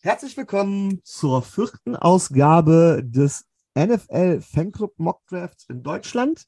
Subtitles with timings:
[0.00, 3.46] Herzlich willkommen zur vierten Ausgabe des
[3.78, 6.44] NFL Fanclub Mock Drafts in Deutschland.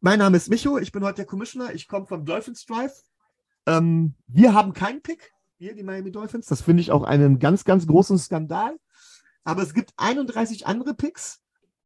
[0.00, 3.02] Mein Name ist Micho, ich bin heute der Commissioner, ich komme vom Dolphins Drive.
[3.66, 6.46] Ähm, wir haben keinen Pick, wir, die Miami Dolphins.
[6.46, 8.76] Das finde ich auch einen ganz, ganz großen Skandal.
[9.44, 11.42] Aber es gibt 31 andere Picks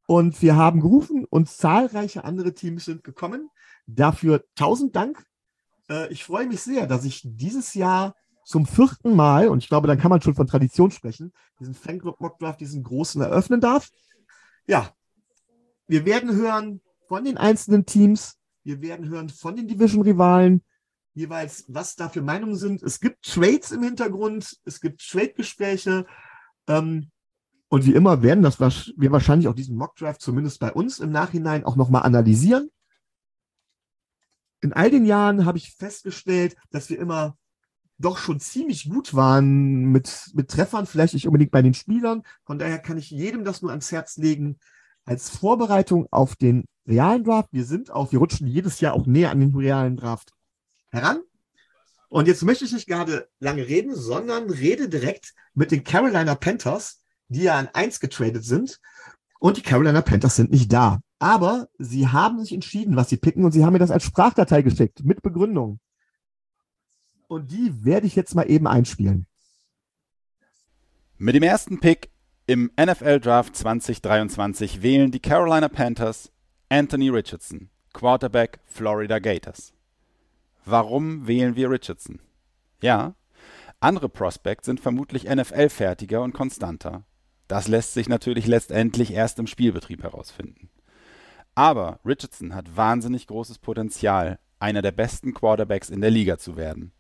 [0.07, 3.51] und wir haben gerufen und zahlreiche andere Teams sind gekommen.
[3.87, 5.25] Dafür tausend Dank.
[5.89, 9.89] Äh, ich freue mich sehr, dass ich dieses Jahr zum vierten Mal, und ich glaube,
[9.89, 13.91] dann kann man schon von Tradition sprechen, diesen Fanclub Mock Draft, diesen großen eröffnen darf.
[14.67, 14.91] Ja,
[15.87, 20.63] wir werden hören von den einzelnen Teams, wir werden hören von den Division-Rivalen,
[21.15, 22.83] jeweils, was da für Meinungen sind.
[22.83, 26.07] Es gibt Trades im Hintergrund, es gibt Trade-Gespräche.
[26.67, 27.11] Ähm,
[27.69, 31.11] und wie immer werden das wir wahrscheinlich auch diesen Mock Draft zumindest bei uns im
[31.11, 32.71] Nachhinein auch nochmal analysieren.
[34.61, 37.37] In all den Jahren habe ich festgestellt, dass wir immer
[37.99, 42.23] doch schon ziemlich gut waren mit, mit Treffern, vielleicht nicht unbedingt bei den Spielern.
[42.45, 44.59] Von daher kann ich jedem das nur ans Herz legen,
[45.05, 47.49] als Vorbereitung auf den realen Draft.
[47.53, 50.33] Wir sind auch, wir rutschen jedes Jahr auch näher an den realen Draft
[50.91, 51.21] heran.
[52.09, 57.03] Und jetzt möchte ich nicht gerade lange reden, sondern rede direkt mit den Carolina Panthers,
[57.29, 58.81] die ja an eins getradet sind.
[59.41, 61.01] Und die Carolina Panthers sind nicht da.
[61.19, 64.63] Aber sie haben sich entschieden, was sie picken und sie haben mir das als Sprachdatei
[64.63, 65.81] geschickt mit Begründung.
[67.35, 69.27] Und die werde ich jetzt mal eben einspielen.
[71.19, 72.11] Mit dem ersten Pick
[72.47, 76.31] im NFL Draft 2023 wählen die Carolina Panthers
[76.69, 79.73] Anthony Richardson, Quarterback Florida Gators.
[80.65, 82.21] Warum wählen wir Richardson?
[82.81, 83.17] Ja,
[83.81, 87.05] andere Prospects sind vermutlich NFL-fertiger und konstanter.
[87.49, 90.71] Das lässt sich natürlich letztendlich erst im Spielbetrieb herausfinden.
[91.57, 96.94] Aber Richardson hat wahnsinnig großes Potenzial, einer der besten Quarterbacks in der Liga zu werden.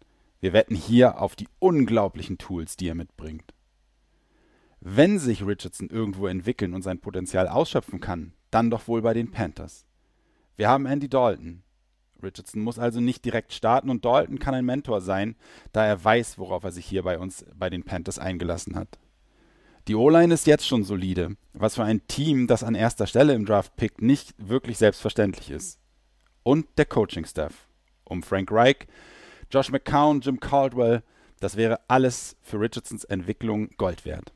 [0.44, 3.54] Wir wetten hier auf die unglaublichen Tools, die er mitbringt.
[4.78, 9.30] Wenn sich Richardson irgendwo entwickeln und sein Potenzial ausschöpfen kann, dann doch wohl bei den
[9.30, 9.86] Panthers.
[10.54, 11.62] Wir haben Andy Dalton.
[12.22, 15.34] Richardson muss also nicht direkt starten und Dalton kann ein Mentor sein,
[15.72, 18.98] da er weiß, worauf er sich hier bei uns bei den Panthers eingelassen hat.
[19.88, 23.46] Die O-Line ist jetzt schon solide, was für ein Team, das an erster Stelle im
[23.46, 25.80] Draft pickt, nicht wirklich selbstverständlich ist.
[26.42, 27.66] Und der Coaching-Staff.
[28.04, 28.86] Um Frank Reich
[29.54, 31.04] Josh McCown, Jim Caldwell,
[31.38, 34.32] das wäre alles für Richardsons Entwicklung Gold wert.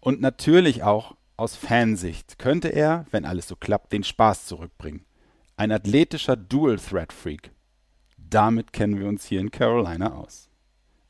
[0.00, 5.04] Und natürlich auch aus Fansicht könnte er, wenn alles so klappt, den Spaß zurückbringen.
[5.56, 7.50] Ein athletischer Dual-Threat-Freak.
[8.16, 10.48] Damit kennen wir uns hier in Carolina aus.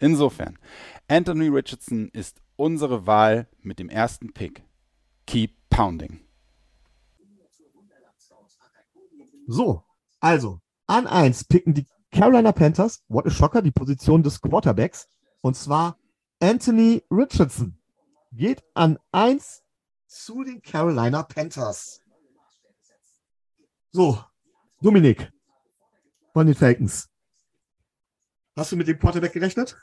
[0.00, 0.58] Insofern,
[1.06, 4.64] Anthony Richardson ist unsere Wahl mit dem ersten Pick.
[5.28, 6.22] Keep pounding.
[9.46, 9.84] So,
[10.18, 15.08] also an 1 picken die Carolina Panthers, what a shocker, die Position des Quarterbacks.
[15.40, 15.98] Und zwar
[16.40, 17.78] Anthony Richardson
[18.32, 19.62] geht an 1
[20.06, 22.00] zu den Carolina Panthers.
[23.90, 24.22] So,
[24.80, 25.32] Dominik
[26.32, 27.08] von den Falcons.
[28.56, 29.76] Hast du mit dem Quarterback gerechnet?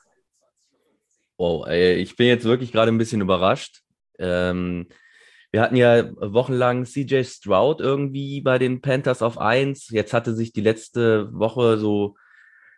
[1.38, 3.82] Wow, ey, ich bin jetzt wirklich gerade ein bisschen überrascht.
[4.20, 4.88] Ähm,
[5.52, 9.90] wir hatten ja wochenlang CJ Stroud irgendwie bei den Panthers auf 1.
[9.90, 12.16] Jetzt hatte sich die letzte Woche so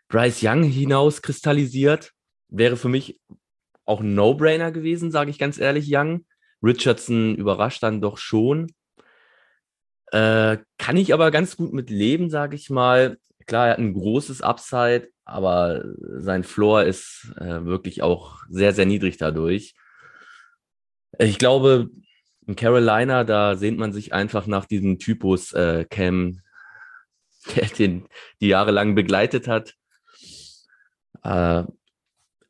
[0.07, 2.11] Bryce Young hinauskristallisiert.
[2.47, 3.19] Wäre für mich
[3.85, 6.25] auch ein No-Brainer gewesen, sage ich ganz ehrlich, Young.
[6.63, 8.71] Richardson überrascht dann doch schon.
[10.11, 13.17] Äh, kann ich aber ganz gut mit leben, sage ich mal.
[13.47, 18.85] Klar, er hat ein großes Upside, aber sein Floor ist äh, wirklich auch sehr, sehr
[18.85, 19.73] niedrig dadurch.
[21.17, 21.89] Ich glaube,
[22.47, 26.41] in Carolina, da sehnt man sich einfach nach diesem Typus äh, Cam,
[27.55, 28.07] der den
[28.39, 29.75] die jahrelang begleitet hat.
[31.23, 31.63] Äh,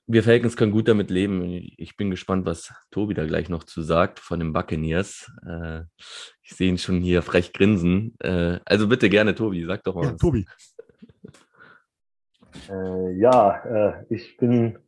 [0.07, 1.41] wir Falcons können gut damit leben.
[1.78, 5.31] Ich bin gespannt, was Tobi da gleich noch zu sagt von den Buccaneers.
[5.46, 5.84] Äh,
[6.44, 8.16] ich sehe ihn schon hier frech grinsen.
[8.19, 10.19] Äh, also bitte gerne, Tobi, sag doch mal ja, was.
[10.19, 10.46] Tobi.
[12.69, 14.80] Äh, ja, äh, ich bin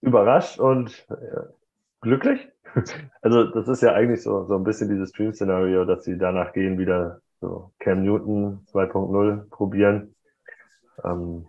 [0.00, 1.52] überrascht und äh,
[2.02, 2.48] glücklich.
[3.20, 6.78] Also das ist ja eigentlich so, so ein bisschen dieses Dream-Szenario, dass sie danach gehen,
[6.78, 10.14] wieder so Cam Newton 2.0 probieren.
[11.04, 11.46] Ähm,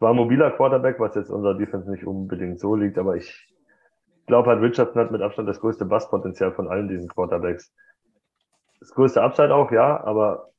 [0.00, 3.54] war ein mobiler Quarterback, was jetzt unser Defense nicht unbedingt so liegt, aber ich
[4.26, 7.72] glaube halt, Richardson hat mit Abstand das größte Basspotenzial von allen diesen Quarterbacks.
[8.80, 10.50] Das größte Upside auch, ja, aber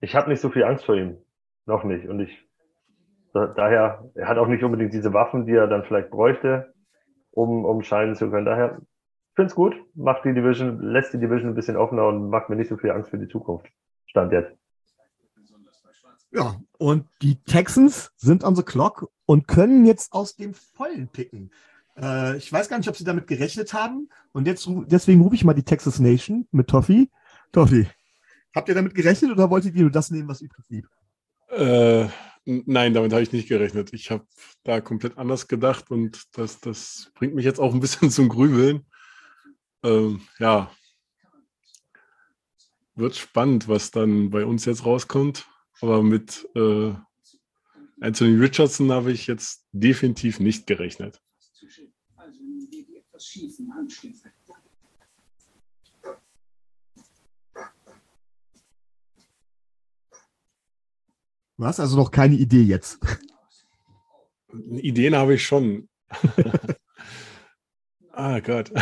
[0.00, 1.18] ich habe nicht so viel Angst vor ihm.
[1.66, 2.08] Noch nicht.
[2.08, 2.48] Und ich,
[3.32, 6.74] daher, er hat auch nicht unbedingt diese Waffen, die er dann vielleicht bräuchte,
[7.32, 8.46] um, um scheinen zu können.
[8.46, 8.80] Daher,
[9.34, 12.56] finde es gut, macht die Division, lässt die Division ein bisschen offener und macht mir
[12.56, 13.66] nicht so viel Angst für die Zukunft.
[14.06, 14.52] Stand jetzt.
[16.30, 21.50] Ja, und die Texans sind on the clock und können jetzt aus dem Vollen picken.
[21.96, 24.08] Äh, ich weiß gar nicht, ob sie damit gerechnet haben.
[24.32, 27.10] Und jetzt, deswegen rufe ich mal die Texas Nation mit Toffi.
[27.52, 27.86] Toffi,
[28.54, 30.88] habt ihr damit gerechnet oder wolltet ihr nur das nehmen, was übrig blieb?
[31.48, 32.08] Äh,
[32.44, 33.92] nein, damit habe ich nicht gerechnet.
[33.92, 34.26] Ich habe
[34.64, 38.86] da komplett anders gedacht und das, das bringt mich jetzt auch ein bisschen zum Grübeln.
[39.82, 40.70] Ähm, ja,
[42.94, 45.46] wird spannend, was dann bei uns jetzt rauskommt.
[45.80, 46.92] Aber mit äh,
[48.00, 51.20] Anthony Richardson habe ich jetzt definitiv nicht gerechnet.
[61.58, 62.98] Du hast also noch keine Idee jetzt.
[64.76, 65.88] Ideen habe ich schon.
[68.12, 68.72] ah Gott.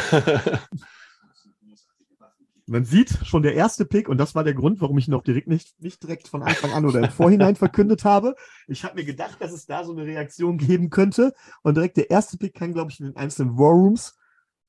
[2.66, 5.48] Man sieht schon der erste Pick, und das war der Grund, warum ich noch direkt
[5.48, 8.36] nicht, nicht direkt von Anfang an oder im Vorhinein verkündet habe.
[8.68, 11.34] Ich habe mir gedacht, dass es da so eine Reaktion geben könnte.
[11.62, 14.16] Und direkt der erste Pick kann, glaube ich, in den einzelnen War Rooms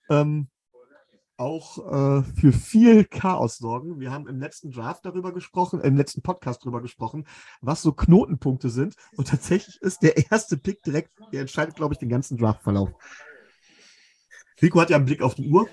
[0.10, 0.48] ähm,
[1.42, 4.00] auch äh, für viel Chaos sorgen.
[4.00, 7.26] Wir haben im letzten Draft darüber gesprochen, im letzten Podcast darüber gesprochen,
[7.62, 8.96] was so Knotenpunkte sind.
[9.18, 12.92] Und tatsächlich ist der erste Pick direkt, der entscheidet, glaube ich, den ganzen Draftverlauf.
[14.62, 15.68] Rico hat ja einen Blick auf die Uhr.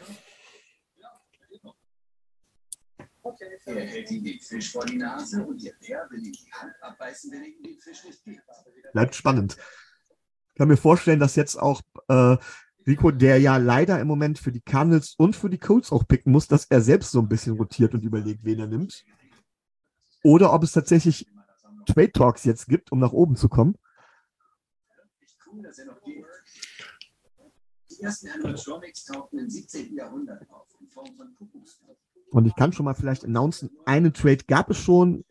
[3.66, 7.30] Er hält ihm den Fisch vor die Nase und Bär will ihm die Hand abbeißen,
[7.30, 8.40] wenn ihm den Fisch nicht gibt.
[8.92, 9.58] Bleibt spannend.
[10.48, 12.38] Ich kann mir vorstellen, dass jetzt auch äh,
[12.88, 16.32] Rico, der ja leider im Moment für die Cardinals und für die Colts auch picken
[16.32, 19.04] muss, dass er selbst so ein bisschen rotiert und überlegt, wen er nimmt.
[20.24, 21.26] Oder ob es tatsächlich
[21.84, 23.76] Trade Talks jetzt gibt, um nach oben zu kommen.
[27.90, 29.94] Die ersten Animatronics tauchten im 17.
[29.94, 31.96] Jahrhundert auf, in Form von Kuckucksknochen.
[32.30, 35.24] Und ich kann schon mal vielleicht announcen, einen Trade gab es schon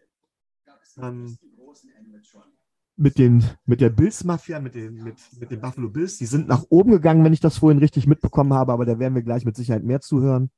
[0.98, 1.38] ähm,
[2.98, 6.18] mit, den, mit der Bills-Mafia, mit den, mit, mit den Buffalo Bills.
[6.18, 9.16] Die sind nach oben gegangen, wenn ich das vorhin richtig mitbekommen habe, aber da werden
[9.16, 10.50] wir gleich mit Sicherheit mehr zuhören.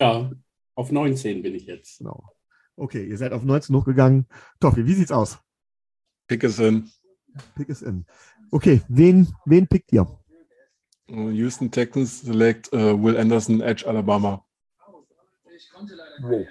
[0.00, 0.30] Ja,
[0.74, 1.98] auf 19 bin ich jetzt.
[1.98, 2.24] Genau.
[2.76, 4.26] Okay, ihr seid auf 19 hochgegangen.
[4.60, 5.38] Toffi, wie sieht's aus?
[6.26, 6.88] Pick is in.
[7.54, 8.06] Pick is in.
[8.50, 10.06] Okay, wen, wen pickt ihr?
[11.08, 14.44] Houston Texans select uh, Will Anderson, Edge, Alabama.
[16.20, 16.46] Wow.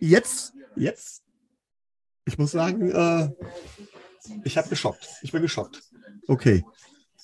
[0.00, 1.22] Jetzt, jetzt,
[2.24, 3.30] ich muss sagen, äh,
[4.44, 5.08] ich habe geschockt.
[5.22, 5.82] Ich bin geschockt.
[6.26, 6.64] Okay,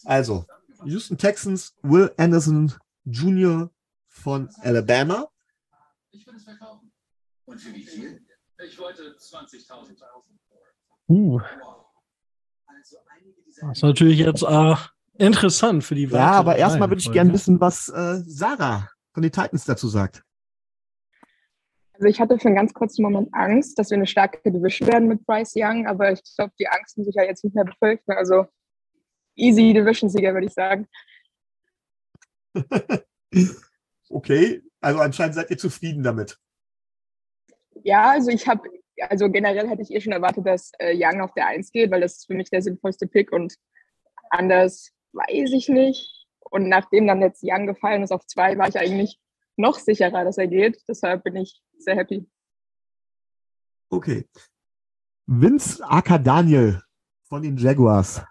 [0.05, 0.45] also
[0.85, 2.73] Houston Texans, Will Anderson
[3.05, 3.71] Jr.
[4.07, 5.29] von Alabama.
[6.11, 6.93] Ich würde es verkaufen.
[7.45, 8.25] Und für wie viel?
[8.65, 9.97] Ich wollte 20.000.
[11.09, 11.41] Uh.
[13.61, 14.75] Das ist natürlich jetzt äh,
[15.15, 19.33] interessant für die Ja, aber erstmal würde ich gerne wissen, was äh, Sarah von den
[19.33, 20.23] Titans dazu sagt.
[21.99, 25.09] Also ich hatte für einen ganz kurzen Moment Angst, dass wir eine starke Division werden
[25.09, 28.13] mit Bryce Young, aber ich glaube, die Angst muss ich ja jetzt nicht mehr befürchten.
[28.13, 28.47] Also
[29.35, 30.87] easy Division-Sieger, würde ich sagen.
[34.11, 36.39] okay, also anscheinend seid ihr zufrieden damit.
[37.83, 38.63] Ja, also ich habe
[39.01, 42.01] also generell hätte ich eh schon erwartet, dass äh, Young auf der 1 geht, weil
[42.01, 43.57] das ist für mich der sinnvollste Pick und
[44.31, 46.27] anders weiß ich nicht.
[46.51, 49.19] Und nachdem dann jetzt Young gefallen ist auf 2, war ich eigentlich
[49.59, 50.83] noch sicherer, dass er geht.
[50.89, 52.27] Deshalb bin ich sehr happy.
[53.91, 54.27] Okay.
[55.27, 56.81] Vince Aka Daniel
[57.29, 58.23] von den Jaguars.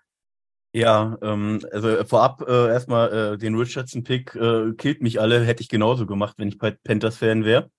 [0.74, 5.70] Ja, ähm, also vorab äh, erstmal äh, den Richardson-Pick äh, killt mich alle, hätte ich
[5.70, 7.72] genauso gemacht, wenn ich Panthers-Fan wäre.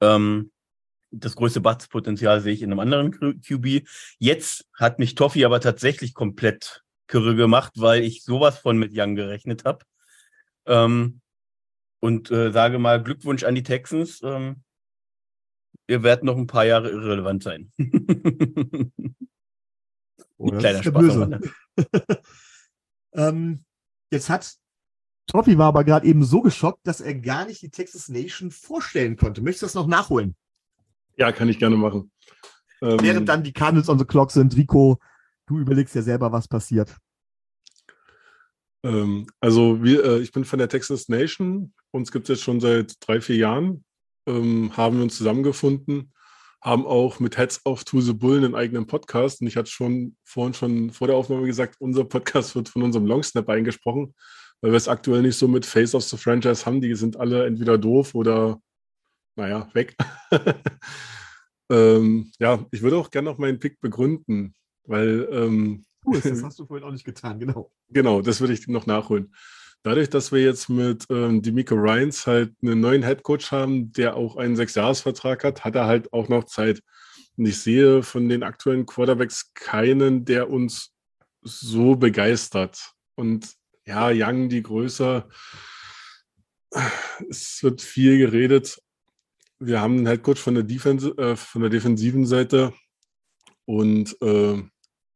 [0.00, 0.52] Ähm,
[1.10, 3.88] das größte Batzpotenzial sehe ich in einem anderen QB.
[4.18, 9.16] Jetzt hat mich Toffi aber tatsächlich komplett kirre gemacht, weil ich sowas von mit Young
[9.16, 9.84] gerechnet habe.
[10.66, 11.20] Ähm,
[12.00, 14.20] und äh, sage mal Glückwunsch an die Texans.
[14.22, 14.62] Ähm,
[15.86, 17.72] ihr werdet noch ein paar Jahre irrelevant sein.
[20.38, 21.02] oh, Kleiner Spaß.
[21.02, 21.40] Böse.
[23.14, 23.64] ähm,
[24.10, 24.56] jetzt hat
[25.30, 29.16] Toffi war aber gerade eben so geschockt, dass er gar nicht die Texas Nation vorstellen
[29.16, 29.42] konnte.
[29.42, 30.34] Möchtest du das noch nachholen?
[31.16, 32.10] Ja, kann ich gerne machen.
[32.82, 34.98] Ähm, Während dann die Cardinals on the clock sind, Rico,
[35.46, 36.96] du überlegst ja selber, was passiert.
[38.82, 41.72] Ähm, also wir, äh, ich bin von der Texas Nation.
[41.92, 43.84] Uns gibt es jetzt schon seit drei, vier Jahren.
[44.26, 46.12] Ähm, haben wir uns zusammengefunden,
[46.62, 49.40] haben auch mit Heads of to the Bull einen eigenen Podcast.
[49.40, 53.06] Und ich hatte schon vorhin schon vor der Aufnahme gesagt, unser Podcast wird von unserem
[53.06, 54.14] Longsnap eingesprochen,
[54.60, 56.80] weil wir es aktuell nicht so mit Face of the Franchise haben.
[56.80, 58.60] Die sind alle entweder doof oder
[59.36, 59.96] naja, weg.
[61.70, 64.54] ähm, ja, ich würde auch gerne noch meinen Pick begründen,
[64.84, 65.28] weil.
[65.32, 67.72] Ähm, cool, das hast du vorhin auch nicht getan, genau.
[67.88, 69.32] Genau, das würde ich noch nachholen.
[69.82, 74.36] Dadurch, dass wir jetzt mit ähm, Demico Ryans halt einen neuen Headcoach haben, der auch
[74.36, 76.82] einen Sechsjahresvertrag hat, hat er halt auch noch Zeit.
[77.36, 80.92] Und ich sehe von den aktuellen Quarterbacks keinen, der uns
[81.42, 82.92] so begeistert.
[83.14, 83.54] Und
[83.86, 85.28] ja, Young, die größer,
[87.28, 88.80] es wird viel geredet.
[89.58, 92.72] Wir haben einen Headcoach von der, Defense, äh, von der defensiven Seite
[93.64, 94.62] und äh,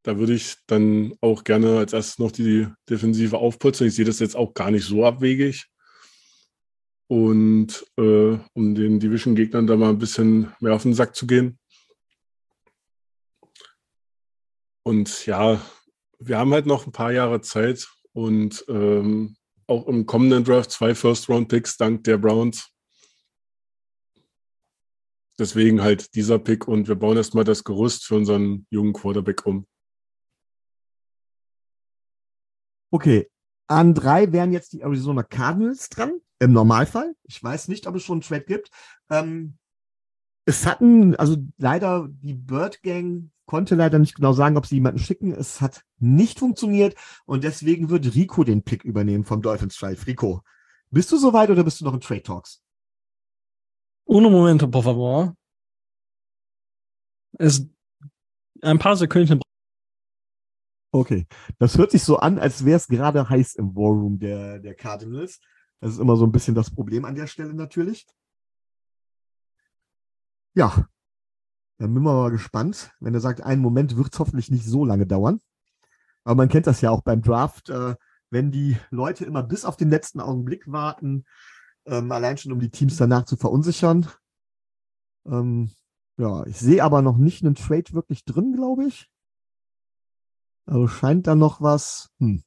[0.05, 3.87] da würde ich dann auch gerne als erstes noch die Defensive aufputzen.
[3.87, 5.67] Ich sehe das jetzt auch gar nicht so abwegig.
[7.07, 11.59] Und äh, um den Division-Gegnern da mal ein bisschen mehr auf den Sack zu gehen.
[14.83, 15.61] Und ja,
[16.19, 20.95] wir haben halt noch ein paar Jahre Zeit und ähm, auch im kommenden Draft zwei
[20.95, 22.71] First-Round-Picks dank der Browns.
[25.39, 29.67] Deswegen halt dieser Pick und wir bauen erstmal das Gerüst für unseren jungen Quarterback um.
[32.95, 33.29] Okay,
[33.67, 37.17] an drei wären jetzt die Arizona Cardinals dran, im Normalfall.
[37.25, 38.71] Ich weiß nicht, ob es schon einen Trade gibt.
[39.11, 39.59] Ähm,
[40.45, 45.01] es hatten, also leider, die Bird Gang konnte leider nicht genau sagen, ob sie jemanden
[45.01, 45.33] schicken.
[45.33, 46.95] Es hat nicht funktioniert
[47.27, 50.07] und deswegen wird Rico den Pick übernehmen vom Dolphins Drive.
[50.07, 50.43] Rico,
[50.93, 52.63] bist du soweit oder bist du noch in Trade Talks?
[54.05, 55.35] Uno momento, por favor.
[57.41, 57.67] Es,
[58.63, 59.41] ein paar Sekunden
[60.95, 61.27] Okay,
[61.59, 64.77] das hört sich so an, als wäre es gerade heiß im War Room der, der
[64.77, 65.41] Cardinals.
[65.81, 68.07] Das ist immer so ein bisschen das Problem an der Stelle natürlich.
[70.55, 70.87] Ja,
[71.79, 72.93] dann bin ich mal gespannt.
[73.01, 75.41] Wenn er sagt, einen Moment wird es hoffentlich nicht so lange dauern.
[76.23, 77.97] Aber man kennt das ja auch beim Draft, äh,
[78.31, 81.25] wenn die Leute immer bis auf den letzten Augenblick warten,
[81.87, 84.07] ähm, allein schon um die Teams danach zu verunsichern.
[85.27, 85.73] Ähm,
[86.19, 89.11] ja, ich sehe aber noch nicht einen Trade wirklich drin, glaube ich.
[90.67, 92.11] Also scheint da noch was.
[92.19, 92.43] Hm.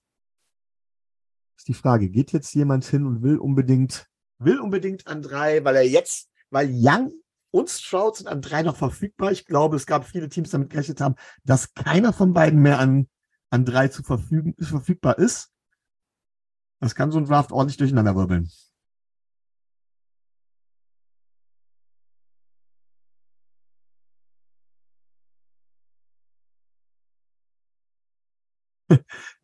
[1.56, 4.08] Ist die Frage, geht jetzt jemand hin und will unbedingt,
[4.40, 7.12] will unbedingt an drei, weil er jetzt, weil Young
[7.52, 9.32] und Stroud sind an drei noch verfügbar.
[9.32, 13.08] Ich glaube, es gab viele Teams, damit gerechnet haben, dass keiner von beiden mehr an,
[13.50, 15.52] an drei zu verfügen, verfügbar ist.
[16.80, 18.50] Das kann so ein Draft ordentlich durcheinander wirbeln.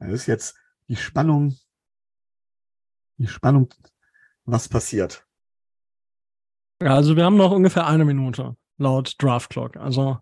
[0.03, 0.57] Das ist jetzt
[0.89, 1.57] die Spannung,
[3.17, 3.69] die Spannung,
[4.43, 5.25] was passiert.
[6.81, 9.77] Ja, also wir haben noch ungefähr eine Minute laut Draft Clock.
[9.77, 10.19] Also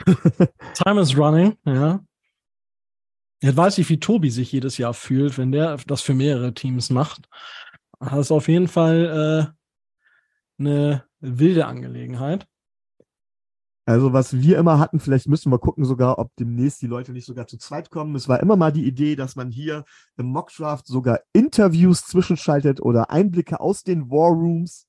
[0.74, 2.04] Time is running, ja.
[3.42, 6.90] Jetzt weiß ich, wie Tobi sich jedes Jahr fühlt, wenn der das für mehrere Teams
[6.90, 7.28] macht.
[8.00, 9.54] Das ist auf jeden Fall
[10.58, 12.46] äh, eine wilde Angelegenheit.
[13.90, 17.26] Also was wir immer hatten, vielleicht müssen wir gucken sogar, ob demnächst die Leute nicht
[17.26, 18.14] sogar zu zweit kommen.
[18.14, 19.84] Es war immer mal die Idee, dass man hier
[20.16, 24.86] im Mockdraft sogar Interviews zwischenschaltet oder Einblicke aus den War Rooms.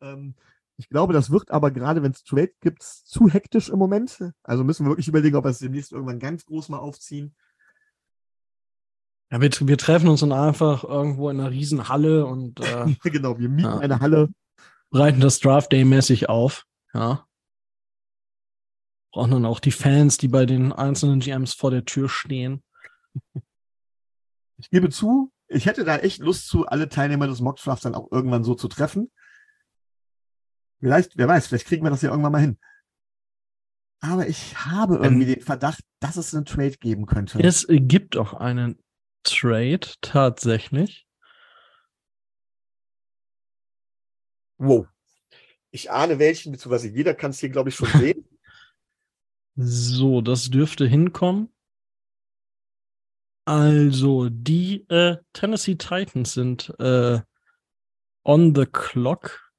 [0.00, 0.34] Ähm,
[0.78, 4.18] ich glaube, das wird aber gerade, wenn es Trade gibt, zu hektisch im Moment.
[4.44, 7.34] Also müssen wir wirklich überlegen, ob wir es demnächst irgendwann ganz groß mal aufziehen.
[9.30, 13.38] Ja, wir, wir treffen uns dann einfach irgendwo in einer riesen Halle und äh, genau,
[13.38, 13.78] wir mieten Ja.
[13.78, 14.30] eine Halle.
[14.90, 16.64] breiten das Draft Day mäßig auf.
[16.94, 17.26] Ja.
[19.18, 22.62] Brauchen dann auch die Fans, die bei den einzelnen GMs vor der Tür stehen.
[24.58, 28.12] Ich gebe zu, ich hätte da echt Lust zu, alle Teilnehmer des Mockdrafts dann auch
[28.12, 29.10] irgendwann so zu treffen.
[30.78, 32.60] Vielleicht, wer weiß, vielleicht kriegen wir das ja irgendwann mal hin.
[33.98, 37.42] Aber ich habe irgendwie den Verdacht, dass es einen Trade geben könnte.
[37.42, 38.80] Es gibt auch einen
[39.24, 41.08] Trade tatsächlich.
[44.58, 44.86] Wow.
[45.72, 48.27] Ich ahne welchen, beziehungsweise jeder kann es hier, glaube ich, schon sehen.
[49.60, 51.52] So, das dürfte hinkommen.
[53.44, 57.20] Also, die äh, Tennessee Titans sind äh,
[58.24, 59.50] on the clock.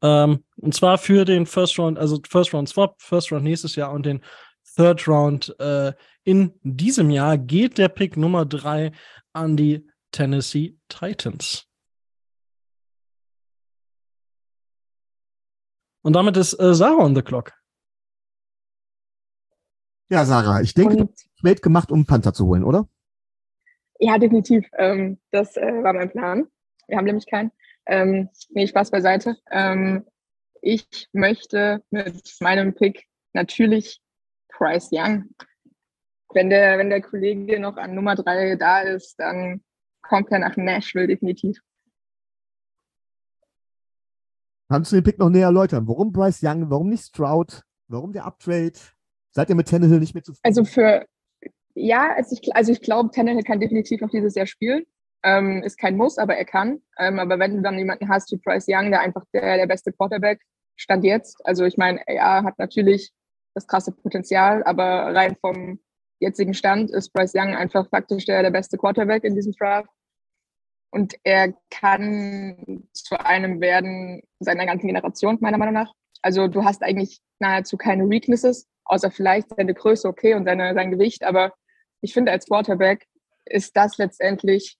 [0.00, 3.92] Ähm, und zwar für den First Round, also First Round Swap, First Round nächstes Jahr
[3.92, 4.22] und den
[4.74, 5.92] Third Round äh,
[6.24, 8.92] in diesem Jahr geht der Pick Nummer drei
[9.34, 11.66] an die Tennessee Titans.
[16.02, 17.55] Und damit ist äh, Sarah on the clock.
[20.08, 22.64] Ja, Sarah, ich denke, du Und hast einen Trade gemacht, um einen Panther zu holen,
[22.64, 22.88] oder?
[23.98, 24.66] ja, definitiv.
[24.78, 26.46] Ähm, das äh, war mein Plan.
[26.88, 27.50] Wir haben nämlich keinen.
[27.86, 29.36] Ähm, nee, Spaß beiseite.
[29.50, 30.04] Ähm,
[30.60, 34.00] ich möchte mit meinem Pick natürlich
[34.48, 35.30] Price Young.
[36.32, 39.62] Wenn der, wenn der Kollege noch an Nummer drei da ist, dann
[40.02, 41.58] kommt er nach Nashville definitiv.
[44.68, 45.86] Kannst du den Pick noch näher erläutern?
[45.86, 46.68] Warum Bryce Young?
[46.70, 47.62] Warum nicht Stroud?
[47.86, 48.78] Warum der Uptrade?
[49.36, 50.40] Seid ihr mit Tannehill nicht mehr zufrieden?
[50.44, 51.04] Also für,
[51.74, 54.84] ja, also ich, also ich glaube, Tannehill kann definitiv noch dieses Jahr spielen.
[55.22, 56.80] Ähm, ist kein Muss, aber er kann.
[56.98, 59.92] Ähm, aber wenn du dann jemanden hast wie Bryce Young, der einfach der, der beste
[59.92, 60.40] Quarterback
[60.76, 63.12] stand jetzt, also ich meine, er hat natürlich
[63.54, 65.80] das krasse Potenzial, aber rein vom
[66.18, 69.90] jetzigen Stand ist Bryce Young einfach faktisch der, der beste Quarterback in diesem Draft.
[70.90, 75.92] Und er kann zu einem werden seiner ganzen Generation, meiner Meinung nach.
[76.22, 80.90] Also du hast eigentlich nahezu keine Weaknesses, außer vielleicht seine Größe okay und seine, sein
[80.90, 81.24] Gewicht.
[81.24, 81.52] Aber
[82.00, 83.06] ich finde, als Quarterback
[83.44, 84.76] ist das letztendlich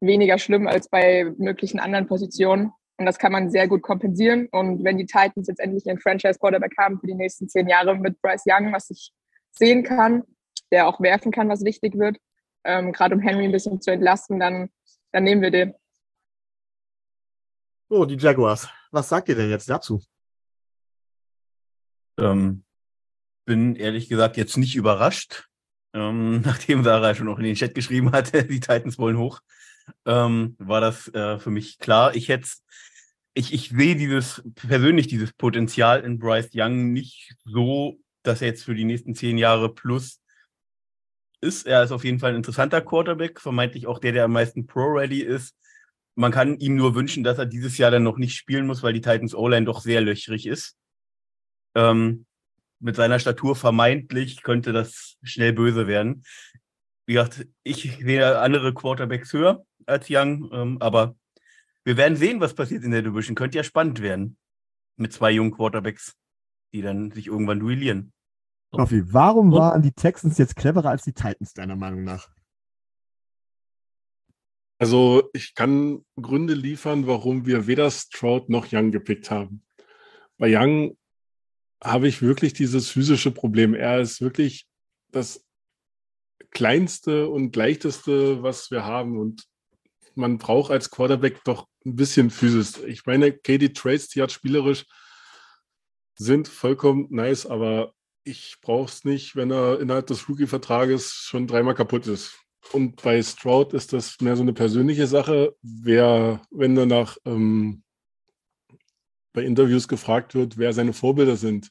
[0.00, 2.72] weniger schlimm als bei möglichen anderen Positionen.
[2.96, 4.48] Und das kann man sehr gut kompensieren.
[4.52, 8.20] Und wenn die Titans jetzt endlich einen Franchise-Quarterback haben für die nächsten zehn Jahre mit
[8.20, 9.12] Bryce Young, was ich
[9.52, 10.24] sehen kann,
[10.70, 12.18] der auch werfen kann, was wichtig wird,
[12.64, 14.70] ähm, gerade um Henry ein bisschen zu entlasten, dann,
[15.12, 15.74] dann nehmen wir den.
[17.88, 18.68] Oh, die Jaguars.
[18.90, 20.02] Was sagt ihr denn jetzt dazu?
[22.18, 22.64] Ähm,
[23.50, 25.48] bin ehrlich gesagt jetzt nicht überrascht,
[25.92, 29.40] ähm, nachdem Sarah schon noch in den Chat geschrieben hatte, die Titans wollen hoch,
[30.06, 32.14] ähm, war das äh, für mich klar.
[32.14, 32.48] Ich hätte,
[33.34, 38.62] ich, ich sehe dieses persönlich dieses Potenzial in Bryce Young nicht so, dass er jetzt
[38.62, 40.20] für die nächsten zehn Jahre plus
[41.40, 41.66] ist.
[41.66, 45.22] Er ist auf jeden Fall ein interessanter Quarterback, vermeintlich auch der, der am meisten Pro-Ready
[45.22, 45.56] ist.
[46.14, 48.92] Man kann ihm nur wünschen, dass er dieses Jahr dann noch nicht spielen muss, weil
[48.92, 50.76] die Titans O-Line doch sehr löchrig ist.
[51.74, 52.26] Ähm,
[52.80, 56.24] mit seiner Statur vermeintlich könnte das schnell böse werden.
[57.06, 61.14] Wie gesagt, ich sehe andere Quarterbacks höher als Young, ähm, aber
[61.84, 63.34] wir werden sehen, was passiert in der Division.
[63.34, 64.36] Könnte ja spannend werden
[64.96, 66.16] mit zwei jungen Quarterbacks,
[66.72, 68.12] die dann sich irgendwann duellieren.
[68.72, 72.28] Raffi, warum waren die Texans jetzt cleverer als die Titans, deiner Meinung nach?
[74.78, 79.62] Also, ich kann Gründe liefern, warum wir weder Stroud noch Young gepickt haben.
[80.38, 80.96] Bei Young
[81.82, 83.74] habe ich wirklich dieses physische Problem.
[83.74, 84.66] Er ist wirklich
[85.10, 85.44] das
[86.50, 89.18] kleinste und leichteste, was wir haben.
[89.18, 89.44] Und
[90.14, 92.78] man braucht als Quarterback doch ein bisschen Physis.
[92.78, 94.84] Ich meine, Katie Trace, die hat spielerisch
[96.20, 97.94] sind vollkommen nice, aber
[98.24, 102.38] ich brauche es nicht, wenn er innerhalb des Rookie-Vertrages schon dreimal kaputt ist.
[102.72, 105.56] Und bei Stroud ist das mehr so eine persönliche Sache.
[105.62, 107.82] Wer, wenn danach ähm,
[109.32, 111.70] bei Interviews gefragt wird, wer seine Vorbilder sind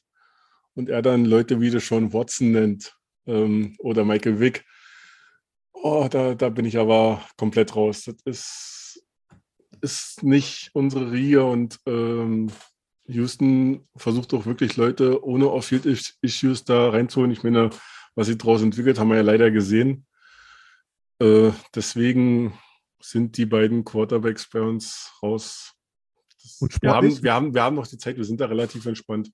[0.74, 2.96] und er dann Leute wie Sean Watson nennt
[3.26, 4.64] ähm, oder Michael Wick,
[5.72, 8.04] oh, da, da bin ich aber komplett raus.
[8.04, 9.04] Das ist,
[9.80, 12.50] ist nicht unsere Riege und ähm,
[13.06, 17.32] Houston versucht auch wirklich Leute ohne Off-Field-Issues da reinzuholen.
[17.32, 17.70] Ich meine,
[18.14, 20.06] was sie daraus entwickelt, haben wir ja leider gesehen.
[21.18, 22.58] Äh, deswegen
[23.00, 25.74] sind die beiden Quarterbacks bei uns raus.
[26.42, 29.30] Das, wir, haben, wir, haben, wir haben noch die Zeit, wir sind da relativ entspannt.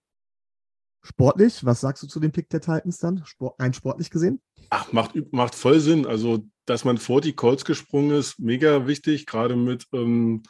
[1.02, 3.24] Sportlich, was sagst du zu dem Pick der Titans dann?
[3.24, 4.40] Sport, rein sportlich gesehen?
[4.70, 6.04] Ach, macht, macht voll Sinn.
[6.04, 10.42] Also, dass man vor die Colts gesprungen ist, mega wichtig, gerade mit ähm,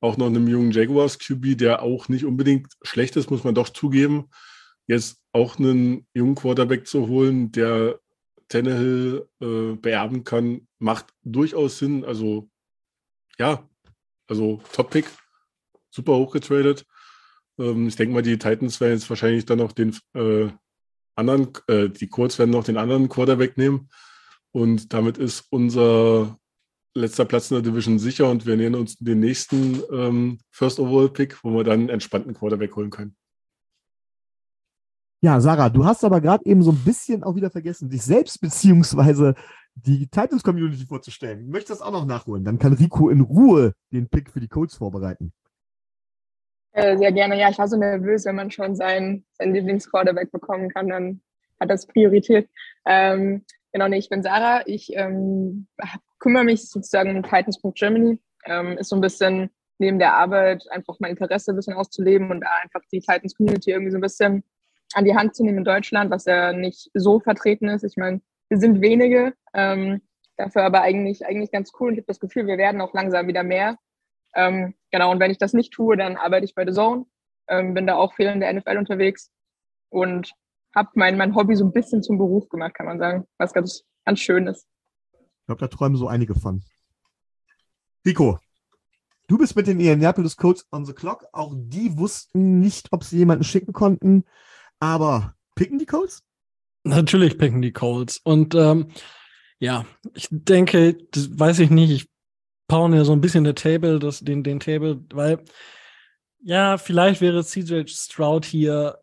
[0.00, 3.68] auch noch einem jungen Jaguars QB, der auch nicht unbedingt schlecht ist, muss man doch
[3.68, 4.30] zugeben.
[4.86, 8.00] Jetzt auch einen jungen Quarterback zu holen, der
[8.48, 12.04] Tannehill äh, beerben kann, macht durchaus Sinn.
[12.04, 12.48] Also
[13.38, 13.68] ja,
[14.26, 15.06] also Top-Pick,
[15.90, 16.86] super hochgetradet.
[17.58, 20.48] Ähm, ich denke mal, die Titans werden jetzt wahrscheinlich dann noch den äh,
[21.14, 23.88] anderen, äh, die Colts werden noch den anderen Quarterback nehmen.
[24.52, 26.38] Und damit ist unser
[26.94, 31.10] letzter Platz in der Division sicher und wir nähern uns den nächsten ähm, First Overall
[31.10, 33.16] Pick, wo wir dann einen entspannten Quarterback holen können.
[35.22, 38.40] Ja, Sarah, du hast aber gerade eben so ein bisschen auch wieder vergessen, dich selbst
[38.40, 39.34] beziehungsweise
[39.74, 41.44] die Titans Community vorzustellen.
[41.44, 42.42] Du möchtest das auch noch nachholen?
[42.42, 45.32] Dann kann Rico in Ruhe den Pick für die Colts vorbereiten.
[46.72, 47.38] Äh, sehr gerne.
[47.38, 51.20] Ja, ich war so nervös, wenn man schon seinen, seinen Lieblingsquarterback bekommen kann, dann
[51.58, 52.48] hat das Priorität.
[52.86, 54.62] Ähm, genau, nee, ich bin Sarah.
[54.66, 55.66] Ich ähm,
[56.18, 58.18] kümmere mich sozusagen um Titans.Germany.
[58.46, 62.44] Ähm, ist so ein bisschen neben der Arbeit einfach mein Interesse ein bisschen auszuleben und
[62.44, 64.44] einfach die Titans Community irgendwie so ein bisschen
[64.94, 67.84] an die Hand zu nehmen in Deutschland, was ja nicht so vertreten ist.
[67.84, 70.02] Ich meine, wir sind wenige, ähm,
[70.36, 73.26] dafür aber eigentlich, eigentlich ganz cool und ich habe das Gefühl, wir werden auch langsam
[73.26, 73.76] wieder mehr.
[74.34, 77.06] Ähm, genau, und wenn ich das nicht tue, dann arbeite ich bei The Zone,
[77.48, 79.30] ähm, bin da auch viel in der NFL unterwegs
[79.88, 80.32] und
[80.74, 83.84] habe mein, mein Hobby so ein bisschen zum Beruf gemacht, kann man sagen, was ganz,
[84.04, 84.66] ganz schön ist.
[85.12, 86.62] Ich glaube, da träumen so einige von.
[88.06, 88.38] Rico,
[89.26, 91.26] du bist mit den Indianapolis Colts on the clock.
[91.32, 94.24] Auch die wussten nicht, ob sie jemanden schicken konnten.
[94.78, 96.22] Aber picken die Colts?
[96.84, 98.20] Natürlich picken die Colts.
[98.22, 98.92] Und ähm,
[99.58, 102.10] ja, ich denke, das weiß ich nicht, ich
[102.70, 105.44] baue ja so ein bisschen der Table, das, den, den Table, weil
[106.42, 108.98] ja, vielleicht wäre CJ Stroud hier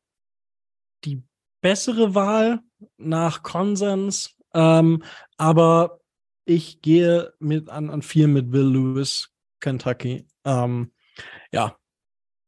[1.04, 1.22] die
[1.62, 2.62] bessere Wahl
[2.98, 4.36] nach Konsens.
[4.54, 5.04] Ähm,
[5.38, 6.00] aber
[6.46, 10.26] ich gehe mit an, an vier mit Will Lewis, Kentucky.
[10.46, 10.94] Ähm,
[11.52, 11.78] ja,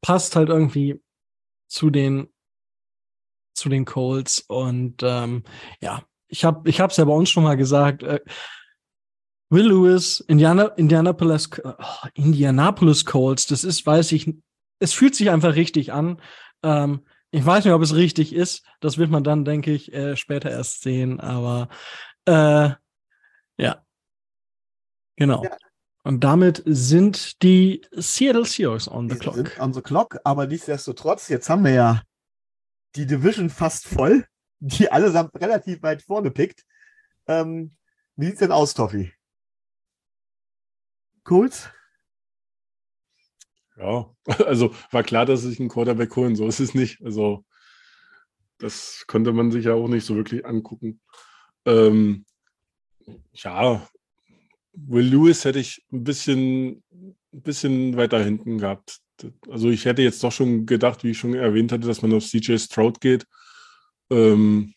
[0.02, 1.04] passt halt irgendwie
[1.68, 2.30] zu den
[3.54, 5.44] zu den Colts und ähm,
[5.82, 8.04] ja, ich habe ich habe es ja bei uns schon mal gesagt.
[8.04, 8.22] Äh,
[9.50, 11.74] Will Lewis, Indiana, Indianapolis, oh,
[12.14, 14.34] Indianapolis Colts, das ist, weiß ich,
[14.80, 16.22] es fühlt sich einfach richtig an.
[16.64, 18.66] Ähm, ich weiß nicht, ob es richtig ist.
[18.80, 21.20] Das wird man dann, denke ich, äh, später erst sehen.
[21.20, 21.70] Aber
[22.26, 22.72] äh,
[23.58, 23.86] ja,
[25.16, 25.44] genau.
[25.44, 25.58] Ja.
[26.04, 29.60] Und damit sind die Seattle Seahawks on the die clock.
[29.60, 32.02] On the clock, aber nichtsdestotrotz, jetzt haben wir ja
[32.96, 34.26] die Division fast voll,
[34.60, 36.66] die allesamt relativ weit vorne pickt.
[37.28, 37.76] Ähm,
[38.16, 39.14] wie sieht's denn aus, Toffi?
[41.30, 41.70] Colts?
[43.78, 44.12] Ja,
[44.48, 46.36] also war klar, dass sich einen Quarterback holen.
[46.36, 47.04] So ist es nicht.
[47.04, 47.46] Also,
[48.58, 51.00] das konnte man sich ja auch nicht so wirklich angucken.
[51.66, 52.26] Ähm,
[53.34, 53.88] ja,
[54.74, 59.00] Will Lewis hätte ich ein bisschen, ein bisschen weiter hinten gehabt.
[59.52, 62.26] Also ich hätte jetzt doch schon gedacht, wie ich schon erwähnt hatte, dass man auf
[62.26, 63.28] CJ Stroud geht.
[64.10, 64.74] Ähm,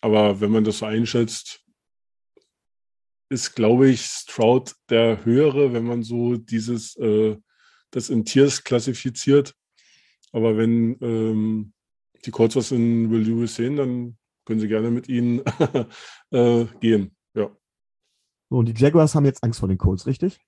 [0.00, 1.61] aber wenn man das so einschätzt,
[3.32, 7.36] ist, glaube ich, Stroud der höhere, wenn man so dieses, äh,
[7.90, 9.54] das in Tiers klassifiziert.
[10.32, 11.72] Aber wenn ähm,
[12.24, 15.42] die Colts was in Will Lewis sehen, dann können sie gerne mit ihnen
[16.30, 17.16] äh, gehen.
[17.34, 17.50] Ja.
[18.50, 20.38] So, und die Jaguars haben jetzt Angst vor den Colts, richtig?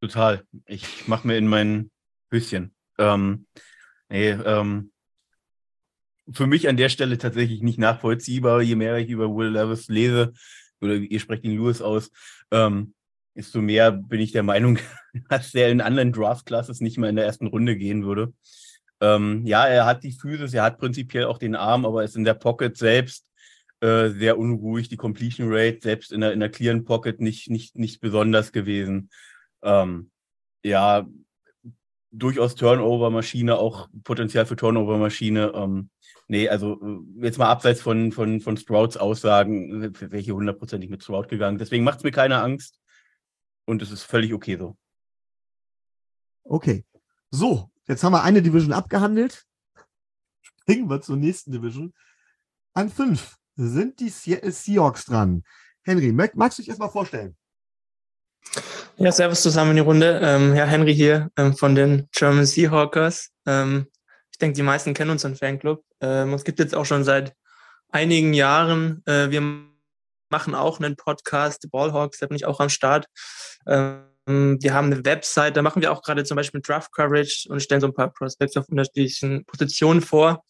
[0.00, 0.44] Total.
[0.66, 1.90] Ich mache mir in mein
[2.30, 2.74] Höschen.
[2.98, 3.46] Ähm,
[4.08, 4.92] nee, ähm,
[6.30, 10.34] für mich an der Stelle tatsächlich nicht nachvollziehbar, je mehr ich über Will Levis lese,
[10.80, 12.10] oder ihr sprecht ihn Lewis aus,
[12.50, 12.94] ähm,
[13.34, 14.78] desto mehr bin ich der Meinung,
[15.28, 18.32] dass der in anderen Draft-Classes nicht mal in der ersten Runde gehen würde.
[19.00, 22.24] Ähm, ja, er hat die Physis, er hat prinzipiell auch den Arm, aber ist in
[22.24, 23.26] der Pocket selbst
[23.80, 24.88] äh, sehr unruhig.
[24.88, 29.10] Die Completion Rate selbst in der, in der clearen Pocket nicht, nicht, nicht besonders gewesen.
[29.62, 30.10] Ähm,
[30.64, 31.06] ja,
[32.10, 35.52] durchaus Turnover-Maschine, auch Potenzial für Turnover-Maschine.
[35.54, 35.90] Ähm,
[36.30, 41.02] Nee, also äh, jetzt mal abseits von, von, von Strouds Aussagen, äh, welche hundertprozentig mit
[41.02, 41.58] Stroud gegangen.
[41.58, 42.78] Deswegen macht es mir keine Angst
[43.64, 44.76] und es ist völlig okay so.
[46.44, 46.84] Okay.
[47.30, 49.44] So, jetzt haben wir eine Division abgehandelt.
[50.40, 51.94] Springen wir zur nächsten Division.
[52.74, 55.44] An fünf sind die Seahawks dran.
[55.82, 57.36] Henry, magst du dich erstmal vorstellen?
[58.96, 60.20] Ja, servus zusammen in die Runde.
[60.22, 63.30] Ähm, ja, Henry hier ähm, von den German Seahawkers.
[63.46, 63.86] Ähm,
[64.38, 65.82] ich denke, die meisten kennen unseren Fanclub.
[66.00, 67.34] Ähm, es gibt jetzt auch schon seit
[67.88, 69.42] einigen Jahren, äh, wir
[70.30, 73.06] machen auch einen Podcast, Ballhawks, da bin ich auch am Start.
[73.66, 77.60] Ähm, wir haben eine Website, da machen wir auch gerade zum Beispiel Draft Coverage und
[77.60, 80.44] stellen so ein paar Prospects auf unterschiedlichen Positionen vor.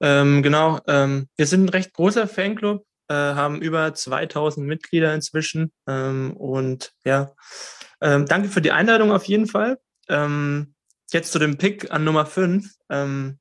[0.00, 5.70] Ähm, genau, ähm, wir sind ein recht großer Fanclub, äh, haben über 2000 Mitglieder inzwischen
[5.86, 7.34] ähm, und ja,
[8.00, 9.76] ähm, danke für die Einladung auf jeden Fall.
[10.08, 10.76] Ähm,
[11.12, 12.70] jetzt zu dem Pick an Nummer 5.
[12.90, 13.38] Ähm,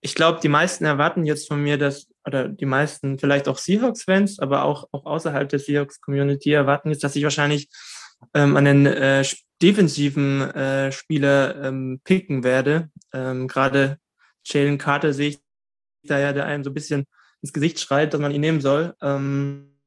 [0.00, 4.38] ich glaube, die meisten erwarten jetzt von mir, dass, oder die meisten vielleicht auch Seahawks-Fans,
[4.38, 7.68] aber auch, auch außerhalb der Seahawks-Community erwarten jetzt, dass ich wahrscheinlich
[8.34, 9.24] ähm, einen äh,
[9.62, 12.90] defensiven äh, Spieler ähm, picken werde.
[13.12, 13.98] Ähm, Gerade
[14.44, 15.38] Jalen Carter sehe ich
[16.04, 17.06] da ja, der einem so ein bisschen
[17.42, 18.94] ins Gesicht schreit, dass man ihn nehmen soll.
[19.00, 19.78] Ähm,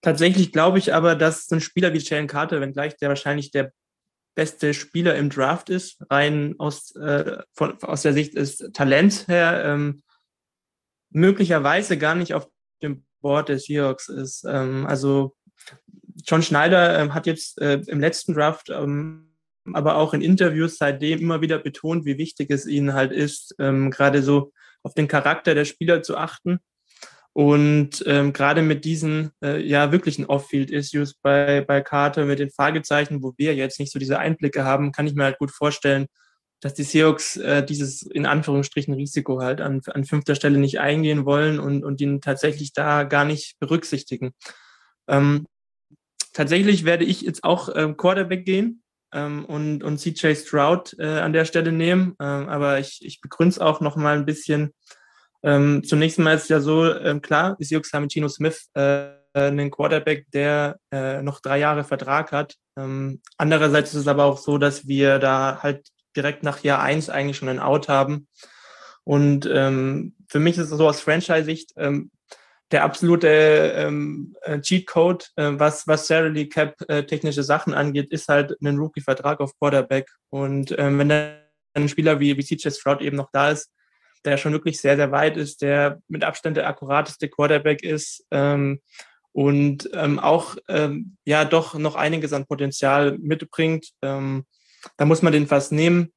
[0.00, 3.72] tatsächlich glaube ich aber, dass ein Spieler wie Jalen Carter, wenngleich der wahrscheinlich der
[4.36, 9.64] beste Spieler im Draft ist, rein aus, äh, von, aus der Sicht des Talents her,
[9.64, 10.02] ähm,
[11.10, 12.48] möglicherweise gar nicht auf
[12.82, 14.44] dem Board des Seahawks ist.
[14.46, 15.34] Ähm, also
[16.24, 19.32] John Schneider ähm, hat jetzt äh, im letzten Draft, ähm,
[19.72, 23.90] aber auch in Interviews seitdem immer wieder betont, wie wichtig es ihnen halt ist, ähm,
[23.90, 26.60] gerade so auf den Charakter der Spieler zu achten
[27.36, 33.22] und ähm, gerade mit diesen äh, ja wirklichen Off-Field-Issues bei, bei Carter, mit den Fragezeichen,
[33.22, 36.06] wo wir jetzt nicht so diese Einblicke haben, kann ich mir halt gut vorstellen,
[36.62, 41.26] dass die Seahawks äh, dieses in Anführungsstrichen Risiko halt an, an fünfter Stelle nicht eingehen
[41.26, 44.32] wollen und, und ihn tatsächlich da gar nicht berücksichtigen.
[45.06, 45.44] Ähm,
[46.32, 51.34] tatsächlich werde ich jetzt auch ähm, Quarterback gehen ähm, und, und CJ Stroud äh, an
[51.34, 54.72] der Stelle nehmen, ähm, aber ich, ich begründe es auch noch mal ein bisschen
[55.42, 60.30] ähm, zunächst mal ist ja so, ähm, klar, Seahawks haben Gino Smith äh, einen Quarterback,
[60.32, 62.54] der äh, noch drei Jahre Vertrag hat.
[62.76, 67.10] Ähm, andererseits ist es aber auch so, dass wir da halt direkt nach Jahr eins
[67.10, 68.28] eigentlich schon ein Out haben.
[69.04, 72.10] Und ähm, für mich ist es so aus Franchise-Sicht ähm,
[72.72, 73.28] der absolute
[73.76, 78.78] ähm, äh, Cheat-Code, äh, was, was Salary Cap äh, technische Sachen angeht, ist halt ein
[78.78, 80.10] Rookie-Vertrag auf Quarterback.
[80.30, 81.36] Und ähm, wenn dann
[81.74, 83.70] ein Spieler wie, wie CJ Stroud eben noch da ist,
[84.26, 88.80] der schon wirklich sehr, sehr weit ist, der mit Abstand der akkurateste Quarterback ist ähm,
[89.32, 93.90] und ähm, auch ähm, ja doch noch einiges an Potenzial mitbringt.
[94.02, 94.44] Ähm,
[94.96, 96.12] da muss man den fast nehmen.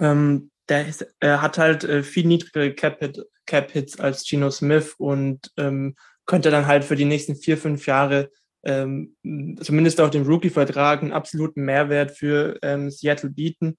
[0.00, 5.50] Ähm, der ist, er hat halt äh, viel niedrigere Cap-Hits Cap als Gino Smith und
[5.56, 8.30] ähm, könnte dann halt für die nächsten vier, fünf Jahre
[8.64, 9.16] ähm,
[9.60, 13.78] zumindest auch den Rookie-Vertrag einen absoluten Mehrwert für ähm, Seattle bieten.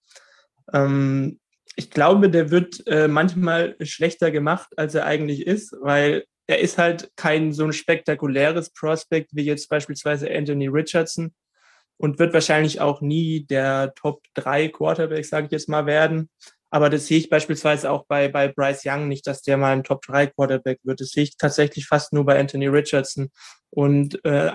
[0.73, 1.38] Ähm,
[1.79, 6.77] ich glaube, der wird äh, manchmal schlechter gemacht, als er eigentlich ist, weil er ist
[6.77, 11.33] halt kein so ein spektakuläres Prospect wie jetzt beispielsweise Anthony Richardson
[11.95, 16.29] und wird wahrscheinlich auch nie der Top 3 Quarterback, sage ich jetzt mal, werden.
[16.69, 19.85] Aber das sehe ich beispielsweise auch bei, bei Bryce Young nicht, dass der mal ein
[19.85, 20.99] Top 3 Quarterback wird.
[20.99, 23.31] Das sehe ich tatsächlich fast nur bei Anthony Richardson.
[23.69, 24.51] Und äh,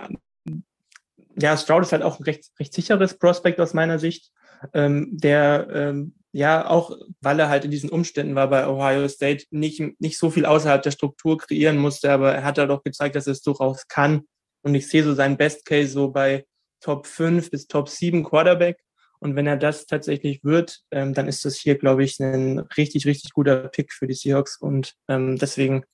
[1.40, 4.30] ja, Stroud ist halt auch ein recht, recht sicheres Prospect aus meiner Sicht,
[4.74, 9.46] ähm, der ähm, ja auch, weil er halt in diesen Umständen war bei Ohio State,
[9.50, 13.14] nicht, nicht so viel außerhalb der Struktur kreieren musste, aber er hat halt auch gezeigt,
[13.14, 14.22] dass er es durchaus kann.
[14.62, 16.44] Und ich sehe so seinen Best Case so bei
[16.80, 18.80] Top 5 bis Top 7 Quarterback.
[19.20, 23.06] Und wenn er das tatsächlich wird, ähm, dann ist das hier, glaube ich, ein richtig,
[23.06, 24.60] richtig guter Pick für die Seahawks.
[24.60, 25.84] Und ähm, deswegen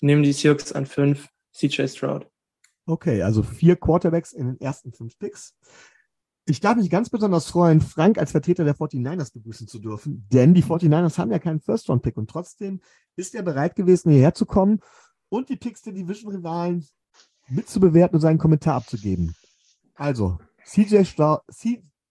[0.00, 2.26] nehmen die Seahawks an 5 CJ Stroud.
[2.84, 5.54] Okay, also vier Quarterbacks in den ersten fünf Picks.
[6.44, 10.54] Ich darf mich ganz besonders freuen, Frank als Vertreter der 49ers begrüßen zu dürfen, denn
[10.54, 12.80] die 49ers haben ja keinen First-Round-Pick und trotzdem
[13.14, 14.80] ist er bereit gewesen, hierher zu kommen
[15.28, 16.84] und die Picks der Division-Rivalen
[17.48, 19.36] mitzubewerten und seinen Kommentar abzugeben.
[19.94, 21.42] Also, CJ Stroud,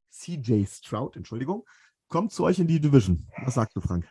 [0.09, 1.65] CJ Stroud, Entschuldigung,
[2.07, 3.27] kommt zu euch in die Division.
[3.43, 4.07] Was sagst du, Frank?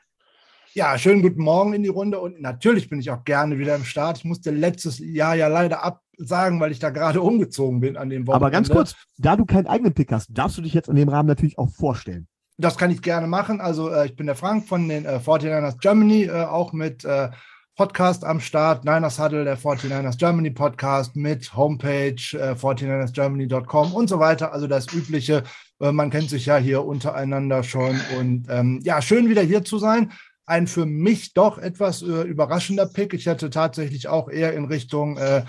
[0.73, 3.83] Ja, schönen guten Morgen in die Runde und natürlich bin ich auch gerne wieder im
[3.83, 4.19] Start.
[4.19, 8.25] Ich musste letztes Jahr ja leider absagen, weil ich da gerade umgezogen bin an dem
[8.29, 8.47] Wochenende.
[8.47, 11.09] Aber ganz kurz, da du keinen eigenen Pick hast, darfst du dich jetzt in dem
[11.09, 12.29] Rahmen natürlich auch vorstellen.
[12.57, 13.61] Das kann ich gerne machen.
[13.61, 17.31] Also äh, ich bin der Frank von den äh, 49ers Germany, äh, auch mit äh,
[17.75, 24.21] Podcast am Start, Niners Huddle, der 49ers Germany Podcast mit Homepage äh, 49ersgermany.com und so
[24.21, 24.53] weiter.
[24.53, 25.43] Also das Übliche.
[25.81, 28.01] Äh, man kennt sich ja hier untereinander schon.
[28.21, 30.13] Und ähm, ja, schön wieder hier zu sein.
[30.47, 33.15] Ein für mich doch etwas äh, überraschender Pick.
[33.15, 35.43] Ich hätte tatsächlich auch eher in Richtung äh,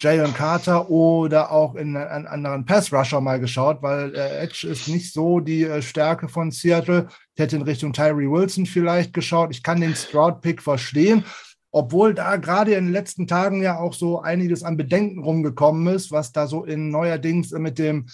[0.00, 5.12] Jalen Carter oder auch in einen anderen Pass-Rusher mal geschaut, weil äh, Edge ist nicht
[5.12, 7.08] so die äh, Stärke von Seattle.
[7.34, 9.50] Ich hätte in Richtung Tyree Wilson vielleicht geschaut.
[9.50, 11.24] Ich kann den Stroud-Pick verstehen,
[11.70, 16.12] obwohl da gerade in den letzten Tagen ja auch so einiges an Bedenken rumgekommen ist,
[16.12, 18.06] was da so in neuerdings mit dem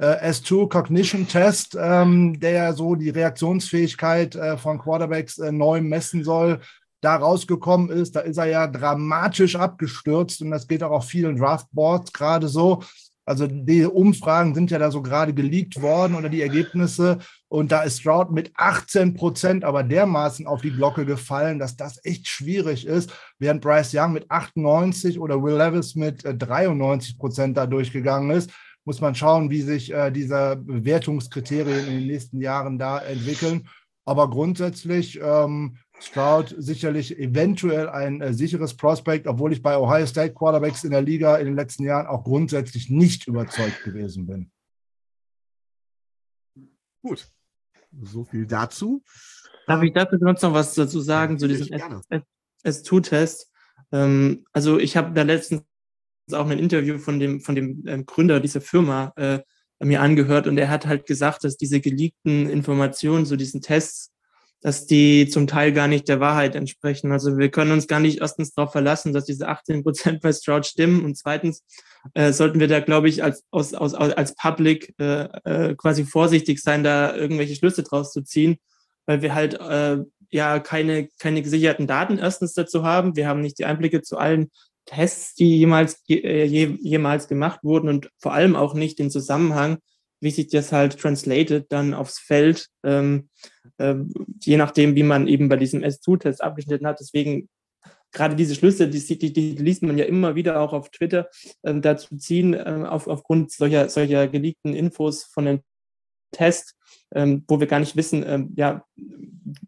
[0.00, 5.82] äh, S2 Cognition Test, ähm, der ja so die Reaktionsfähigkeit äh, von Quarterbacks äh, neu
[5.82, 6.60] messen soll,
[7.02, 8.16] da rausgekommen ist.
[8.16, 12.82] Da ist er ja dramatisch abgestürzt und das geht auch auf vielen Draftboards gerade so.
[13.26, 17.18] Also die Umfragen sind ja da so gerade geleakt worden oder die Ergebnisse.
[17.48, 22.04] Und da ist Stroud mit 18 Prozent aber dermaßen auf die Glocke gefallen, dass das
[22.04, 23.12] echt schwierig ist.
[23.38, 28.50] Während Bryce Young mit 98 oder Will Levis mit 93 äh, Prozent da durchgegangen ist,
[28.84, 33.68] muss man schauen, wie sich äh, diese Bewertungskriterien in den nächsten Jahren da entwickeln.
[34.04, 40.34] Aber grundsätzlich ähm, Stroud sicherlich eventuell ein äh, sicheres Prospect, obwohl ich bei Ohio State
[40.34, 44.50] Quarterbacks in der Liga in den letzten Jahren auch grundsätzlich nicht überzeugt gewesen bin.
[47.02, 47.28] Gut,
[48.02, 49.02] so viel dazu.
[49.66, 51.68] Darf ich dafür sonst noch was dazu sagen, zu diesem
[52.64, 53.52] S2-Test?
[53.92, 55.62] Ähm, also ich habe da letztens
[56.34, 59.40] auch ein Interview von dem, von dem ähm, Gründer dieser Firma äh,
[59.82, 64.12] mir angehört und er hat halt gesagt, dass diese geleakten Informationen zu diesen Tests
[64.62, 67.12] dass die zum Teil gar nicht der Wahrheit entsprechen.
[67.12, 70.66] Also wir können uns gar nicht erstens darauf verlassen, dass diese 18 Prozent bei Stroud
[70.66, 71.64] stimmen und zweitens
[72.14, 76.60] äh, sollten wir da, glaube ich, als, aus, aus, als Public äh, äh, quasi vorsichtig
[76.62, 78.58] sein, da irgendwelche Schlüsse draus zu ziehen,
[79.06, 79.98] weil wir halt äh,
[80.30, 83.16] ja keine, keine gesicherten Daten erstens dazu haben.
[83.16, 84.50] Wir haben nicht die Einblicke zu allen
[84.86, 89.78] Tests, die jemals, je, äh, jemals gemacht wurden und vor allem auch nicht den Zusammenhang
[90.20, 93.28] wie sich das halt translated dann aufs Feld, ähm,
[93.78, 93.96] äh,
[94.42, 97.00] je nachdem, wie man eben bei diesem S2-Test abgeschnitten hat.
[97.00, 97.48] Deswegen
[98.12, 101.28] gerade diese Schlüsse, die, die, die, liest man ja immer wieder auch auf Twitter,
[101.62, 105.60] äh, dazu ziehen, äh, auf, aufgrund solcher, solcher geleakten Infos von dem
[106.32, 106.76] Test,
[107.14, 108.84] ähm, wo wir gar nicht wissen, ähm, ja,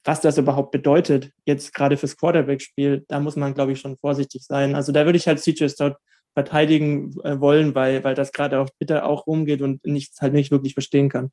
[0.05, 4.43] was das überhaupt bedeutet, jetzt gerade fürs Quarterback-Spiel, da muss man, glaube ich, schon vorsichtig
[4.45, 4.75] sein.
[4.75, 5.95] Also da würde ich halt CJ Stout
[6.35, 10.51] verteidigen äh, wollen, weil, weil das gerade auf Twitter auch rumgeht und nichts halt nicht
[10.51, 11.31] wirklich verstehen kann.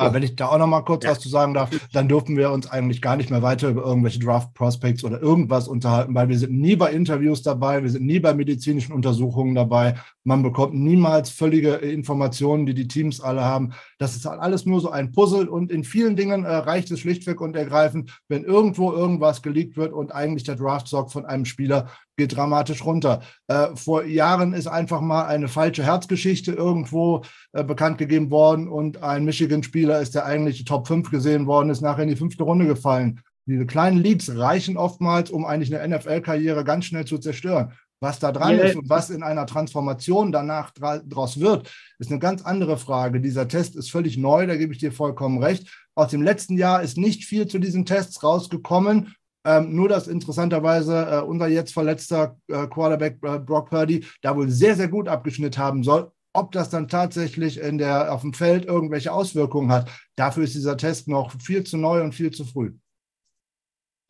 [0.00, 1.10] Aber wenn ich da auch noch mal kurz Ja.
[1.10, 4.18] was zu sagen darf, dann dürfen wir uns eigentlich gar nicht mehr weiter über irgendwelche
[4.18, 8.18] Draft Prospects oder irgendwas unterhalten, weil wir sind nie bei Interviews dabei, wir sind nie
[8.18, 9.96] bei medizinischen Untersuchungen dabei.
[10.24, 13.72] Man bekommt niemals völlige Informationen, die die Teams alle haben.
[13.98, 17.00] Das ist halt alles nur so ein Puzzle und in vielen Dingen äh, reicht es
[17.00, 21.88] schlichtweg und ergreifend, wenn irgendwo irgendwas geleakt wird und eigentlich der Draft-Stock von einem Spieler
[22.18, 23.22] geht dramatisch runter.
[23.48, 29.02] Äh, vor Jahren ist einfach mal eine falsche Herzgeschichte irgendwo äh, bekannt gegeben worden und
[29.02, 32.66] ein Michigan-Spieler ist, der eigentlich Top 5 gesehen worden ist, nachher in die fünfte Runde
[32.66, 33.20] gefallen.
[33.46, 37.72] Diese kleinen Leads reichen oftmals, um eigentlich eine NFL-Karriere ganz schnell zu zerstören.
[38.00, 38.64] Was da dran Ja.
[38.64, 43.20] ist und was in einer Transformation danach dra draus wird, ist eine ganz andere Frage.
[43.20, 45.68] Dieser Test ist völlig neu, da gebe ich dir vollkommen recht.
[45.94, 49.14] Aus dem letzten Jahr ist nicht viel zu diesen Tests rausgekommen.
[49.44, 54.50] Ähm, nur, dass interessanterweise äh, unser jetzt verletzter äh, Quarterback äh, Brock Purdy da wohl
[54.50, 56.10] sehr, sehr gut abgeschnitten haben soll.
[56.32, 60.76] Ob das dann tatsächlich in der, auf dem Feld irgendwelche Auswirkungen hat, dafür ist dieser
[60.76, 62.72] Test noch viel zu neu und viel zu früh.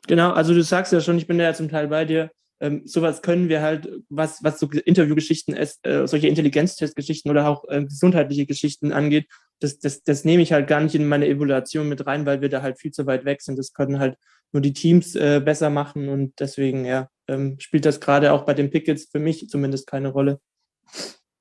[0.06, 2.30] Genau, also du sagst ja schon, ich bin da ja zum Teil bei dir.
[2.60, 7.84] Ähm, sowas können wir halt, was, was so Interviewgeschichten äh, solche Intelligenztestgeschichten oder auch äh,
[7.84, 9.26] gesundheitliche Geschichten angeht,
[9.60, 12.48] das, das, das nehme ich halt gar nicht in meine Evaluation mit rein, weil wir
[12.48, 13.58] da halt viel zu weit weg sind.
[13.58, 14.16] Das können halt
[14.52, 18.54] nur die Teams äh, besser machen und deswegen, ja, ähm, spielt das gerade auch bei
[18.54, 20.40] den Pickets für mich zumindest keine Rolle.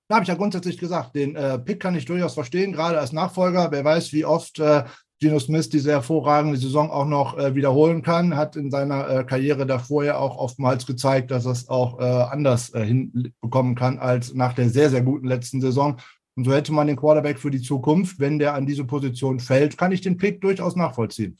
[0.08, 3.14] Da habe ich ja grundsätzlich gesagt, den äh, Pick kann ich durchaus verstehen, gerade als
[3.14, 3.72] Nachfolger.
[3.72, 4.84] Wer weiß, wie oft äh,
[5.20, 9.66] Geno Smith diese hervorragende Saison auch noch äh, wiederholen kann, hat in seiner äh, Karriere
[9.66, 14.34] davor ja auch oftmals gezeigt, dass er es auch äh, anders äh, hinbekommen kann als
[14.34, 15.98] nach der sehr, sehr guten letzten Saison.
[16.36, 19.78] Und so hätte man den Quarterback für die Zukunft, wenn der an diese Position fällt,
[19.78, 21.38] kann ich den Pick durchaus nachvollziehen.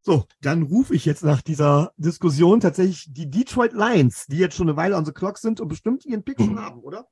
[0.00, 4.68] So, dann rufe ich jetzt nach dieser Diskussion tatsächlich die Detroit Lions, die jetzt schon
[4.68, 7.08] eine Weile on the clock sind und bestimmt ihren Pick schon haben, oder?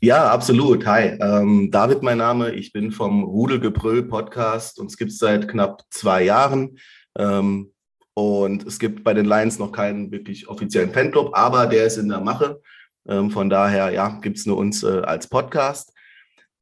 [0.00, 0.86] Ja, absolut.
[0.86, 2.52] Hi, ähm, David mein Name.
[2.52, 6.78] Ich bin vom Rudelgebrüll Podcast und es gibt es seit knapp zwei Jahren.
[7.18, 7.72] Ähm,
[8.14, 12.08] und es gibt bei den Lions noch keinen wirklich offiziellen Fanclub, aber der ist in
[12.08, 12.60] der Mache.
[13.08, 15.92] Ähm, von daher, ja, gibt es nur uns äh, als Podcast.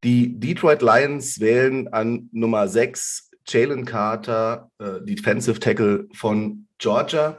[0.02, 7.38] Die Detroit Lions wählen an Nummer 6 Jalen Carter, äh, Defensive Tackle von Georgia.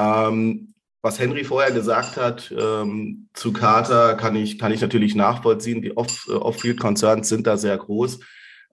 [0.00, 0.72] Ähm,
[1.06, 5.80] was Henry vorher gesagt hat ähm, zu Carter, kann ich, kann ich natürlich nachvollziehen.
[5.80, 8.18] Die äh, Off-Field-Concerns sind da sehr groß.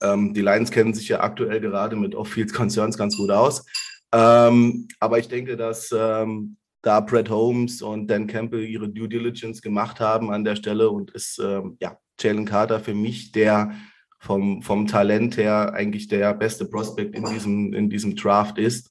[0.02, 3.68] Ähm, die Lions kennen sich ja aktuell gerade mit Off-Field-Concerns ganz gut aus.
[4.12, 9.62] Ähm, aber ich denke, dass ähm, da Brett Holmes und Dan Campbell ihre Due Diligence
[9.62, 13.74] gemacht haben an der Stelle und ist ähm, ja Jalen Carter für mich der
[14.18, 18.90] vom, vom Talent her eigentlich der beste Prospect in diesem, in diesem Draft ist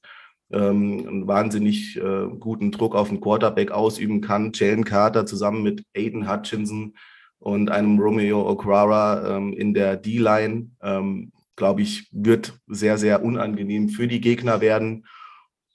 [0.53, 4.51] ähm, einen wahnsinnig äh, guten Druck auf den Quarterback ausüben kann.
[4.53, 6.95] Jalen Carter zusammen mit Aiden Hutchinson
[7.39, 13.89] und einem Romeo Okwara ähm, in der D-Line, ähm, glaube ich, wird sehr, sehr unangenehm
[13.89, 15.05] für die Gegner werden.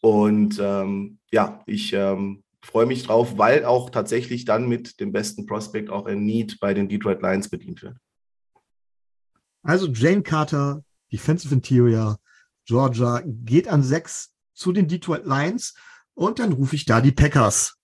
[0.01, 5.47] Und ähm, ja, ich ähm, freue mich drauf, weil auch tatsächlich dann mit dem besten
[5.47, 7.97] Prospect auch ein Need bei den Detroit Lions bedient wird.
[9.63, 12.19] Also Jane Carter, Defensive Interior,
[12.65, 15.75] Georgia, geht an sechs zu den Detroit Lions
[16.15, 17.79] und dann rufe ich da die Packers.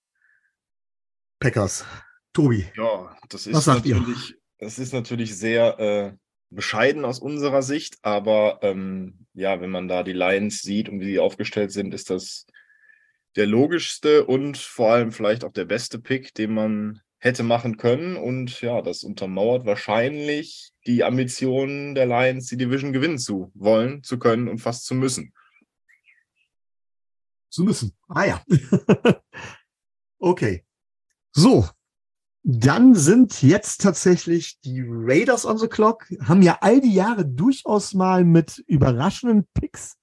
[1.38, 1.84] Packers.
[2.32, 2.66] Tobi.
[2.76, 3.96] Ja, das Was ist sagt ihr?
[3.96, 6.12] natürlich, das ist natürlich sehr äh,
[6.50, 11.06] bescheiden aus unserer Sicht, aber ähm, ja, wenn man da die Lions sieht und wie
[11.06, 12.46] sie aufgestellt sind, ist das
[13.36, 18.16] der logischste und vor allem vielleicht auch der beste Pick, den man hätte machen können.
[18.16, 24.18] Und ja, das untermauert wahrscheinlich die Ambitionen der Lions, die Division gewinnen zu wollen, zu
[24.18, 25.32] können und fast zu müssen.
[27.54, 27.96] Zu müssen.
[28.08, 28.42] Ah ja.
[30.18, 30.66] okay.
[31.30, 31.68] So.
[32.42, 37.94] Dann sind jetzt tatsächlich die Raiders on the clock, haben ja all die Jahre durchaus
[37.94, 39.96] mal mit überraschenden Picks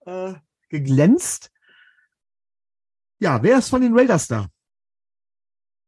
[0.00, 0.34] äh,
[0.68, 1.52] geglänzt.
[3.20, 4.48] Ja, wer ist von den Raiders da?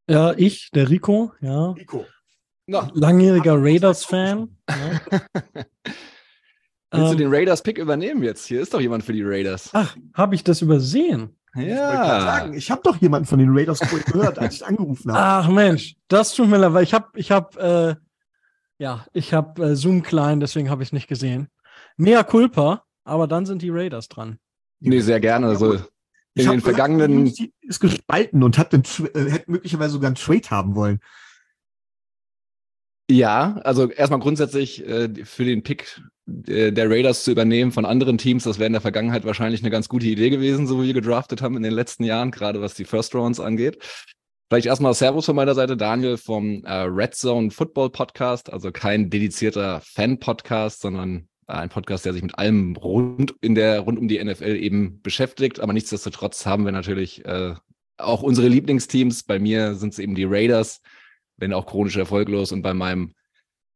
[0.09, 1.73] Ja, ich, der Rico, ja.
[1.73, 2.07] Rico.
[2.67, 4.57] Na, Langjähriger Raiders-Fan.
[4.71, 5.01] Ja.
[6.91, 8.47] willst du Ähm, den Raiders-Pick übernehmen jetzt?
[8.47, 9.71] Hier ist doch jemand für die Raiders.
[9.73, 11.37] Ach, habe ich das übersehen?
[11.57, 12.21] Ich Ja.
[12.21, 15.47] sagen, ich habe doch jemanden von den Raiders gehört, als ich angerufen habe.
[15.47, 19.65] Ach Mensch, das tut mir leid, weil ich habe, ich habe, äh, ja, ich habe
[19.71, 21.49] äh, Zoom klein, deswegen habe ich es nicht gesehen.
[21.97, 24.39] Mea culpa, aber dann sind die Raiders dran.
[24.81, 25.49] Nee, sehr gerne.
[25.49, 25.81] Also Ich
[26.45, 28.83] in hab den gehört, vergangenen, Community ist gespalten und hat, den,
[29.15, 31.01] äh, hätte möglicherweise sogar einen Trade haben wollen.
[33.11, 36.01] ja, also erstmal grundsätzlich äh, für den Pick
[36.31, 39.89] der Raiders zu übernehmen von anderen Teams, das wäre in der Vergangenheit wahrscheinlich eine ganz
[39.89, 42.85] gute Idee gewesen, so wie wir gedraftet haben in den letzten Jahren, gerade was die
[42.85, 43.79] First Rounds angeht.
[44.51, 49.09] Vielleicht erstmal Servus von meiner Seite, Daniel vom äh, Red Zone Football Podcast, also kein
[49.09, 54.07] dedizierter Fan-Podcast, sondern äh, ein Podcast, der sich mit allem rund in der rund um
[54.07, 55.61] die NFL eben beschäftigt.
[55.61, 57.55] Aber nichtsdestotrotz haben wir natürlich äh,
[57.97, 59.25] auch unsere Lieblingsteams.
[59.25, 60.81] Bei mir sind es eben die Raiders,
[61.37, 63.13] wenn auch chronisch erfolglos, und bei meinem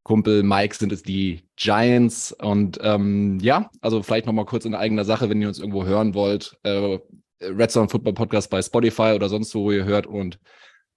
[0.02, 2.32] Kumpel Mike sind es die Giants.
[2.32, 6.14] Und ähm, ja, also vielleicht nochmal kurz in eigener Sache, wenn ihr uns irgendwo hören
[6.14, 6.56] wollt.
[6.62, 6.98] Äh,
[7.40, 10.38] Red Zone Football Podcast bei Spotify oder sonst wo ihr hört und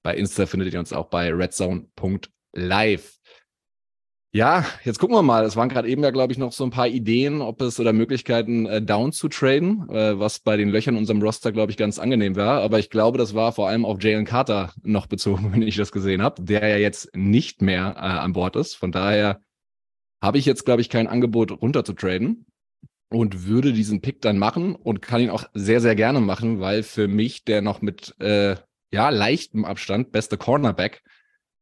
[0.03, 3.14] bei Insta findet ihr uns auch bei redzone.live.
[4.35, 5.45] Ja, jetzt gucken wir mal.
[5.45, 7.93] Es waren gerade eben ja, glaube ich, noch so ein paar Ideen, ob es oder
[7.93, 11.77] Möglichkeiten, äh, down zu traden, äh, was bei den Löchern in unserem Roster, glaube ich,
[11.77, 12.61] ganz angenehm war.
[12.61, 15.93] Aber ich glaube, das war vor allem auf Jalen Carter noch bezogen, wenn ich das
[15.93, 18.75] gesehen habe, der ja jetzt nicht mehr äh, an Bord ist.
[18.75, 19.39] Von daher
[20.21, 22.45] habe ich jetzt, glaube ich, kein Angebot runter zu traden
[23.09, 26.83] und würde diesen Pick dann machen und kann ihn auch sehr, sehr gerne machen, weil
[26.83, 28.57] für mich der noch mit äh,
[28.91, 31.03] ja, leichtem Abstand beste Cornerback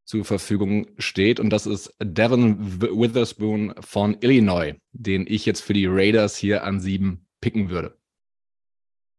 [0.06, 1.40] zur Verfügung steht.
[1.40, 6.80] Und das ist Devin Witherspoon von Illinois, den ich jetzt für die Raiders hier an
[6.80, 7.98] sieben picken würde.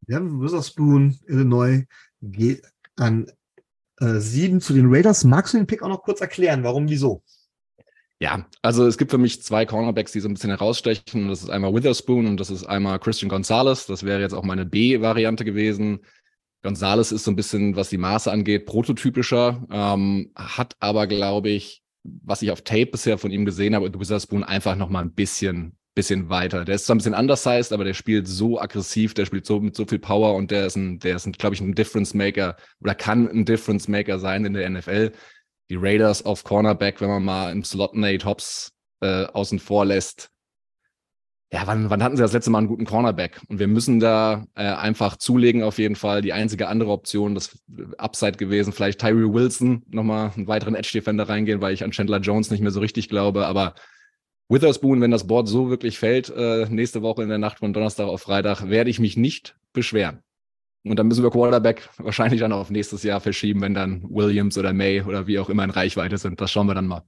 [0.03, 1.85] Devin Witherspoon, Illinois,
[2.21, 2.63] geht
[2.97, 3.31] an
[4.01, 5.25] äh, sieben zu den Raiders.
[5.25, 6.63] Magst du den Pick auch noch kurz erklären?
[6.63, 7.23] Warum, wieso?
[8.21, 11.29] Ja, also es gibt für mich zwei Cornerbacks, die so ein bisschen herausstechen.
[11.29, 13.87] Das ist einmal Witherspoon und das ist einmal Christian Gonzalez.
[13.87, 16.01] Das wäre jetzt auch meine B-Variante gewesen.
[16.65, 21.83] Gonzales ist so ein bisschen, was die Maße angeht, prototypischer, ähm, hat aber, glaube ich,
[22.03, 25.77] was ich auf Tape bisher von ihm gesehen habe, Witherspoon einfach noch mal ein bisschen,
[25.95, 26.65] bisschen weiter.
[26.65, 29.77] Der ist zwar ein bisschen undersized, aber der spielt so aggressiv, der spielt so mit
[29.77, 32.95] so viel Power und der ist ein, der ist, glaube ich, ein Difference Maker oder
[32.95, 35.13] kann ein Difference Maker sein in der NFL.
[35.69, 40.31] Die Raiders auf Cornerback, wenn man mal im Slot Nate Hobbs äh, außen vor lässt,
[41.55, 43.41] ja, wann, wann hatten sie das letzte Mal einen guten Cornerback?
[43.47, 46.21] Und wir müssen da äh, einfach zulegen auf jeden Fall.
[46.21, 47.63] Die einzige andere Option, das
[47.97, 52.51] Upside gewesen, vielleicht Tyree Wilson nochmal einen weiteren Edge-Defender reingehen, weil ich an Chandler Jones
[52.51, 53.47] nicht mehr so richtig glaube.
[53.47, 53.77] Aber
[54.49, 58.09] Witherspoon, wenn das Board so wirklich fällt, äh, nächste Woche in der Nacht von Donnerstag
[58.09, 60.25] auf Freitag, werde ich mich nicht beschweren.
[60.83, 64.73] Und dann müssen wir Quarterback wahrscheinlich dann auf nächstes Jahr verschieben, wenn dann Williams oder
[64.73, 66.41] May oder wie auch immer in Reichweite sind.
[66.41, 67.05] Das schauen wir dann mal.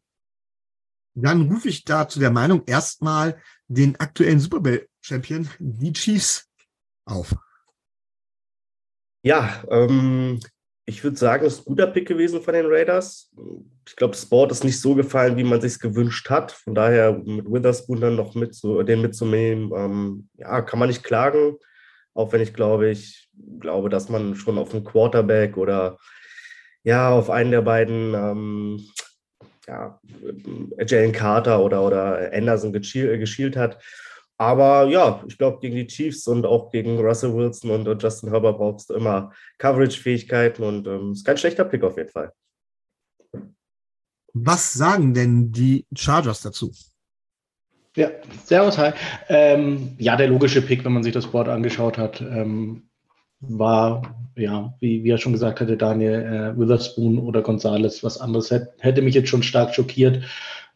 [1.16, 6.46] Dann rufe ich da zu der Meinung erstmal den aktuellen Super Bowl Champion, die Chiefs,
[7.06, 7.34] auf.
[9.22, 10.40] Ja, ähm,
[10.84, 13.32] ich würde sagen, es ist ein guter Pick gewesen von den Raiders.
[13.88, 16.52] Ich glaube, Board ist nicht so gefallen, wie man sich gewünscht hat.
[16.52, 21.02] Von daher mit Witherspoon dann noch mit zu, den mitzunehmen, ähm, ja, kann man nicht
[21.02, 21.56] klagen.
[22.14, 25.98] Auch wenn ich glaube, ich glaube, dass man schon auf einen Quarterback oder
[26.82, 28.88] ja, auf einen der beiden ähm,
[29.66, 30.00] ja,
[30.86, 33.82] Jalen Carter oder, oder Anderson geschielt, hat.
[34.38, 38.58] Aber ja, ich glaube, gegen die Chiefs und auch gegen Russell Wilson und, Justin Herbert
[38.58, 42.32] brauchst du immer Coverage-Fähigkeiten und ähm, ist kein schlechter Pick auf jeden Fall.
[44.34, 46.70] Was sagen denn die Chargers dazu?
[47.96, 48.10] Ja,
[48.44, 48.92] servus, hi.
[49.30, 52.85] Ähm, ja, der logische Pick, wenn man sich das Board angeschaut hat, ähm,
[53.40, 58.50] war, ja, wie, wie er schon gesagt hatte, Daniel äh, Witherspoon oder Gonzales, was anderes
[58.50, 60.24] hätte, hätte mich jetzt schon stark schockiert.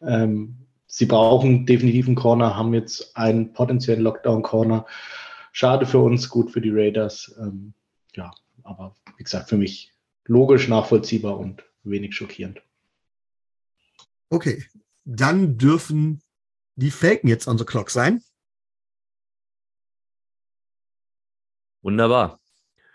[0.01, 4.85] Ähm, sie brauchen definitiv einen Corner, haben jetzt einen potenziellen Lockdown-Corner.
[5.51, 7.35] Schade für uns, gut für die Raiders.
[7.39, 7.73] Ähm,
[8.15, 8.31] ja,
[8.63, 9.93] aber wie gesagt, für mich
[10.25, 12.61] logisch, nachvollziehbar und wenig schockierend.
[14.29, 14.63] Okay,
[15.03, 16.21] dann dürfen
[16.75, 18.23] die Falken jetzt on the clock sein.
[21.81, 22.40] Wunderbar.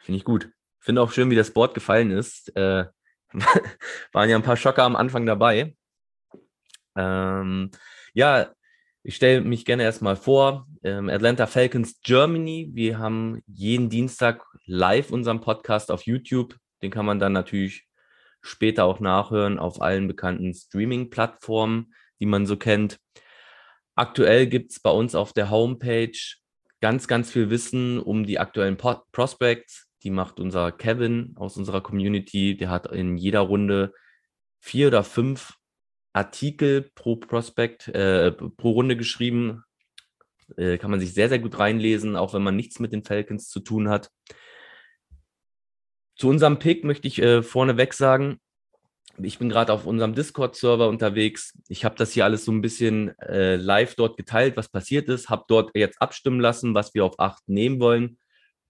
[0.06, 0.52] Finde ich gut.
[0.78, 2.56] Finde auch schön, wie das Board gefallen ist.
[2.56, 2.84] Äh,
[4.12, 5.74] waren ja ein paar Schocker am Anfang dabei.
[6.96, 7.72] Ähm,
[8.14, 8.52] ja,
[9.02, 10.68] ich stelle mich gerne erstmal vor.
[10.84, 12.70] Ähm, Atlanta Falcons Germany.
[12.72, 16.54] Wir haben jeden Dienstag live unseren Podcast auf YouTube.
[16.82, 17.88] Den kann man dann natürlich
[18.40, 23.00] später auch nachhören auf allen bekannten Streaming-Plattformen, die man so kennt.
[23.96, 26.16] Aktuell gibt es bei uns auf der Homepage
[26.80, 32.56] ganz, ganz viel Wissen um die aktuellen Prospects, die macht unser Kevin aus unserer Community.
[32.56, 33.92] Der hat in jeder Runde
[34.60, 35.54] vier oder fünf
[36.12, 39.64] Artikel pro Prospekt, äh, pro Runde geschrieben.
[40.56, 43.48] Äh, kann man sich sehr, sehr gut reinlesen, auch wenn man nichts mit den Falcons
[43.48, 44.12] zu tun hat.
[46.14, 48.38] Zu unserem Pick möchte ich äh, vorneweg sagen,
[49.20, 51.58] ich bin gerade auf unserem Discord-Server unterwegs.
[51.66, 55.30] Ich habe das hier alles so ein bisschen äh, live dort geteilt, was passiert ist,
[55.30, 58.18] habe dort jetzt abstimmen lassen, was wir auf 8 nehmen wollen.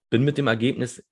[0.09, 1.03] Bin mit dem Ergebnis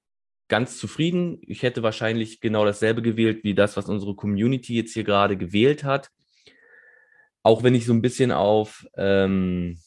[0.48, 1.40] ganz zufrieden.
[1.42, 5.84] Ich hätte wahrscheinlich genau dasselbe gewählt wie das, was unsere Community jetzt hier gerade gewählt
[5.84, 6.10] hat.
[7.44, 9.80] Auch wenn ich so ein bisschen auf ähm,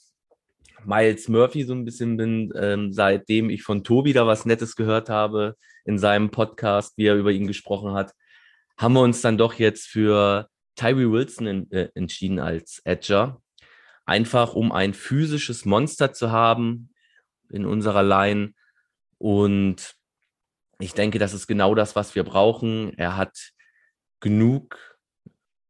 [0.85, 5.09] Miles Murphy so ein bisschen bin, ähm, seitdem ich von Tobi da was Nettes gehört
[5.09, 8.15] habe in seinem Podcast, wie er über ihn gesprochen hat.
[8.77, 13.43] haben wir uns dann doch jetzt für Tyree Wilson in, äh, entschieden als Edger.
[14.07, 16.91] Einfach um ein physisches Monster zu haben
[17.51, 18.55] in unserer Line.
[19.19, 19.98] Und
[20.79, 22.93] ich denke, das ist genau das, was wir brauchen.
[22.97, 23.53] Er hat
[24.21, 24.99] genug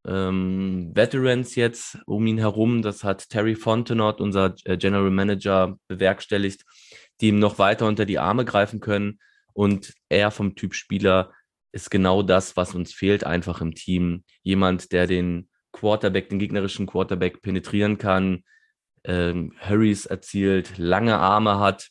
[0.07, 2.83] ähm, Veterans jetzt um ihn herum.
[2.83, 6.65] Das hat Terry Fontenot, unser äh, General Manager, bewerkstelligt,
[7.21, 9.19] die ihm noch weiter unter die Arme greifen können.
[9.53, 11.33] Und er vom Typ Spieler
[11.73, 14.25] ist genau das, was uns fehlt, einfach im Team.
[14.43, 18.45] Jemand, der den Quarterback, den gegnerischen Quarterback penetrieren kann,
[19.05, 21.89] ähm, Hurries erzielt, lange Arme hat.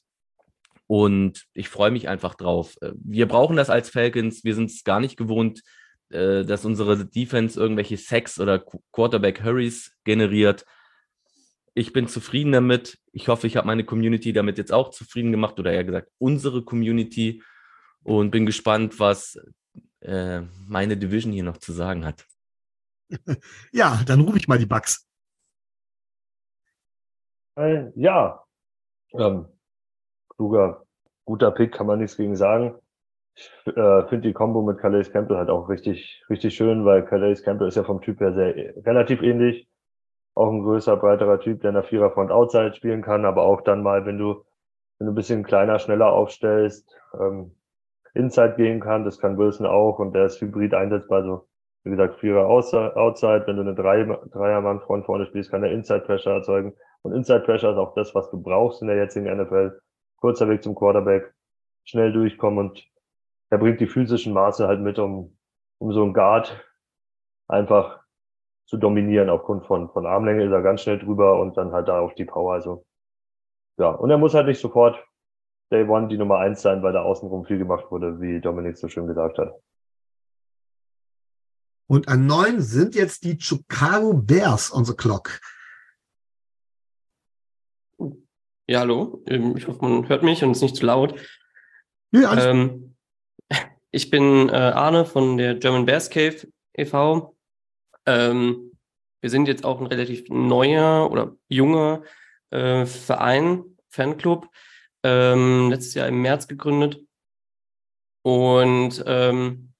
[0.87, 2.75] Und ich freue mich einfach drauf.
[2.81, 4.43] Äh, wir brauchen das als Falcons.
[4.43, 5.61] Wir sind es gar nicht gewohnt,
[6.09, 8.63] äh, dass unsere Defense irgendwelche Sacks oder
[8.93, 10.65] Quarterback Hurries generiert.
[11.73, 12.97] Ich bin zufrieden damit.
[13.11, 16.63] Ich hoffe, ich habe meine Community damit jetzt auch zufrieden gemacht oder eher gesagt unsere
[16.63, 17.43] Community
[18.03, 19.37] und bin gespannt, was
[19.99, 22.25] äh, meine Division hier noch zu sagen hat.
[23.71, 25.07] Ja, dann rufe ich mal die Bugs.
[27.55, 28.43] Äh, ja,
[29.13, 29.47] ähm,
[30.37, 30.83] kluger,
[31.25, 32.75] guter Pick, kann man nichts gegen sagen.
[33.35, 37.43] Ich äh, finde die Combo mit Calais Campbell halt auch richtig, richtig schön, weil Calais
[37.43, 39.67] Campbell ist ja vom Typ her sehr relativ ähnlich.
[40.33, 43.83] Auch ein größer, breiterer Typ, der in der Viererfront Outside spielen kann, aber auch dann
[43.83, 44.43] mal, wenn du,
[44.97, 47.51] wenn du ein bisschen kleiner, schneller aufstellst, ähm,
[48.13, 49.05] Inside gehen kann.
[49.05, 51.23] Das kann Wilson auch und der ist hybrid einsetzbar.
[51.23, 51.47] So,
[51.83, 53.43] wie gesagt, Vierer Outside.
[53.45, 56.73] Wenn du eine Dreiermann-Front vorne spielst, kann er Inside Pressure erzeugen.
[57.03, 59.79] Und Inside Pressure ist auch das, was du brauchst in der jetzigen NFL.
[60.17, 61.33] Kurzer Weg zum Quarterback,
[61.83, 62.87] schnell durchkommen und
[63.49, 65.37] er bringt die physischen Maße halt mit, um,
[65.79, 66.65] um so ein Guard
[67.47, 68.03] einfach
[68.65, 71.99] zu dominieren aufgrund von, von Armlänge ist er ganz schnell drüber und dann halt da
[71.99, 72.53] auf die Power.
[72.53, 72.85] Also,
[73.77, 75.01] ja, und er muss halt nicht sofort
[75.71, 78.89] Day One die Nummer eins sein, weil da außenrum viel gemacht wurde, wie Dominik so
[78.89, 79.53] schön gesagt hat.
[81.89, 85.39] Und an neun sind jetzt die Chicago Bears on the clock.
[88.69, 89.23] Ja, hallo.
[89.27, 91.17] Ähm, ich hoffe, man hört mich und ist nicht zu laut.
[92.11, 92.97] Ja, ähm,
[93.91, 97.37] ich bin äh, Arne von der German Bears Cave e.V.
[98.05, 98.77] Ähm,
[99.21, 102.03] wir sind jetzt auch ein relativ neuer oder junger
[102.49, 104.49] äh, Verein, Fanclub,
[105.03, 107.01] ähm, letztes Jahr im März gegründet.
[108.21, 109.71] Und ähm,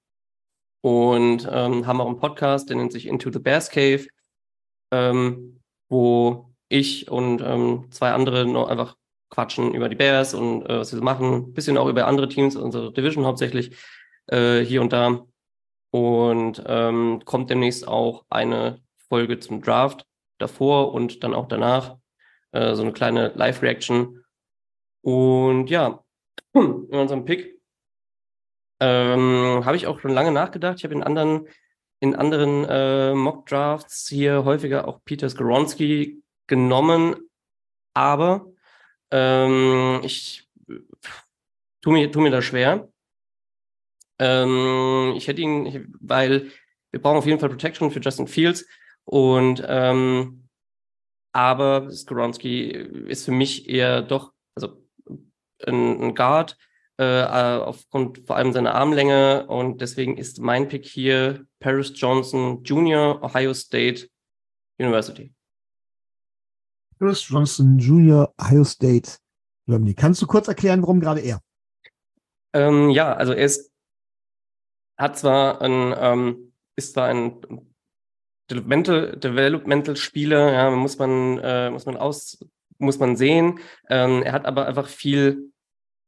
[0.83, 4.07] und ähm, haben auch einen Podcast, der nennt sich Into the Bears Cave,
[4.91, 8.97] ähm, wo ich und ähm, zwei andere noch einfach
[9.29, 12.57] quatschen über die Bears und äh, was wir so machen, bisschen auch über andere Teams,
[12.57, 13.77] unsere Division hauptsächlich
[14.27, 15.25] äh, hier und da.
[15.93, 20.07] Und ähm, kommt demnächst auch eine Folge zum Draft
[20.39, 21.97] davor und dann auch danach.
[22.53, 24.25] Äh, so eine kleine Live-Reaction.
[25.03, 26.05] Und ja,
[26.53, 27.61] in unserem Pick
[28.81, 30.79] ähm, habe ich auch schon lange nachgedacht.
[30.79, 31.47] Ich habe in anderen,
[32.01, 37.17] in anderen äh, Mock-Drafts hier häufiger auch Peter Skoronski genommen,
[37.95, 38.47] aber
[39.11, 40.49] ähm, ich
[41.83, 42.89] tue mir, tu mir da schwer.
[44.19, 46.51] Ähm, ich hätte ihn, weil
[46.91, 48.67] wir brauchen auf jeden Fall Protection für Justin Fields
[49.05, 50.49] und ähm,
[51.33, 54.85] aber Skoronski ist für mich eher doch, also
[55.67, 56.57] ein, ein Guard
[56.99, 63.23] äh, aufgrund vor allem seiner Armlänge und deswegen ist mein Pick hier Paris Johnson Jr.,
[63.23, 64.09] Ohio State
[64.79, 65.33] University.
[66.99, 69.13] Paris Johnson Jr., Ohio State
[69.67, 69.95] Germany.
[69.95, 71.41] Kannst du kurz erklären, warum gerade er?
[72.53, 73.71] Ähm, ja, also er ist
[75.01, 77.41] hat zwar ein, ähm, ist zwar ein
[78.51, 82.45] Developmental, Developmental Spieler, ja, muss man, äh, muss man aus,
[82.81, 83.61] muss man sehen.
[83.89, 85.53] Ähm, er hat aber einfach viel,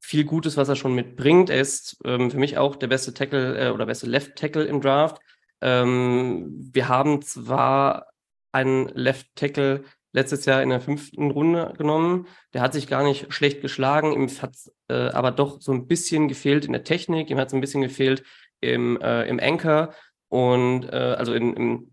[0.01, 1.49] viel Gutes, was er schon mitbringt.
[1.49, 4.81] Er ist ähm, für mich auch der beste Tackle äh, oder beste Left Tackle im
[4.81, 5.21] Draft.
[5.61, 8.07] Ähm, wir haben zwar
[8.51, 12.27] einen Left Tackle letztes Jahr in der fünften Runde genommen.
[12.53, 14.55] Der hat sich gar nicht schlecht geschlagen, ihm hat
[14.87, 17.81] äh, aber doch so ein bisschen gefehlt in der Technik, ihm hat es ein bisschen
[17.81, 18.23] gefehlt
[18.61, 19.93] im, äh, im Anchor
[20.29, 21.91] und äh, also in, im,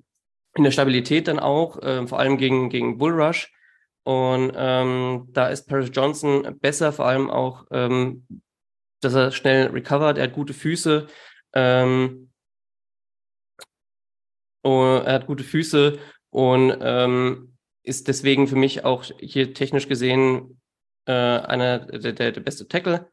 [0.55, 3.53] in der Stabilität dann auch, äh, vor allem gegen, gegen Bullrush.
[4.11, 8.27] Und ähm, da ist Paris Johnson besser, vor allem auch, ähm,
[9.01, 11.07] dass er schnell recovert, er hat gute Füße.
[11.55, 12.33] Ähm,
[14.63, 16.01] und er hat gute Füße
[16.31, 20.61] und ähm, ist deswegen für mich auch hier technisch gesehen
[21.07, 23.09] äh, einer der, der, der beste Tackle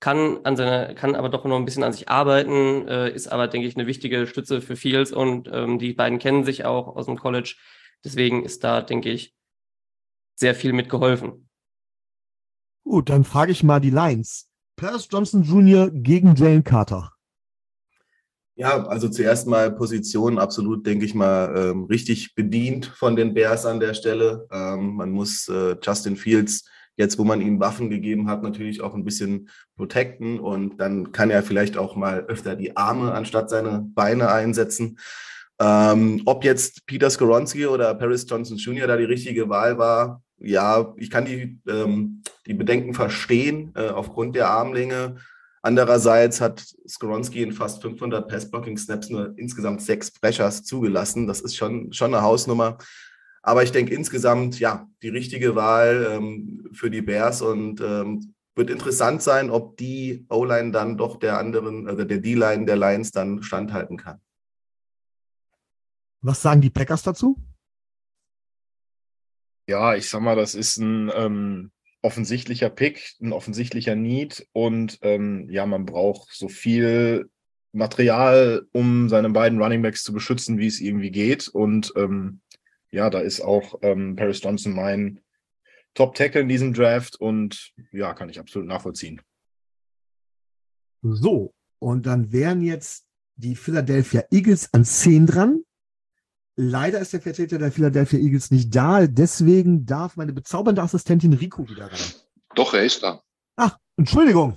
[0.00, 3.46] kann an seiner, kann aber doch noch ein bisschen an sich arbeiten, äh, ist aber,
[3.46, 7.06] denke ich, eine wichtige Stütze für Fields und ähm, die beiden kennen sich auch aus
[7.06, 7.54] dem College.
[8.04, 9.36] deswegen ist da, denke ich,
[10.34, 11.48] sehr viel mitgeholfen.
[12.84, 14.48] Gut, dann frage ich mal die Lines.
[14.76, 15.90] Paris Johnson Jr.
[15.90, 17.12] gegen Jalen Carter.
[18.54, 23.64] Ja, also zuerst mal Position absolut, denke ich mal, ähm, richtig bedient von den Bears
[23.64, 24.46] an der Stelle.
[24.52, 28.94] Ähm, man muss äh, Justin Fields jetzt, wo man ihm Waffen gegeben hat, natürlich auch
[28.94, 33.80] ein bisschen protecten und dann kann er vielleicht auch mal öfter die Arme anstatt seine
[33.94, 34.98] Beine einsetzen.
[35.62, 38.88] Ähm, ob jetzt Peter Skoronski oder Paris Johnson Jr.
[38.88, 44.34] da die richtige Wahl war, ja, ich kann die, ähm, die Bedenken verstehen äh, aufgrund
[44.34, 45.16] der Armlänge.
[45.62, 51.28] Andererseits hat Skoronski in fast 500 Pass-Blocking-Snaps nur insgesamt sechs Pressures zugelassen.
[51.28, 52.78] Das ist schon, schon eine Hausnummer.
[53.42, 58.68] Aber ich denke insgesamt, ja, die richtige Wahl ähm, für die Bears und ähm, wird
[58.68, 63.44] interessant sein, ob die O-Line dann doch der anderen, also der D-Line der Lions dann
[63.44, 64.20] standhalten kann.
[66.22, 67.36] Was sagen die Packers dazu?
[69.66, 75.48] Ja, ich sag mal, das ist ein ähm, offensichtlicher Pick, ein offensichtlicher Need und ähm,
[75.50, 77.30] ja, man braucht so viel
[77.72, 81.48] Material, um seine beiden Runningbacks zu beschützen, wie es irgendwie geht.
[81.48, 82.40] Und ähm,
[82.90, 85.20] ja, da ist auch ähm, Paris Johnson mein
[85.94, 89.22] Top-Tackle in diesem Draft und ja, kann ich absolut nachvollziehen.
[91.02, 93.06] So, und dann wären jetzt
[93.36, 95.61] die Philadelphia Eagles an 10 dran.
[96.56, 99.06] Leider ist der Vertreter der Philadelphia Eagles nicht da.
[99.06, 102.00] Deswegen darf meine bezaubernde Assistentin Rico wieder ran.
[102.54, 103.22] Doch, er ist da.
[103.56, 104.56] Ach, Entschuldigung.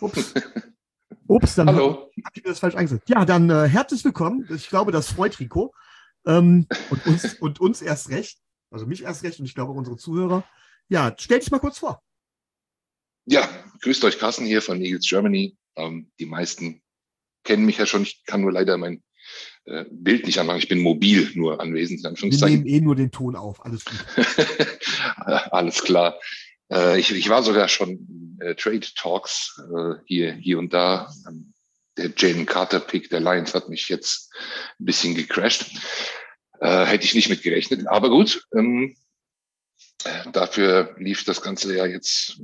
[0.00, 0.34] Ups.
[1.26, 3.08] Ups, dann habe ich mir das falsch eingesetzt.
[3.08, 4.46] Ja, dann äh, herzlich willkommen.
[4.50, 5.72] Ich glaube, das freut Rico.
[6.26, 8.38] Ähm, und, uns, und uns erst recht.
[8.70, 10.44] Also mich erst recht und ich glaube auch unsere Zuhörer.
[10.88, 12.02] Ja, stell dich mal kurz vor.
[13.24, 13.48] Ja,
[13.80, 15.56] grüßt euch, Carsten hier von Eagles Germany.
[15.76, 16.82] Ähm, die meisten
[17.44, 18.02] kennen mich ja schon.
[18.02, 19.02] Ich kann nur leider mein
[19.66, 20.58] äh, Bild nicht anmachen.
[20.58, 22.62] Ich bin mobil nur anwesend, in Wir Anführungszeichen.
[22.62, 23.64] nehmen eh nur den Ton auf.
[23.64, 23.98] Alles gut.
[25.52, 26.18] Alles klar.
[26.72, 31.12] Äh, ich, ich war sogar schon in äh, Trade Talks äh, hier, hier und da.
[31.28, 31.52] Ähm,
[31.98, 34.32] Der Jalen Carter Pick der Lions hat mich jetzt
[34.78, 35.66] ein bisschen gecrashed.
[36.60, 37.86] Äh, hätte ich nicht mit gerechnet.
[37.88, 38.96] Aber gut, ähm,
[40.04, 42.40] äh, dafür lief das Ganze ja jetzt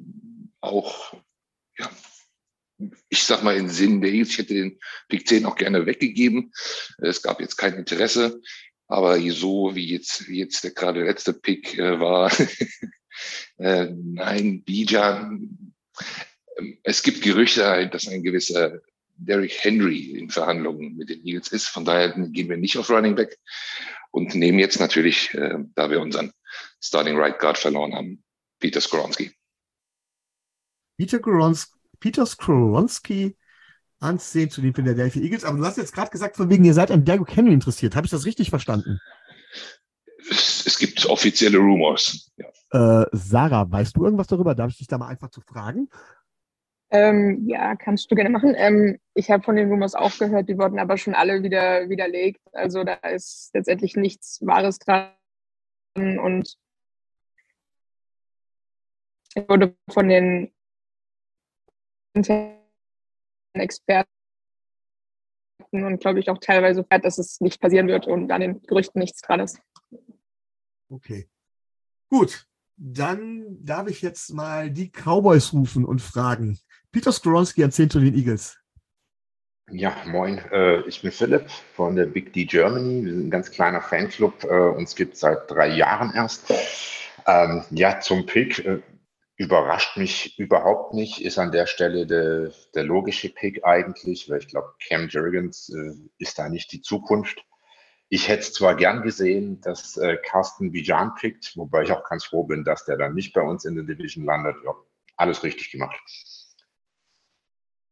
[0.60, 1.14] auch,
[1.78, 1.88] ja,
[3.08, 4.30] ich sag mal, in Sinn der Eagles.
[4.30, 6.52] Ich hätte den Pick 10 auch gerne weggegeben.
[6.98, 8.40] Es gab jetzt kein Interesse.
[8.88, 12.30] Aber so wie jetzt, wie jetzt der gerade letzte Pick äh, war,
[13.58, 15.72] äh, nein, Bijan,
[16.58, 18.80] ähm, es gibt Gerüchte, dass ein gewisser
[19.16, 21.66] Derrick Henry in Verhandlungen mit den Eagles ist.
[21.66, 23.38] Von daher gehen wir nicht auf Running Back
[24.10, 26.32] und nehmen jetzt natürlich, äh, da wir unseren
[26.80, 28.22] Starting Right Guard verloren haben,
[28.60, 29.32] Peter Skoronski.
[30.98, 33.36] Peter, Skoronski, Peter Skoronski
[34.00, 35.44] an 10 zu den Philadelphia Eagles.
[35.44, 37.96] Aber du hast jetzt gerade gesagt, von wegen, ihr seid an Derrick Henry interessiert.
[37.96, 39.00] Habe ich das richtig verstanden?
[40.30, 42.30] Es, es gibt offizielle Rumors.
[42.36, 43.02] Ja.
[43.02, 44.54] Äh, Sarah, weißt du irgendwas darüber?
[44.54, 45.88] Darf ich dich da mal einfach zu fragen?
[46.90, 48.54] Ähm, ja, kannst du gerne machen.
[48.56, 52.40] Ähm, ich habe von den Rumors auch gehört, die wurden aber schon alle wieder widerlegt.
[52.52, 55.10] Also da ist letztendlich nichts Wahres dran.
[55.96, 56.56] Und
[59.34, 60.52] ich wurde von den
[63.54, 64.08] Experten
[65.70, 69.00] und glaube ich auch teilweise fährt, dass es nicht passieren wird und an den Gerüchten
[69.00, 69.60] nichts dran ist.
[70.88, 71.28] Okay.
[72.08, 72.46] Gut.
[72.78, 76.58] Dann darf ich jetzt mal die Cowboys rufen und fragen.
[76.92, 78.58] Peter Skoronski 10 zu den Eagles.
[79.70, 83.04] Ja, moin, äh, ich bin Philipp von der Big D Germany.
[83.04, 86.52] Wir sind ein ganz kleiner Fanclub, äh, uns gibt seit drei Jahren erst.
[87.26, 88.80] Ähm, ja, zum Pick äh,
[89.36, 94.48] überrascht mich überhaupt nicht, ist an der Stelle der, der logische Pick eigentlich, weil ich
[94.48, 97.44] glaube, Cam Jurgens äh, ist da nicht die Zukunft.
[98.08, 102.24] Ich hätte es zwar gern gesehen, dass äh, Carsten Bijan pickt, wobei ich auch ganz
[102.24, 104.56] froh bin, dass der dann nicht bei uns in der Division landet.
[104.64, 104.72] Ja,
[105.16, 105.96] alles richtig gemacht.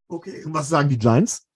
[0.08, 1.46] Okay, und was sagen die Giants?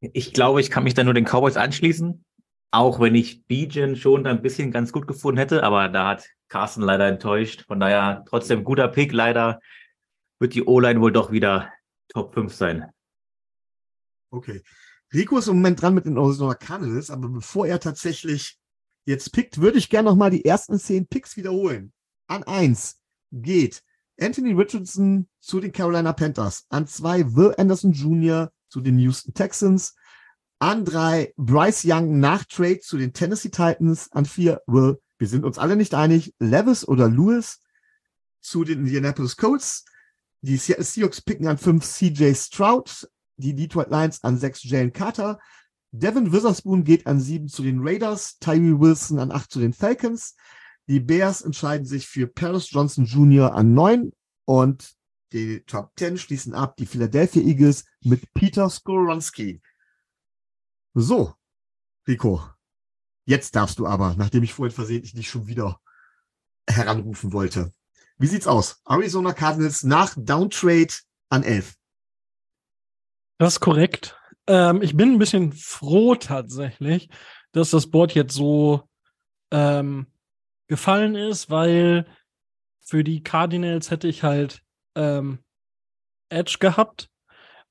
[0.00, 2.24] Ich glaube, ich kann mich da nur den Cowboys anschließen.
[2.70, 6.82] Auch wenn ich Bijan schon ein bisschen ganz gut gefunden hätte, aber da hat Carsten
[6.82, 7.64] leider enttäuscht.
[7.66, 9.12] Von daher trotzdem guter Pick.
[9.12, 9.58] Leider
[10.38, 11.72] wird die O-Line wohl doch wieder
[12.10, 12.92] Top 5 sein.
[14.30, 14.62] Okay.
[15.12, 18.56] Rico ist im Moment dran mit den Arizona Cardinals, aber bevor er tatsächlich
[19.04, 21.92] jetzt pickt, würde ich gerne nochmal die ersten zehn Picks wiederholen.
[22.28, 23.00] An eins
[23.32, 23.82] geht
[24.20, 26.66] Anthony Richardson zu den Carolina Panthers.
[26.68, 28.52] An zwei Will Anderson Jr.
[28.68, 29.96] zu den Houston Texans.
[30.60, 34.12] An drei Bryce Young nach Trade zu den Tennessee Titans.
[34.12, 37.62] An vier Will, wir sind uns alle nicht einig, Levis oder Lewis
[38.42, 39.86] zu den Indianapolis Colts.
[40.42, 43.08] Die Seahawks picken an fünf CJ Stroud.
[43.38, 45.40] Die Detroit Lions an sechs Jalen Carter.
[45.92, 50.36] Devin Witherspoon geht an sieben zu den Raiders, Tyree Wilson an acht zu den Falcons.
[50.88, 53.54] Die Bears entscheiden sich für Paris Johnson Jr.
[53.54, 54.12] an neun
[54.44, 54.92] und
[55.32, 59.62] die Top 10 schließen ab die Philadelphia Eagles mit Peter Skoronski.
[60.92, 61.32] So,
[62.06, 62.42] Rico,
[63.24, 65.80] jetzt darfst du aber, nachdem ich vorhin versehentlich dich schon wieder
[66.68, 67.72] heranrufen wollte.
[68.18, 68.80] Wie sieht's aus?
[68.86, 70.94] Arizona Cardinals nach Downtrade
[71.28, 71.74] an 11.
[73.38, 74.16] Das ist korrekt.
[74.46, 77.08] Ähm, ich bin ein bisschen froh tatsächlich,
[77.52, 78.88] dass das Board jetzt so
[79.50, 80.06] ähm,
[80.68, 82.06] gefallen ist, weil
[82.80, 84.62] für die Cardinals hätte ich halt
[84.94, 85.40] ähm,
[86.28, 87.10] Edge gehabt.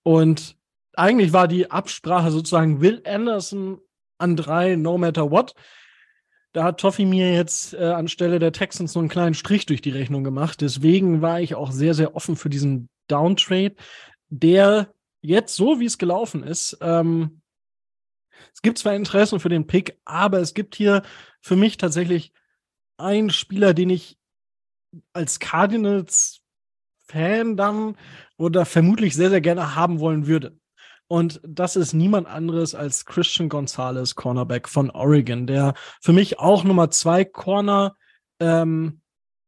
[0.03, 0.57] Und
[0.93, 3.79] eigentlich war die Absprache sozusagen Will Anderson
[4.23, 5.53] an drei, no matter what.
[6.53, 9.89] Da hat Toffi mir jetzt äh, anstelle der Texans so einen kleinen Strich durch die
[9.89, 10.61] Rechnung gemacht.
[10.61, 13.75] Deswegen war ich auch sehr, sehr offen für diesen Downtrade,
[14.29, 17.41] der jetzt so, wie es gelaufen ist, ähm,
[18.53, 21.03] es gibt zwar Interessen für den Pick, aber es gibt hier
[21.41, 22.33] für mich tatsächlich
[22.97, 24.17] einen Spieler, den ich
[25.13, 27.97] als Cardinals-Fan dann
[28.37, 30.57] oder vermutlich sehr, sehr gerne haben wollen würde.
[31.07, 36.63] Und das ist niemand anderes als Christian Gonzalez, Cornerback von Oregon, der für mich auch
[36.63, 37.95] Nummer zwei Corner
[38.39, 39.01] ähm,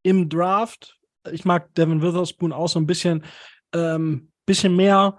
[0.03, 0.99] im Draft.
[1.31, 3.23] Ich mag Devin Witherspoon auch so ein bisschen,
[3.73, 5.17] ähm, bisschen mehr.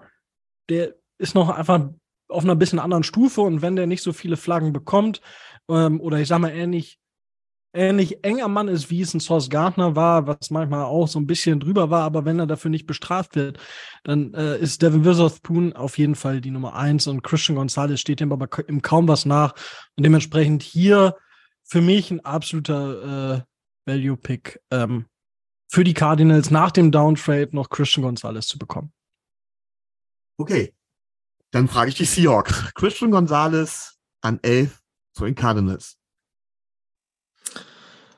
[0.69, 1.89] Der ist noch einfach
[2.29, 5.21] auf einer bisschen anderen Stufe und wenn der nicht so viele Flaggen bekommt,
[5.69, 6.99] ähm, oder ich sag mal ähnlich
[7.77, 11.19] ähnlich eng am Mann ist, wie es ein Source Gardner war, was manchmal auch so
[11.19, 13.59] ein bisschen drüber war, aber wenn er dafür nicht bestraft wird,
[14.03, 18.19] dann äh, ist Devin Witherspoon auf jeden Fall die Nummer eins und Christian Gonzalez steht
[18.19, 19.53] ihm aber im kaum was nach
[19.95, 21.15] und dementsprechend hier
[21.63, 25.05] für mich ein absoluter äh, Value-Pick ähm,
[25.69, 28.91] für die Cardinals nach dem Downtrade noch Christian Gonzalez zu bekommen.
[30.37, 30.73] Okay,
[31.51, 32.73] dann frage ich die Seahawks.
[32.73, 34.81] Christian Gonzalez an 11
[35.13, 35.96] zu den Cardinals.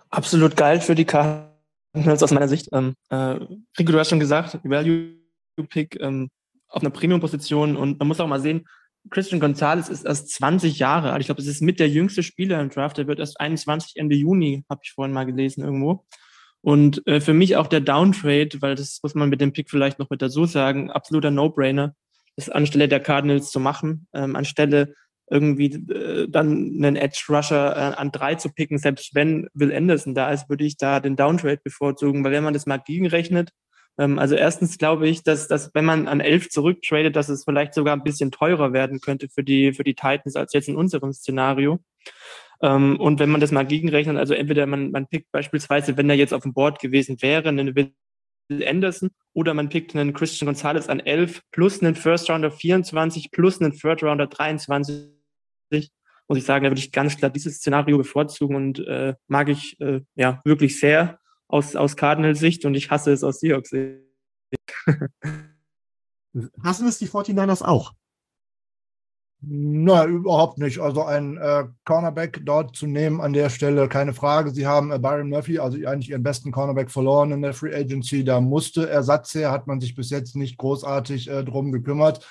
[0.10, 2.70] Absolut geil für die Cardinals aus meiner Sicht.
[2.72, 3.38] Ähm, äh,
[3.78, 6.30] Rico, du hast schon gesagt, Value-Pick ähm,
[6.68, 8.66] auf einer Premium-Position und man muss auch mal sehen,
[9.10, 11.22] Christian Gonzalez ist erst 20 Jahre alt.
[11.22, 12.97] Ich glaube, es ist mit der jüngste Spieler im Draft.
[12.99, 16.05] Er wird erst 21 Ende Juni, habe ich vorhin mal gelesen irgendwo.
[16.62, 19.99] Und äh, für mich auch der Downtrade, weil das muss man mit dem Pick vielleicht
[19.99, 21.95] noch mit dazu sagen, absoluter No-Brainer,
[22.36, 24.93] das anstelle der Cardinals zu machen, ähm, anstelle
[25.30, 30.16] irgendwie äh, dann einen Edge Rusher äh, an drei zu picken, selbst wenn Will Anderson
[30.16, 33.52] da ist, würde ich da den Downtrade bevorzugen, weil wenn man das mal gegenrechnet,
[34.00, 37.74] ähm, also erstens glaube ich, dass, dass wenn man an elf zurücktradet, dass es vielleicht
[37.74, 41.14] sogar ein bisschen teurer werden könnte für die, für die Titans als jetzt in unserem
[41.14, 41.80] Szenario.
[42.62, 46.16] Ähm, und wenn man das mal gegenrechnet, also entweder man, man pickt beispielsweise, wenn er
[46.16, 47.94] jetzt auf dem Board gewesen wäre, einen Will
[48.66, 53.62] Anderson oder man pickt einen Christian Gonzalez an 11 plus einen First Rounder 24 plus
[53.62, 55.18] einen Third Rounder 23
[55.72, 59.80] muss ich sagen, da würde ich ganz klar dieses Szenario bevorzugen und äh, mag ich
[59.82, 64.03] äh, ja wirklich sehr aus, aus Cardinals Sicht und ich hasse es aus Seahawks Sicht.
[66.63, 67.93] Hassen es die 49ers auch?
[69.41, 70.80] Nein, überhaupt nicht.
[70.80, 74.51] Also ein äh, Cornerback dort zu nehmen an der Stelle, keine Frage.
[74.51, 78.26] Sie haben äh, Byron Murphy, also eigentlich ihren besten Cornerback verloren in der Free Agency.
[78.26, 82.28] Da musste Ersatz her, hat man sich bis jetzt nicht großartig äh, drum gekümmert.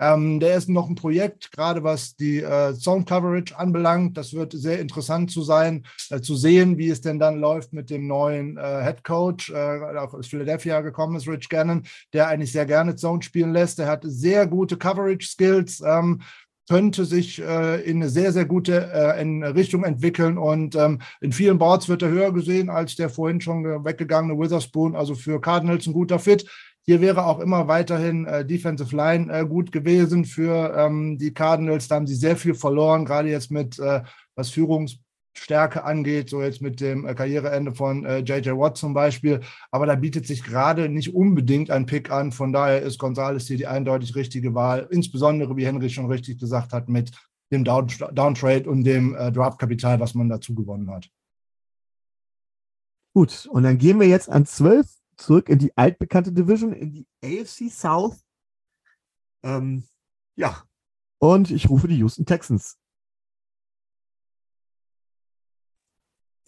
[0.00, 4.16] Ähm, der ist noch ein Projekt, gerade was die äh, Zone Coverage anbelangt.
[4.16, 7.90] Das wird sehr interessant zu sein, äh, zu sehen, wie es denn dann läuft mit
[7.90, 11.82] dem neuen äh, Head Coach, äh, aus Philadelphia gekommen ist, Rich Gannon,
[12.14, 13.78] der eigentlich sehr gerne Zone spielen lässt.
[13.78, 15.82] Er hat sehr gute Coverage Skills.
[15.84, 16.22] Ähm,
[16.70, 20.38] könnte sich äh, in eine sehr, sehr gute äh, Richtung entwickeln.
[20.38, 24.94] Und ähm, in vielen Boards wird er höher gesehen als der vorhin schon weggegangene Witherspoon.
[24.94, 26.48] Also für Cardinals ein guter Fit.
[26.82, 31.88] Hier wäre auch immer weiterhin äh, Defensive Line äh, gut gewesen für ähm, die Cardinals.
[31.88, 34.02] Da haben sie sehr viel verloren, gerade jetzt mit, äh,
[34.34, 39.40] was Führungsstärke angeht, so jetzt mit dem äh, Karriereende von JJ äh, Watt zum Beispiel.
[39.70, 42.32] Aber da bietet sich gerade nicht unbedingt ein Pick an.
[42.32, 46.72] Von daher ist Gonzales hier die eindeutig richtige Wahl, insbesondere, wie Henry schon richtig gesagt
[46.72, 47.12] hat, mit
[47.52, 51.10] dem Down Downtrade und dem äh, Draftkapital, was man dazu gewonnen hat.
[53.12, 54.86] Gut, und dann gehen wir jetzt an 12
[55.20, 58.24] zurück in die altbekannte Division, in die AFC South.
[59.42, 59.84] Ähm,
[60.36, 60.64] ja,
[61.18, 62.78] und ich rufe die Houston Texans.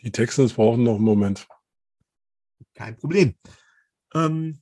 [0.00, 1.46] Die Texans brauchen noch einen Moment.
[2.74, 3.34] Kein Problem.
[4.14, 4.60] Ähm,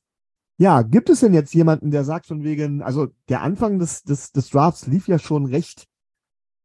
[0.58, 4.32] ja, gibt es denn jetzt jemanden, der sagt von wegen, also der Anfang des, des,
[4.32, 5.86] des Drafts lief ja schon recht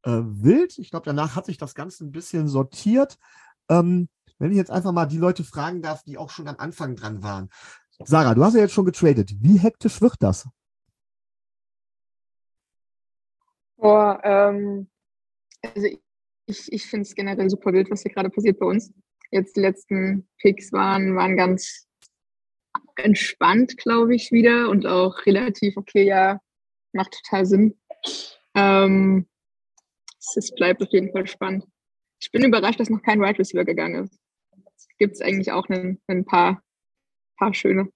[0.04, 0.78] äh, wild.
[0.78, 3.18] Ich glaube, danach hat sich das Ganze ein bisschen sortiert.
[3.70, 4.10] Ähm,
[4.40, 7.24] wenn ich jetzt einfach mal die Leute fragen darf, die auch schon am Anfang dran
[7.24, 7.50] waren.
[8.04, 9.32] Sarah, du hast ja jetzt schon getradet.
[9.40, 10.48] Wie hektisch wird das?
[13.78, 14.90] Boah, ähm,
[15.62, 15.88] also
[16.48, 18.94] ich, ich finde es generell super wild, was hier gerade passiert bei uns.
[19.32, 21.88] Jetzt die letzten Picks waren, waren ganz
[22.98, 26.40] entspannt, glaube ich, wieder und auch relativ okay, ja,
[26.94, 27.80] macht total Sinn.
[28.54, 29.28] Ähm,
[30.36, 31.66] es bleibt auf jeden Fall spannend.
[32.20, 34.18] Ich bin überrascht, dass noch kein Wide right Receiver gegangen ist.
[34.98, 36.62] Gibt es eigentlich auch ein, ein paar,
[37.38, 37.90] paar schöne.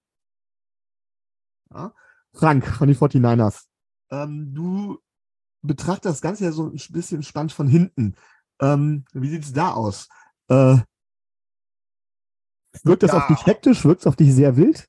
[1.72, 1.94] Ja.
[2.32, 3.64] Frank von den 49ers.
[4.10, 4.98] Ähm, du
[5.62, 8.16] betrachtest das Ganze ja so ein bisschen spannend von hinten.
[8.60, 10.08] Ähm, wie sieht es da aus?
[10.48, 10.78] Äh,
[12.82, 13.18] wirkt das ja.
[13.18, 13.84] auf dich hektisch?
[13.84, 14.88] Wirkt es auf dich sehr wild?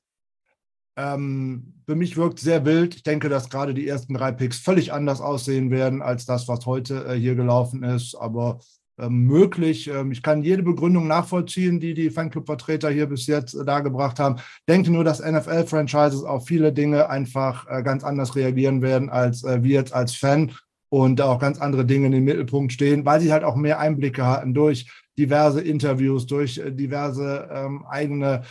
[0.96, 2.94] Ähm, für mich wirkt sehr wild.
[2.94, 6.66] Ich denke, dass gerade die ersten drei Picks völlig anders aussehen werden als das, was
[6.66, 8.14] heute äh, hier gelaufen ist.
[8.14, 8.60] Aber
[9.08, 9.88] möglich.
[9.88, 14.36] Ähm, ich kann jede Begründung nachvollziehen, die die Fanclub-Vertreter hier bis jetzt äh, dargebracht haben.
[14.68, 19.62] Denke nur, dass NFL-Franchises auf viele Dinge einfach äh, ganz anders reagieren werden, als äh,
[19.62, 20.52] wir jetzt als Fan
[20.90, 24.26] und auch ganz andere Dinge in den Mittelpunkt stehen, weil sie halt auch mehr Einblicke
[24.26, 28.42] hatten durch diverse Interviews, durch diverse ähm, eigene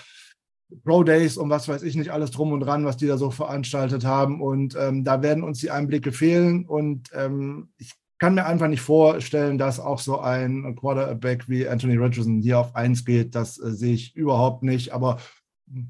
[0.84, 3.30] Pro Days und was weiß ich nicht alles drum und dran, was die da so
[3.30, 4.42] veranstaltet haben.
[4.42, 6.66] Und ähm, da werden uns die Einblicke fehlen.
[6.66, 11.96] Und ähm, ich kann mir einfach nicht vorstellen, dass auch so ein Quarterback wie Anthony
[11.96, 13.34] Richardson hier auf eins geht.
[13.34, 14.94] Das äh, sehe ich überhaupt nicht.
[14.94, 15.18] Aber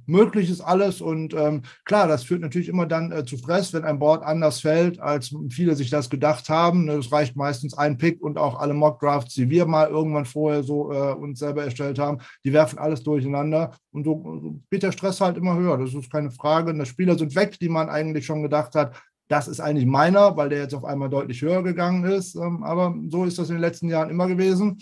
[0.06, 1.02] möglich ist alles.
[1.02, 4.62] Und ähm, klar, das führt natürlich immer dann äh, zu Stress, wenn ein Board anders
[4.62, 6.88] fällt, als viele sich das gedacht haben.
[6.88, 10.64] Es ne, reicht meistens ein Pick und auch alle Mock-Drafts, die wir mal irgendwann vorher
[10.64, 13.76] so äh, uns selber erstellt haben, die werfen alles durcheinander.
[13.92, 15.78] Und so geht der Stress halt immer höher.
[15.78, 16.72] Das ist keine Frage.
[16.72, 18.96] Und die Spieler sind weg, die man eigentlich schon gedacht hat,
[19.32, 22.36] das ist eigentlich meiner, weil der jetzt auf einmal deutlich höher gegangen ist.
[22.36, 24.78] Ähm, aber so ist das in den letzten Jahren immer gewesen.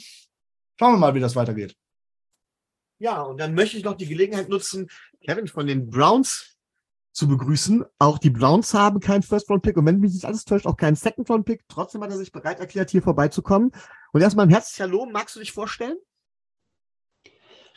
[0.79, 1.75] Schauen wir mal, wie das weitergeht.
[2.97, 4.87] Ja, und dann möchte ich noch die Gelegenheit nutzen,
[5.23, 6.57] Kevin von den Browns
[7.11, 7.85] zu begrüßen.
[7.99, 11.65] Auch die Browns haben keinen First-Round-Pick und wenn mich nicht alles täuscht, auch keinen Second-Round-Pick.
[11.67, 13.71] Trotzdem hat er sich bereit erklärt, hier vorbeizukommen.
[14.13, 15.05] Und erstmal ein herzliches Hallo.
[15.05, 15.97] Magst du dich vorstellen?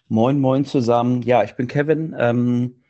[0.09, 1.21] Moin, moin zusammen.
[1.23, 2.15] Ja, ich bin Kevin.
[2.19, 2.82] Ähm,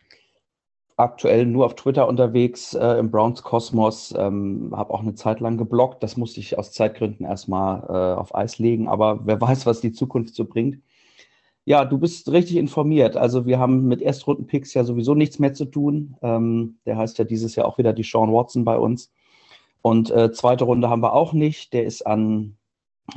[0.97, 5.57] aktuell nur auf Twitter unterwegs äh, im Browns Kosmos, ähm, habe auch eine Zeit lang
[5.57, 6.03] geblockt.
[6.03, 9.93] Das musste ich aus Zeitgründen erstmal äh, auf Eis legen, aber wer weiß, was die
[9.93, 10.78] Zukunft so bringt.
[11.64, 13.16] Ja, du bist richtig informiert.
[13.16, 16.16] Also wir haben mit Erstrunden-Picks ja sowieso nichts mehr zu tun.
[16.20, 19.12] Ähm, der heißt ja dieses Jahr auch wieder die Sean Watson bei uns.
[19.80, 21.72] Und äh, zweite Runde haben wir auch nicht.
[21.72, 22.57] Der ist an,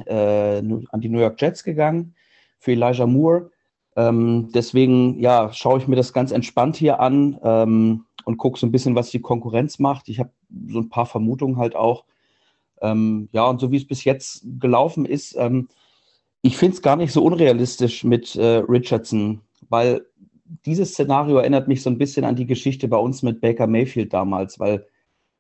[0.06, 2.16] äh, an die New York Jets gegangen
[2.60, 3.52] für Elijah Moore.
[3.96, 8.68] Ähm, deswegen, ja, schaue ich mir das ganz entspannt hier an ähm, und gucke so
[8.68, 10.10] ein bisschen, was die Konkurrenz macht.
[10.10, 10.32] Ich habe
[10.68, 12.06] so ein paar Vermutungen halt auch.
[12.82, 15.70] Ähm, ja, und so wie es bis jetzt gelaufen ist, ähm,
[16.42, 20.06] ich finde es gar nicht so unrealistisch mit äh, Richardson, weil
[20.66, 24.14] dieses Szenario erinnert mich so ein bisschen an die Geschichte bei uns mit Baker Mayfield
[24.14, 24.86] damals, weil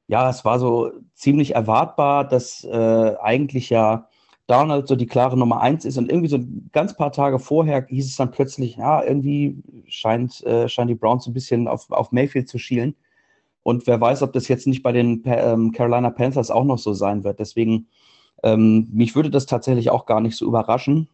[0.07, 4.07] ja, es war so ziemlich erwartbar, dass äh, eigentlich ja
[4.47, 6.39] Donald so die klare Nummer eins ist und irgendwie so
[6.71, 11.25] ganz paar Tage vorher hieß es dann plötzlich, ja, irgendwie scheint, äh, scheint die Browns
[11.25, 12.95] ein bisschen auf, auf Mayfield zu schielen.
[13.63, 16.93] Und wer weiß, ob das jetzt nicht bei den ähm, Carolina Panthers auch noch so
[16.93, 17.39] sein wird.
[17.39, 17.87] Deswegen,
[18.43, 21.09] ähm, mich würde das tatsächlich auch gar nicht so überraschen.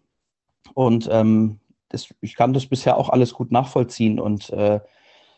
[0.73, 4.81] Und ähm, das, ich kann das bisher auch alles gut nachvollziehen und äh,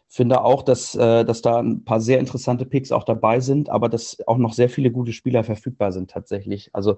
[0.08, 3.90] finde auch, dass, äh, dass da ein paar sehr interessante Picks auch dabei sind, aber
[3.90, 6.70] dass auch noch sehr viele gute Spieler verfügbar sind tatsächlich.
[6.74, 6.98] Also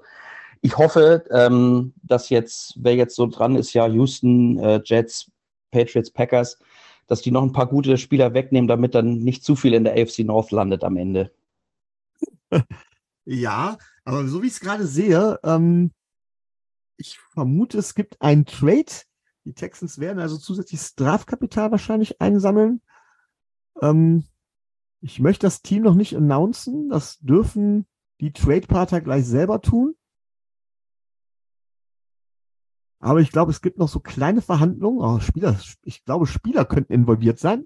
[0.62, 5.32] ich hoffe, ähm, dass jetzt, wer jetzt so dran ist, ja, Houston, äh, Jets,
[5.72, 6.58] Patriots, Packers,
[7.08, 9.94] dass die noch ein paar gute Spieler wegnehmen, damit dann nicht zu viel in der
[9.94, 11.32] AFC North landet am Ende.
[13.28, 15.92] Ja, aber so wie ich es gerade sehe, ähm,
[16.96, 18.86] ich vermute, es gibt einen Trade.
[19.46, 22.82] Die Texans werden also zusätzlich Strafkapital wahrscheinlich einsammeln.
[23.82, 24.26] Ähm,
[25.02, 26.90] ich möchte das Team noch nicht announcen.
[26.90, 27.88] Das dürfen
[28.22, 29.96] die Trade-Partner gleich selber tun.
[33.00, 35.00] Aber ich glaube, es gibt noch so kleine Verhandlungen.
[35.02, 37.66] Oh, Spieler, ich glaube, Spieler könnten involviert sein,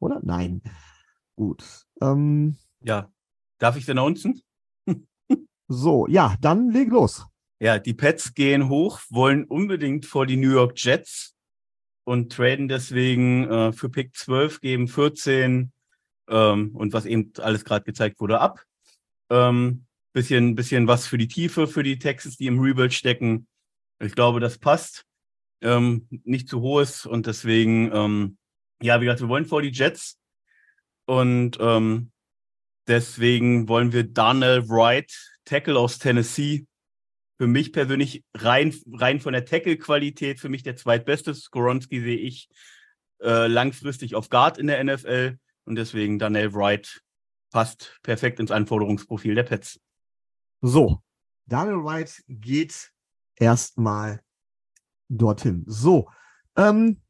[0.00, 0.20] oder?
[0.22, 0.62] Nein.
[1.36, 1.64] Gut.
[2.00, 3.10] Ähm, ja.
[3.58, 4.40] Darf ich denn unten?
[5.68, 7.26] so, ja, dann leg los.
[7.60, 11.34] Ja, die Pets gehen hoch, wollen unbedingt vor die New York Jets
[12.04, 15.70] und traden deswegen äh, für Pick 12, geben 14
[16.28, 18.64] ähm, und was eben alles gerade gezeigt wurde ab.
[19.28, 23.46] Ähm, bisschen, bisschen was für die Tiefe für die Texas, die im Rebuild stecken.
[24.00, 25.04] Ich glaube, das passt.
[25.62, 28.38] Ähm, nicht zu hohes und deswegen, ähm,
[28.80, 30.18] ja, wie gesagt, wir wollen vor die Jets
[31.04, 32.12] und ähm,
[32.86, 35.12] deswegen wollen wir Darnell Wright,
[35.44, 36.66] Tackle aus Tennessee.
[37.36, 41.34] Für mich persönlich rein, rein von der Tackle-Qualität, für mich der zweitbeste.
[41.34, 42.48] Skoronski sehe ich
[43.22, 47.02] äh, langfristig auf Guard in der NFL und deswegen Darnell Wright
[47.50, 49.78] passt perfekt ins Anforderungsprofil der Pets.
[50.62, 51.02] So,
[51.46, 52.92] Daniel White geht
[53.40, 54.20] erstmal
[55.08, 55.64] dorthin.
[55.66, 56.08] So,
[56.56, 57.00] ähm,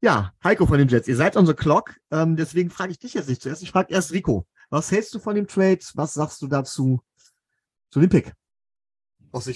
[0.00, 3.14] ja, Heiko von den Jets, ihr seid on the clock, ähm, deswegen frage ich dich
[3.14, 3.62] jetzt nicht zuerst.
[3.62, 4.46] Ich frage erst Rico.
[4.70, 5.80] Was hältst du von dem Trade?
[5.94, 7.02] Was sagst du dazu
[7.90, 8.34] zu dem Pick?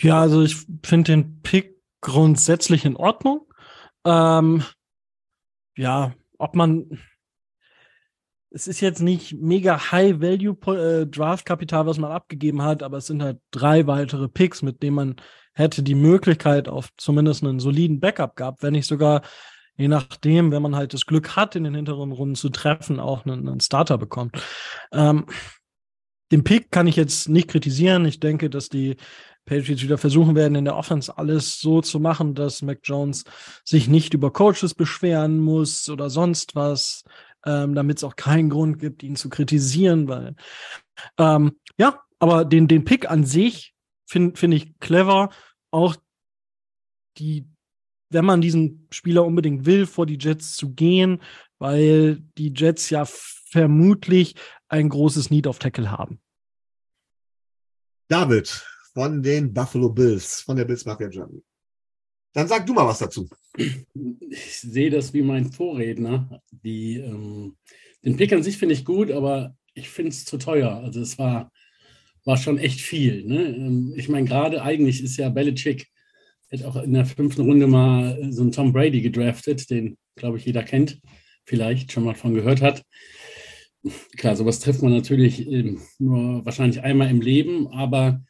[0.03, 3.47] Ja, also ich finde den Pick grundsätzlich in Ordnung.
[4.05, 4.65] Ähm,
[5.77, 6.99] ja, ob man
[8.55, 13.87] es ist jetzt nicht mega High-Value-Draft-Kapital, was man abgegeben hat, aber es sind halt drei
[13.87, 15.17] weitere Picks, mit denen man
[15.55, 19.23] hätte die Möglichkeit auf zumindest einen soliden Backup gehabt, wenn nicht sogar,
[19.77, 23.25] je nachdem, wenn man halt das Glück hat, in den hinteren Runden zu treffen, auch
[23.25, 24.43] einen, einen Starter bekommt.
[24.93, 25.27] Ähm,
[26.31, 28.07] den Pick kann ich jetzt nicht kritisieren.
[28.07, 28.97] Ich denke, dass die
[29.45, 33.25] Patriots wieder versuchen werden, in der Offense alles so zu machen, dass Mac Jones
[33.65, 37.05] sich nicht über Coaches beschweren muss oder sonst was
[37.45, 40.35] ähm, damit es auch keinen Grund gibt, ihn zu kritisieren, weil
[41.19, 43.72] ähm, ja, aber den, den Pick an sich
[44.13, 45.31] finde find ich clever.
[45.71, 45.97] Auch
[47.19, 47.49] die,
[48.11, 51.23] wenn man diesen Spieler unbedingt will, vor die Jets zu gehen,
[51.59, 54.35] weil die Jets ja vermutlich
[54.69, 56.21] ein großes Need auf Tackle haben.
[58.09, 58.49] David
[58.93, 61.43] von den Buffalo Bills, von der Bills Mafia Germany.
[62.35, 63.29] Dann sag du mal was dazu.
[63.55, 66.43] Ich sehe das wie mein Vorredner.
[66.51, 67.57] Die, ähm,
[68.05, 70.71] den Pick an sich finde ich gut, aber ich finde es zu teuer.
[70.77, 71.51] Also es war,
[72.25, 73.25] war schon echt viel.
[73.25, 73.57] Ne?
[73.57, 75.89] Ähm, ich meine, gerade eigentlich ist ja Belichick,
[76.51, 80.45] hat auch in der fünften Runde mal so einen Tom Brady gedraftet, den, glaube ich,
[80.45, 81.01] jeder kennt,
[81.45, 82.85] vielleicht schon mal von gehört hat.
[84.17, 88.23] Klar, sowas trifft man natürlich ähm, nur wahrscheinlich einmal im Leben, aber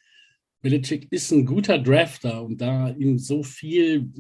[0.62, 4.11] Belichick ist ein guter Drafter und da ihm so viel,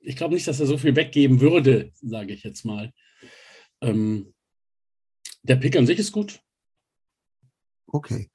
[0.00, 2.90] ich glaube nicht, dass er so viel weggeben würde, sage ich jetzt mal.
[3.82, 4.32] Ähm,
[5.42, 6.40] der Pick an sich ist gut.
[7.86, 8.30] Okay.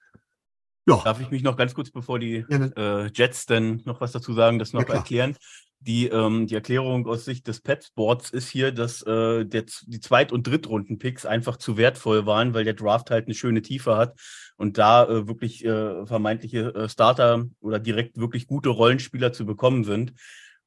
[0.87, 1.01] Ja.
[1.03, 2.73] Darf ich mich noch ganz kurz, bevor die ja, ne.
[2.75, 5.35] äh, Jets denn noch was dazu sagen, das noch ja, erklären?
[5.81, 10.33] Die, ähm, die Erklärung aus Sicht des Petsports ist hier, dass äh, der, die Zweit-
[10.33, 14.19] und Drittrunden-Picks einfach zu wertvoll waren, weil der Draft halt eine schöne Tiefe hat
[14.57, 19.85] und da äh, wirklich äh, vermeintliche äh, Starter oder direkt wirklich gute Rollenspieler zu bekommen
[19.85, 20.13] sind.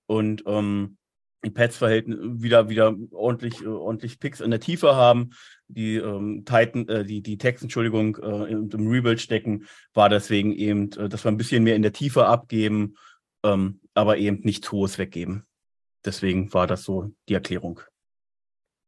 [0.06, 0.96] Und ähm,
[1.44, 5.30] die Pets verhalten wieder wieder ordentlich äh, ordentlich Picks in der Tiefe haben.
[5.68, 10.52] Die ähm, Titan, äh, die die Texans, Entschuldigung, äh, im, im Rebuild stecken, war deswegen
[10.52, 12.94] eben, äh, dass wir ein bisschen mehr in der Tiefe abgeben
[13.42, 15.46] ähm, aber eben nichts Hohes weggeben.
[16.04, 17.80] Deswegen war das so die Erklärung.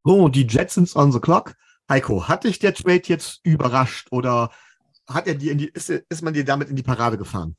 [0.04, 1.54] So, die Jetsons on the clock.
[1.88, 4.50] Heiko, hat dich der Trade jetzt überrascht oder
[5.06, 7.56] hat er dir in die, ist, ist man dir damit in die Parade gefahren?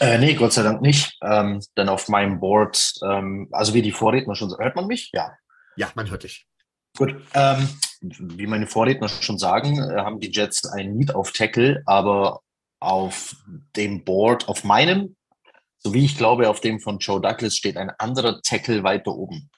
[0.00, 1.16] Äh, nee, Gott sei Dank nicht.
[1.22, 5.10] Ähm, denn auf meinem Board, ähm, also wie die Vorredner schon sagen, hört man mich?
[5.12, 5.32] Ja.
[5.76, 6.46] Ja, man hört dich.
[6.96, 7.14] Gut.
[7.34, 7.68] Ähm,
[8.00, 12.40] wie meine Vorredner schon sagen, äh, haben die Jets ein Need auf Tackle, aber
[12.80, 13.36] auf
[13.74, 15.16] dem Board, auf meinem
[15.86, 19.50] so wie ich glaube, auf dem von Joe Douglas steht ein anderer Tackle weiter oben.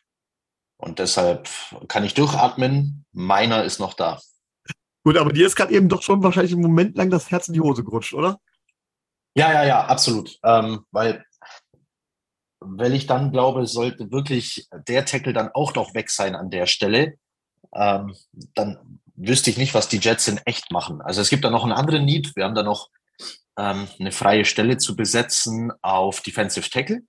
[0.76, 1.48] Und deshalb
[1.88, 3.06] kann ich durchatmen.
[3.12, 4.20] Meiner ist noch da.
[5.04, 7.54] Gut, aber dir ist gerade eben doch schon wahrscheinlich einen Moment lang das Herz in
[7.54, 8.38] die Hose gerutscht, oder?
[9.34, 10.38] Ja, ja, ja, absolut.
[10.44, 11.24] Ähm, weil,
[12.60, 16.66] weil ich dann glaube, sollte wirklich der Tackle dann auch noch weg sein an der
[16.66, 17.18] Stelle,
[17.74, 18.14] ähm,
[18.54, 21.00] dann wüsste ich nicht, was die Jets in echt machen.
[21.02, 22.34] Also es gibt da noch einen anderen Need.
[22.36, 22.88] Wir haben da noch
[23.58, 27.02] ähm, eine freie Stelle zu besetzen auf Defensive Tackle.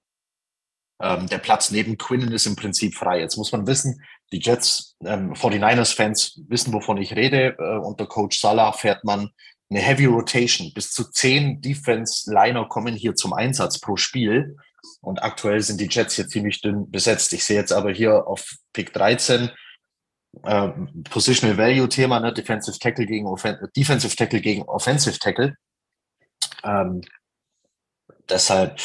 [1.02, 3.20] Ähm, der Platz neben Quinnen ist im Prinzip frei.
[3.20, 7.56] Jetzt muss man wissen, die Jets, ähm, 49ers-Fans wissen, wovon ich rede.
[7.58, 9.30] Äh, unter Coach Salah fährt man
[9.70, 10.74] eine Heavy Rotation.
[10.74, 14.58] Bis zu zehn Defense-Liner kommen hier zum Einsatz pro Spiel.
[15.02, 17.34] Und aktuell sind die Jets hier ziemlich dünn besetzt.
[17.34, 19.50] Ich sehe jetzt aber hier auf Pick 13
[20.44, 20.70] äh,
[21.10, 22.34] Positional Value Thema, ne?
[22.34, 25.56] Defensive Tackle gegen Offen Defensive Tackle gegen Offensive Tackle.
[26.64, 27.02] Ähm,
[28.30, 28.78] deshalb,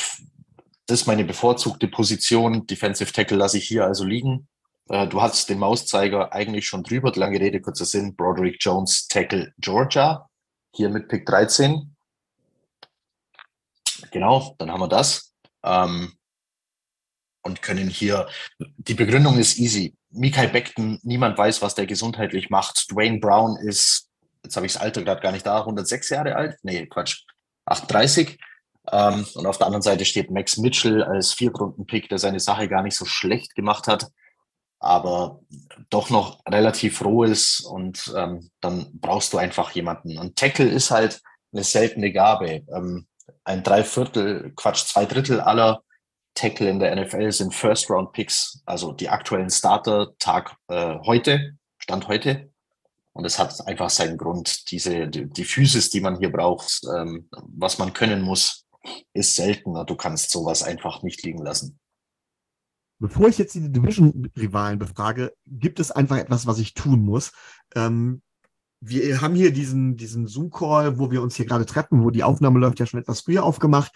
[0.86, 2.66] das ist meine bevorzugte Position.
[2.66, 4.48] Defensive Tackle lasse ich hier also liegen.
[4.88, 7.12] Äh, du hast den Mauszeiger eigentlich schon drüber.
[7.14, 8.16] Lange Rede, kurzer Sinn.
[8.16, 10.28] Broderick Jones, Tackle Georgia.
[10.74, 11.94] Hier mit Pick 13.
[14.10, 15.32] Genau, dann haben wir das.
[15.62, 16.12] Ähm,
[17.42, 19.96] und können hier, die Begründung ist easy.
[20.10, 22.90] Mikael Beckton, niemand weiß, was der gesundheitlich macht.
[22.90, 24.10] Dwayne Brown ist,
[24.42, 26.58] jetzt habe ich das Alter gerade gar nicht da, 106 Jahre alt?
[26.62, 27.22] Nee, Quatsch.
[27.66, 28.36] 38.
[28.90, 32.82] Ähm, und auf der anderen Seite steht Max Mitchell als Viertrunden-Pick, der seine Sache gar
[32.82, 34.08] nicht so schlecht gemacht hat,
[34.84, 35.40] aber
[35.88, 40.18] doch noch relativ roh ist und ähm, dann brauchst du einfach jemanden.
[40.18, 41.20] Und Tackle ist halt
[41.52, 42.62] eine seltene Gabe.
[42.74, 43.06] Ähm,
[43.44, 45.82] ein Dreiviertel, Quatsch, zwei Drittel aller
[46.34, 52.50] Tackle in der NFL sind First-Round-Picks, also die aktuellen Starter Tag äh, heute, Stand heute.
[53.12, 54.70] Und es hat einfach seinen Grund.
[54.70, 58.66] Diese, die, Physis, die man hier braucht, ähm, was man können muss,
[59.12, 59.84] ist seltener.
[59.84, 61.78] Du kannst sowas einfach nicht liegen lassen.
[62.98, 67.32] Bevor ich jetzt die Division-Rivalen befrage, gibt es einfach etwas, was ich tun muss.
[67.74, 68.22] Ähm,
[68.80, 72.58] wir haben hier diesen, diesen Zoom-Call, wo wir uns hier gerade treffen, wo die Aufnahme
[72.58, 73.92] läuft ja schon etwas früher aufgemacht.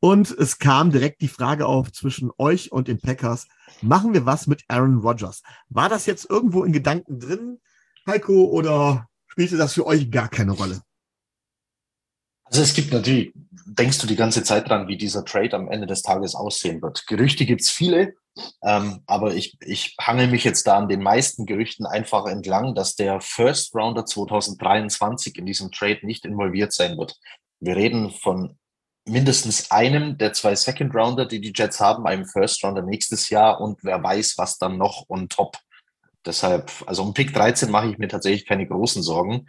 [0.00, 3.46] Und es kam direkt die Frage auf zwischen euch und den Packers.
[3.82, 5.42] Machen wir was mit Aaron Rodgers?
[5.68, 7.58] War das jetzt irgendwo in Gedanken drin,
[8.06, 10.82] Heiko, oder spielte das für euch gar keine Rolle?
[12.46, 13.32] Also es gibt natürlich,
[13.66, 17.06] denkst du die ganze Zeit dran, wie dieser Trade am Ende des Tages aussehen wird.
[17.06, 18.14] Gerüchte gibt's viele,
[18.62, 22.94] ähm, aber ich, ich hangel mich jetzt da an den meisten Gerüchten einfach entlang, dass
[22.94, 27.16] der First Rounder 2023 in diesem Trade nicht involviert sein wird.
[27.60, 28.56] Wir reden von
[29.08, 33.60] mindestens einem der zwei Second Rounder, die die Jets haben, einem First Rounder nächstes Jahr
[33.60, 35.56] und wer weiß, was dann noch on top.
[36.24, 39.46] Deshalb, also um Pick 13 mache ich mir tatsächlich keine großen Sorgen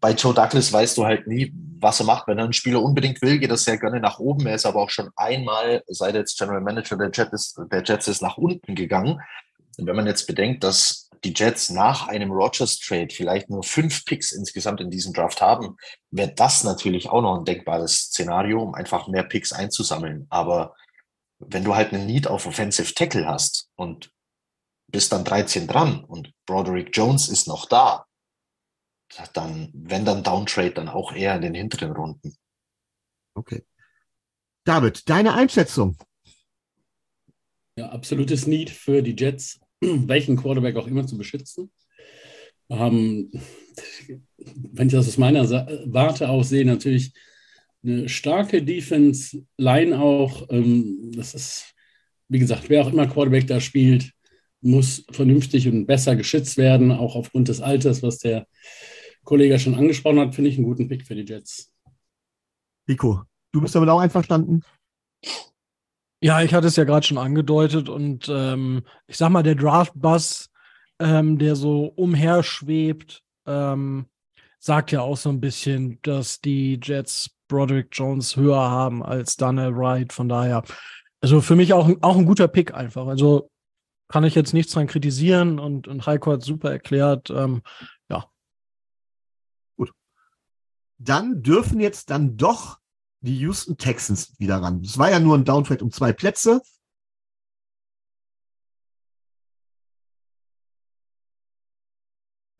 [0.00, 2.28] bei Joe Douglas weißt du halt nie, was er macht.
[2.28, 4.46] Wenn er einen Spieler unbedingt will, geht er sehr gerne nach oben.
[4.46, 7.82] Er ist aber auch schon einmal, seit er jetzt General Manager der Jets ist, der
[7.82, 9.20] Jets ist nach unten gegangen.
[9.78, 14.32] Und wenn man jetzt bedenkt, dass die Jets nach einem Rogers-Trade vielleicht nur fünf Picks
[14.32, 15.76] insgesamt in diesem Draft haben,
[16.10, 20.26] wäre das natürlich auch noch ein denkbares Szenario, um einfach mehr Picks einzusammeln.
[20.30, 20.74] Aber
[21.38, 24.10] wenn du halt einen Need auf Offensive Tackle hast und
[24.90, 28.06] bist dann 13 dran und Broderick Jones ist noch da,
[29.32, 32.34] dann, wenn dann Downtrade, dann auch eher in den hinteren Runden.
[33.34, 33.64] Okay.
[34.64, 35.96] David, deine Einschätzung?
[37.76, 41.70] Ja, absolutes Need für die Jets, welchen Quarterback auch immer zu beschützen.
[42.68, 43.30] Ähm,
[44.46, 45.48] wenn ich das aus meiner
[45.86, 47.12] Warte aus sehe, natürlich
[47.82, 50.48] eine starke Defense-Line auch.
[50.50, 51.74] Ähm, das ist,
[52.28, 54.12] wie gesagt, wer auch immer Quarterback da spielt,
[54.60, 58.46] muss vernünftig und besser geschützt werden, auch aufgrund des Alters, was der
[59.28, 61.70] Kollege schon angesprochen hat, finde ich einen guten Pick für die Jets.
[62.88, 64.62] Rico, du bist damit auch einverstanden?
[66.22, 70.48] Ja, ich hatte es ja gerade schon angedeutet und ähm, ich sag mal, der Draft-Bus,
[70.98, 74.06] ähm, der so umherschwebt, ähm,
[74.60, 79.76] sagt ja auch so ein bisschen, dass die Jets Broderick Jones höher haben als Daniel
[79.76, 80.14] Wright.
[80.14, 80.64] Von daher,
[81.20, 83.06] also für mich auch, auch ein guter Pick einfach.
[83.06, 83.50] Also
[84.08, 87.28] kann ich jetzt nichts dran kritisieren und, und Heiko hat super erklärt.
[87.28, 87.60] Ähm,
[90.98, 92.78] dann dürfen jetzt dann doch
[93.20, 94.82] die Houston Texans wieder ran.
[94.82, 96.60] Es war ja nur ein Downtrade um zwei Plätze.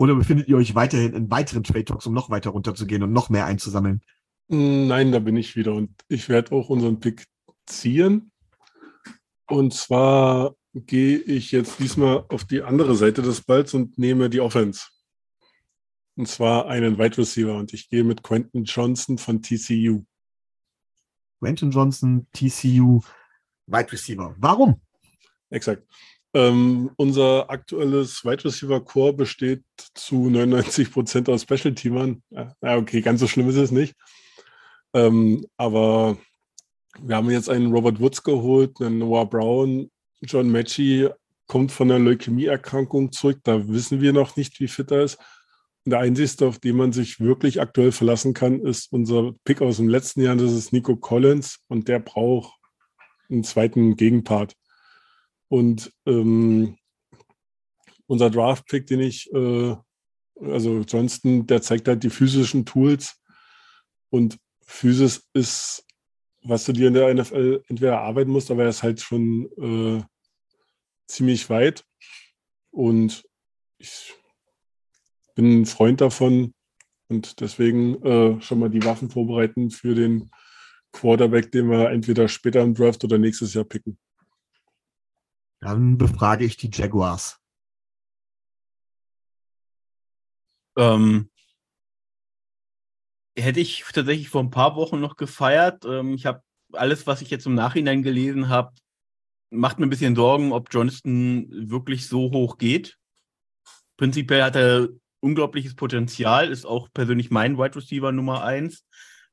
[0.00, 3.30] Oder befindet ihr euch weiterhin in weiteren Trade Talks, um noch weiter runterzugehen und noch
[3.30, 4.00] mehr einzusammeln?
[4.46, 7.26] Nein, da bin ich wieder und ich werde auch unseren Pick
[7.66, 8.30] ziehen.
[9.48, 14.40] Und zwar gehe ich jetzt diesmal auf die andere Seite des Balls und nehme die
[14.40, 14.86] Offense.
[16.18, 17.54] Und zwar einen Wide Receiver.
[17.54, 20.02] Und ich gehe mit Quentin Johnson von TCU.
[21.38, 23.00] Quentin Johnson, TCU,
[23.66, 24.34] Wide Receiver.
[24.36, 24.80] Warum?
[25.48, 25.86] Exakt.
[26.34, 29.62] Ähm, unser aktuelles Wide Receiver Core besteht
[29.94, 32.20] zu 99 Prozent aus Special Teamern.
[32.30, 33.94] Ja, okay, ganz so schlimm ist es nicht.
[34.94, 36.18] Ähm, aber
[37.00, 39.88] wir haben jetzt einen Robert Woods geholt, einen Noah Brown,
[40.22, 41.08] John Matchy
[41.46, 43.38] kommt von einer Leukämieerkrankung zurück.
[43.44, 45.18] Da wissen wir noch nicht, wie fit er ist.
[45.90, 49.88] Der einzige, auf den man sich wirklich aktuell verlassen kann, ist unser Pick aus dem
[49.88, 50.36] letzten Jahr.
[50.36, 52.58] Das ist Nico Collins und der braucht
[53.30, 54.54] einen zweiten Gegenpart.
[55.48, 56.76] Und ähm,
[58.06, 59.76] unser Draft-Pick, den ich, äh,
[60.40, 63.20] also Johnston, der zeigt halt die physischen Tools.
[64.10, 65.86] Und Physis ist,
[66.42, 70.02] was du dir in der NFL entweder erarbeiten musst, aber er ist halt schon äh,
[71.06, 71.84] ziemlich weit.
[72.70, 73.24] Und
[73.78, 74.17] ich
[75.38, 76.52] bin ein Freund davon
[77.06, 80.32] und deswegen äh, schon mal die Waffen vorbereiten für den
[80.90, 83.96] Quarterback, den wir entweder später im Draft oder nächstes Jahr picken.
[85.60, 87.38] Dann befrage ich die Jaguars.
[90.76, 91.30] Ähm,
[93.38, 95.84] hätte ich tatsächlich vor ein paar Wochen noch gefeiert.
[95.84, 96.42] Ähm, ich habe
[96.72, 98.74] alles, was ich jetzt im Nachhinein gelesen habe,
[99.50, 102.98] macht mir ein bisschen Sorgen, ob Johnston wirklich so hoch geht.
[103.96, 104.88] Prinzipiell hat er
[105.20, 108.84] unglaubliches Potenzial, ist auch persönlich mein Wide Receiver Nummer eins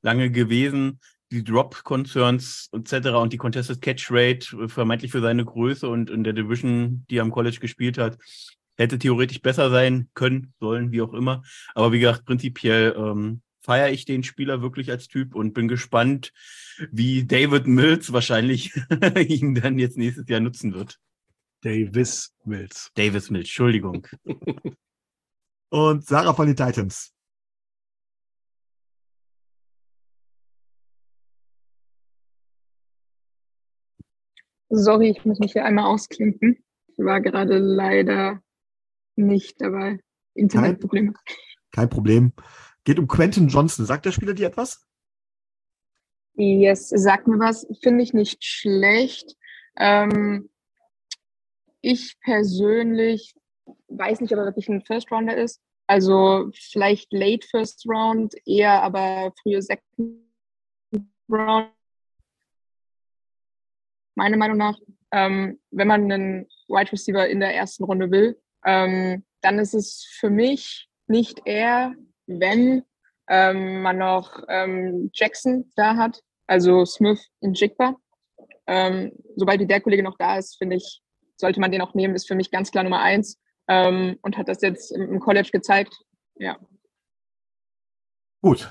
[0.02, 1.00] lange gewesen.
[1.32, 3.08] Die Drop-Concerns etc.
[3.10, 7.18] und die Contested Catch Rate, äh, vermeintlich für seine Größe und in der Division, die
[7.18, 8.18] er am College gespielt hat,
[8.78, 11.44] hätte theoretisch besser sein können, sollen, wie auch immer.
[11.74, 16.32] Aber wie gesagt, prinzipiell ähm, feiere ich den Spieler wirklich als Typ und bin gespannt,
[16.92, 18.72] wie David Mills wahrscheinlich
[19.28, 21.00] ihn dann jetzt nächstes Jahr nutzen wird.
[21.62, 22.92] Davis Mills.
[22.94, 24.08] Davis Mills, Entschuldigung.
[25.70, 27.12] Und Sarah von den Titans.
[34.70, 36.64] Sorry, ich muss mich hier einmal ausklinken.
[36.88, 38.42] Ich war gerade leider
[39.16, 40.00] nicht dabei.
[40.34, 41.14] Internetprobleme.
[41.72, 42.34] Kein Problem.
[42.84, 43.86] Geht um Quentin Johnson.
[43.86, 44.86] Sagt der Spieler dir etwas?
[46.36, 47.66] Yes, sag mir was.
[47.82, 49.36] Finde ich nicht schlecht.
[49.78, 50.50] Ähm,
[51.82, 53.36] ich persönlich
[53.88, 55.62] weiß nicht, ob er wirklich ein First Rounder ist.
[55.88, 60.24] Also vielleicht late First Round, eher aber frühe Second
[61.30, 61.70] Round.
[64.16, 64.78] Meiner Meinung nach,
[65.12, 70.06] ähm, wenn man einen Wide Receiver in der ersten Runde will, ähm, dann ist es
[70.20, 71.94] für mich nicht er,
[72.26, 72.84] wenn
[73.28, 77.96] ähm, man noch ähm, Jackson da hat, also Smith in Jigba.
[78.68, 81.02] Ähm, sobald der Kollege noch da ist, finde ich,
[81.36, 84.48] sollte man den auch nehmen, ist für mich ganz klar Nummer eins ähm, und hat
[84.48, 85.94] das jetzt im, im College gezeigt.
[86.36, 86.58] Ja.
[88.42, 88.70] Gut.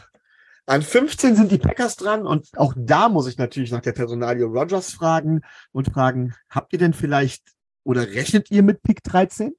[0.66, 4.44] An 15 sind die Packers dran und auch da muss ich natürlich nach der Personalie
[4.44, 5.42] Rogers fragen
[5.72, 7.42] und fragen, habt ihr denn vielleicht
[7.84, 9.54] oder rechnet ihr mit Pick 13?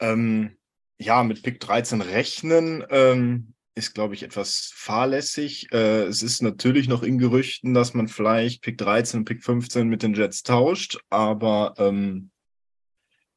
[0.00, 0.56] Ähm,
[0.98, 5.72] ja, mit Pick 13 rechnen ähm, ist, glaube ich, etwas fahrlässig.
[5.72, 9.88] Äh, es ist natürlich noch in Gerüchten, dass man vielleicht Pick 13 und Pick 15
[9.88, 12.31] mit den Jets tauscht, aber ähm,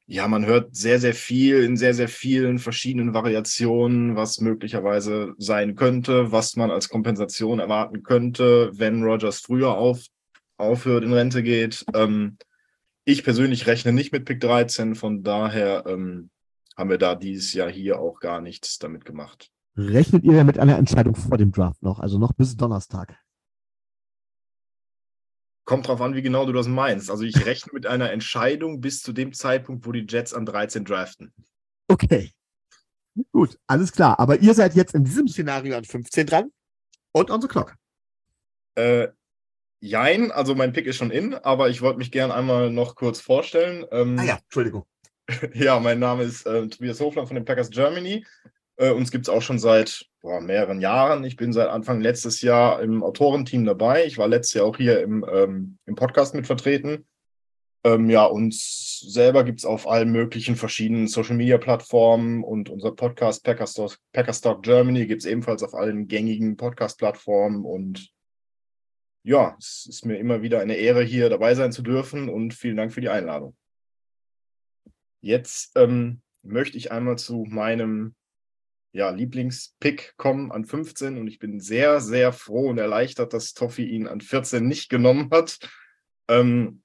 [0.08, 5.76] ja, man hört sehr, sehr viel in sehr, sehr vielen verschiedenen Variationen, was möglicherweise sein
[5.76, 10.06] könnte, was man als Kompensation erwarten könnte, wenn Rogers früher auf,
[10.58, 11.86] aufhört, in Rente geht.
[11.96, 12.38] Ähm,
[13.04, 16.30] ich persönlich rechne nicht mit Pick 13, von daher ähm,
[16.78, 19.50] haben wir da dieses Jahr hier auch gar nichts damit gemacht.
[19.76, 23.18] Rechnet ihr mit einer Entscheidung vor dem Draft noch, also noch bis Donnerstag?
[25.66, 27.10] Kommt drauf an, wie genau du das meinst.
[27.10, 30.86] Also ich rechne mit einer Entscheidung bis zu dem Zeitpunkt, wo die Jets an 13
[30.86, 31.34] draften.
[31.88, 32.32] Okay.
[33.32, 34.20] Gut, alles klar.
[34.20, 36.52] Aber ihr seid jetzt in diesem Szenario an 15 dran
[37.14, 37.76] und on the clock.
[38.76, 39.08] Äh,
[39.80, 43.20] jein, also mein Pick ist schon in, aber ich wollte mich gern einmal noch kurz
[43.20, 43.86] vorstellen.
[43.92, 44.86] Ähm, ah ja, Entschuldigung.
[45.54, 48.26] ja, mein Name ist äh, Tobias Hofland von den Packers Germany.
[48.78, 51.24] Äh, uns gibt es auch schon seit boah, mehreren Jahren.
[51.24, 54.06] Ich bin seit Anfang letztes Jahr im Autorenteam dabei.
[54.06, 57.06] Ich war letztes Jahr auch hier im, ähm, im Podcast mit vertreten.
[57.86, 62.92] Ähm, ja, uns selber gibt es auf allen möglichen verschiedenen Social Media Plattformen und unser
[62.92, 67.64] Podcast Packerstock, Packerstock Germany gibt es ebenfalls auf allen gängigen Podcast-Plattformen.
[67.64, 68.10] Und
[69.22, 72.78] ja, es ist mir immer wieder eine Ehre, hier dabei sein zu dürfen und vielen
[72.78, 73.56] Dank für die Einladung.
[75.22, 78.16] Jetzt ähm, möchte ich einmal zu meinem
[78.96, 83.84] ja, Lieblingspick kommen an 15 und ich bin sehr, sehr froh und erleichtert, dass Toffi
[83.84, 85.60] ihn an 14 nicht genommen hat.
[86.30, 86.82] Ähm,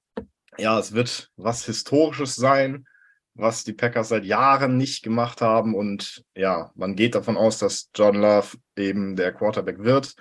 [0.57, 2.85] ja, es wird was Historisches sein,
[3.33, 7.89] was die Packers seit Jahren nicht gemacht haben und ja, man geht davon aus, dass
[7.95, 10.13] John Love eben der Quarterback wird.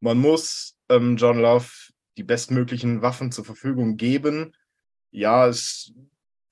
[0.00, 1.70] Man muss ähm, John Love
[2.18, 4.54] die bestmöglichen Waffen zur Verfügung geben.
[5.10, 5.90] Ja, es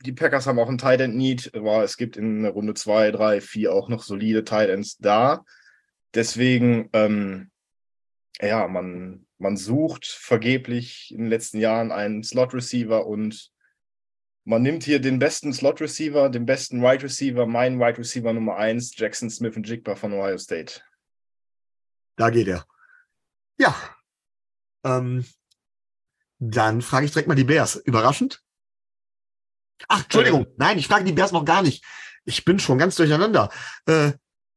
[0.02, 3.40] die Packers haben auch einen Tight End Need, aber es gibt in Runde 2, 3,
[3.40, 5.44] 4 auch noch solide Tight Ends da.
[6.14, 7.50] Deswegen, ähm,
[8.40, 13.50] ja, man, man sucht vergeblich in den letzten Jahren einen Slot Receiver und
[14.44, 18.56] man nimmt hier den besten Slot Receiver, den besten Wide Receiver, meinen Wide Receiver Nummer
[18.56, 20.80] 1, Jackson Smith und Jigba von Ohio State.
[22.16, 22.66] Da geht er.
[23.58, 23.74] Ja.
[24.84, 25.24] Ähm,
[26.40, 27.76] dann frage ich direkt mal die Bears.
[27.76, 28.42] Überraschend?
[29.88, 30.46] Ach, Entschuldigung.
[30.56, 31.84] Nein, ich frage die Bears noch gar nicht.
[32.24, 33.50] Ich bin schon ganz durcheinander.
[33.86, 34.12] Äh,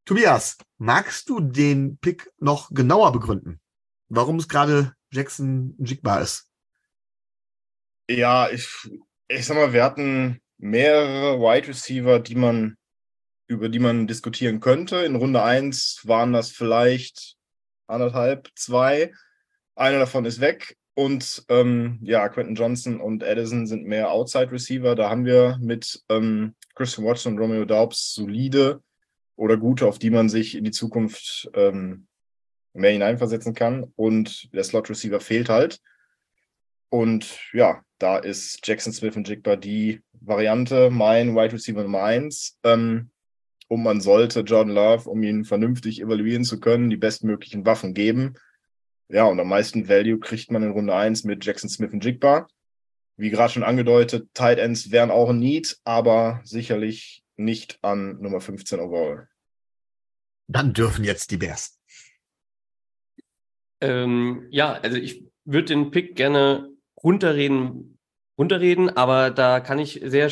[0.06, 3.60] Tobias, magst du den Pick noch genauer begründen?
[4.08, 6.50] Warum es gerade Jackson Jigba ist?
[8.08, 8.68] Ja, ich,
[9.28, 12.78] ich sag mal, wir hatten mehrere Wide Receiver, die man,
[13.48, 14.98] über die man diskutieren könnte.
[14.98, 17.36] In Runde 1 waren das vielleicht
[17.88, 19.12] anderthalb, zwei.
[19.76, 20.78] Einer davon ist weg.
[20.96, 24.96] Und ähm, ja, Quentin Johnson und Addison sind mehr Outside Receiver.
[24.96, 28.82] Da haben wir mit ähm, Christian Watson und Romeo Daubs solide
[29.36, 32.08] oder gute, auf die man sich in die Zukunft ähm,
[32.74, 33.92] mehr hineinversetzen kann.
[33.98, 35.82] Und der Slot Receiver fehlt halt.
[36.90, 42.60] Und ja, da ist Jackson Smith und Jigba die Variante, mein Wide Receiver Nummer 1.
[42.64, 43.10] Ähm,
[43.68, 48.36] und man sollte Jordan Love, um ihn vernünftig evaluieren zu können, die bestmöglichen Waffen geben.
[49.08, 52.48] Ja, und am meisten Value kriegt man in Runde 1 mit Jackson Smith und Jigba.
[53.18, 58.42] Wie gerade schon angedeutet, Tight Ends wären auch ein Need, aber sicherlich nicht an Nummer
[58.42, 59.28] 15 overall.
[60.48, 61.80] Dann dürfen jetzt die Bears.
[63.82, 66.70] Ähm, ja, also ich würde den Pick gerne
[67.02, 68.00] runterreden,
[68.38, 70.30] runterreden, aber da kann ich sehr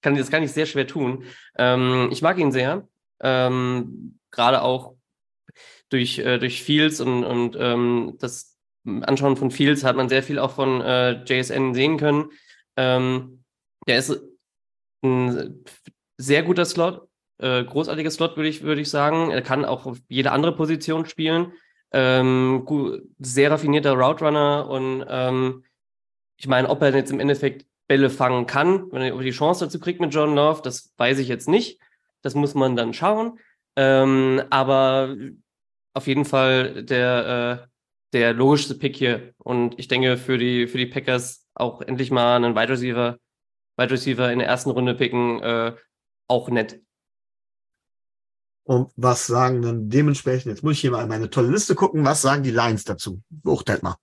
[0.00, 1.24] kann, das kann ich sehr schwer tun.
[1.56, 2.88] Ähm, ich mag ihn sehr.
[3.20, 4.95] Ähm, Gerade auch
[5.88, 10.38] durch, äh, durch Fields und, und ähm, das Anschauen von Fields hat man sehr viel
[10.38, 12.30] auch von äh, JSN sehen können.
[12.76, 13.44] Ähm,
[13.86, 14.20] der ist
[15.02, 15.64] ein
[16.18, 17.08] sehr guter Slot,
[17.38, 19.30] äh, großartiger Slot, würde ich, würde ich sagen.
[19.30, 21.52] Er kann auch auf jede andere Position spielen.
[21.92, 25.64] Ähm, gut, sehr raffinierter Route Runner und ähm,
[26.36, 29.78] ich meine, ob er jetzt im Endeffekt Bälle fangen kann, wenn er die Chance dazu
[29.78, 31.80] kriegt mit John Love, das weiß ich jetzt nicht.
[32.22, 33.38] Das muss man dann schauen.
[33.76, 35.14] Ähm, aber
[35.96, 37.68] auf jeden Fall der, äh,
[38.12, 39.32] der logischste Pick hier.
[39.38, 43.18] Und ich denke, für die, für die Packers auch endlich mal einen Wide Receiver,
[43.78, 45.74] Wide Receiver in der ersten Runde picken, äh,
[46.28, 46.80] auch nett.
[48.64, 52.20] Und was sagen dann dementsprechend, jetzt muss ich hier mal meine tolle Liste gucken, was
[52.20, 53.22] sagen die Lions dazu?
[53.30, 53.96] Beurteilt mal.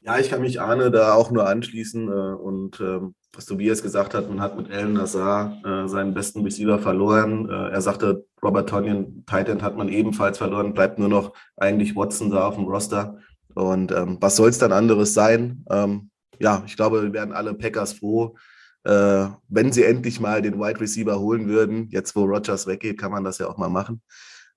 [0.00, 2.08] Ja, ich kann mich Arne da auch nur anschließen.
[2.08, 6.42] Äh, und ähm, was Tobias gesagt hat, man hat mit Alan Nassar äh, seinen besten
[6.42, 7.48] Receiver verloren.
[7.48, 12.30] Äh, er sagte, Robert Tonyan, Titan hat man ebenfalls verloren, bleibt nur noch eigentlich Watson
[12.30, 13.18] da auf dem Roster.
[13.54, 15.64] Und ähm, was soll es dann anderes sein?
[15.70, 18.36] Ähm, ja, ich glaube, wir werden alle Packers froh,
[18.84, 21.88] äh, wenn sie endlich mal den Wide Receiver holen würden.
[21.90, 24.00] Jetzt, wo Rogers weggeht, kann man das ja auch mal machen.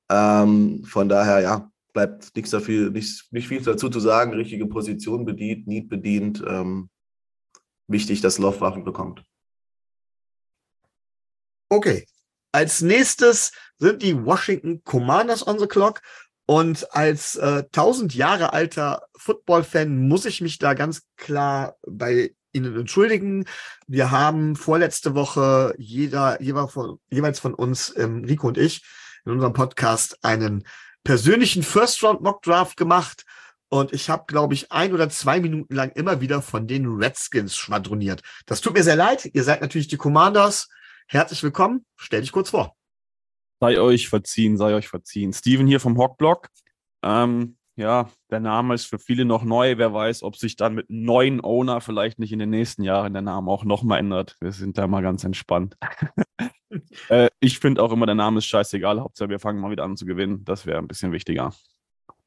[0.10, 4.34] Ähm, von daher, ja, bleibt nichts dafür, nicht, nicht viel dazu zu sagen.
[4.34, 6.44] Richtige Position bedient, Need bedient.
[6.48, 6.90] Ähm,
[7.92, 9.24] wichtig, dass Love Waffen bekommt.
[11.70, 12.06] Okay.
[12.52, 16.02] Als nächstes sind die Washington Commanders on the clock.
[16.46, 22.78] Und als äh, 1000 Jahre alter Football-Fan muss ich mich da ganz klar bei Ihnen
[22.78, 23.46] entschuldigen.
[23.88, 28.84] Wir haben vorletzte Woche jeder, jeweils von, jeweils von uns, ähm, Rico und ich,
[29.24, 30.66] in unserem Podcast einen
[31.06, 33.26] persönlichen First-Round-Mock-Draft gemacht.
[33.74, 37.56] Und ich habe, glaube ich, ein oder zwei Minuten lang immer wieder von den Redskins
[37.56, 38.22] schwadroniert.
[38.46, 39.30] Das tut mir sehr leid.
[39.34, 40.68] Ihr seid natürlich die Commanders.
[41.08, 41.86] Herzlich willkommen.
[41.96, 42.76] Stell dich kurz vor.
[43.62, 45.32] Sei euch verziehen, sei euch verziehen.
[45.32, 46.50] Steven hier vom Hockblock.
[47.02, 49.78] Ähm, ja, der Name ist für viele noch neu.
[49.78, 53.22] Wer weiß, ob sich dann mit neuen Owner vielleicht nicht in den nächsten Jahren der
[53.22, 54.36] Name auch nochmal ändert.
[54.42, 55.78] Wir sind da mal ganz entspannt.
[57.08, 59.00] äh, ich finde auch immer, der Name ist scheißegal.
[59.00, 60.44] Hauptsache, wir fangen mal wieder an zu gewinnen.
[60.44, 61.54] Das wäre ein bisschen wichtiger.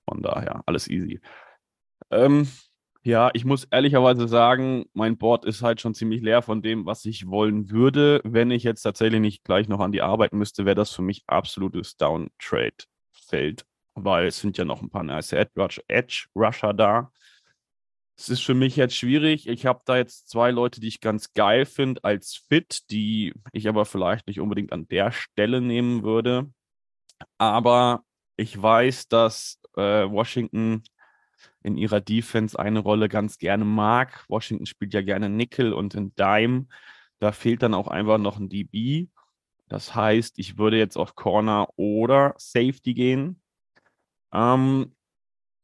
[0.08, 1.20] Von daher, alles easy.
[2.10, 2.48] Ähm,
[3.02, 7.04] ja, ich muss ehrlicherweise sagen, mein Board ist halt schon ziemlich leer von dem, was
[7.04, 8.22] ich wollen würde.
[8.24, 11.22] Wenn ich jetzt tatsächlich nicht gleich noch an die Arbeit müsste, wäre das für mich
[11.26, 17.12] absolutes Downtrade-Feld, weil es sind ja noch ein paar nice Edge-Rusher da.
[18.16, 19.48] Es ist für mich jetzt schwierig.
[19.48, 23.68] Ich habe da jetzt zwei Leute, die ich ganz geil finde als Fit, die ich
[23.68, 26.50] aber vielleicht nicht unbedingt an der Stelle nehmen würde.
[27.38, 28.04] Aber
[28.36, 30.82] ich weiß, dass äh, Washington
[31.62, 34.24] in ihrer Defense eine Rolle ganz gerne mag.
[34.28, 36.66] Washington spielt ja gerne Nickel und in Dime.
[37.18, 39.08] Da fehlt dann auch einfach noch ein DB.
[39.68, 43.40] Das heißt, ich würde jetzt auf Corner oder Safety gehen.
[44.32, 44.94] Ähm,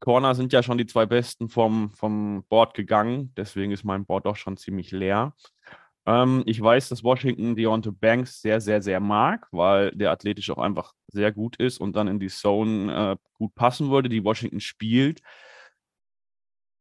[0.00, 3.34] Corner sind ja schon die zwei besten vom, vom Board gegangen.
[3.36, 5.34] Deswegen ist mein Board auch schon ziemlich leer.
[6.06, 10.58] Ähm, ich weiß, dass Washington Deontay Banks sehr, sehr, sehr mag, weil der athletisch auch
[10.58, 14.60] einfach sehr gut ist und dann in die Zone äh, gut passen würde, die Washington
[14.60, 15.20] spielt.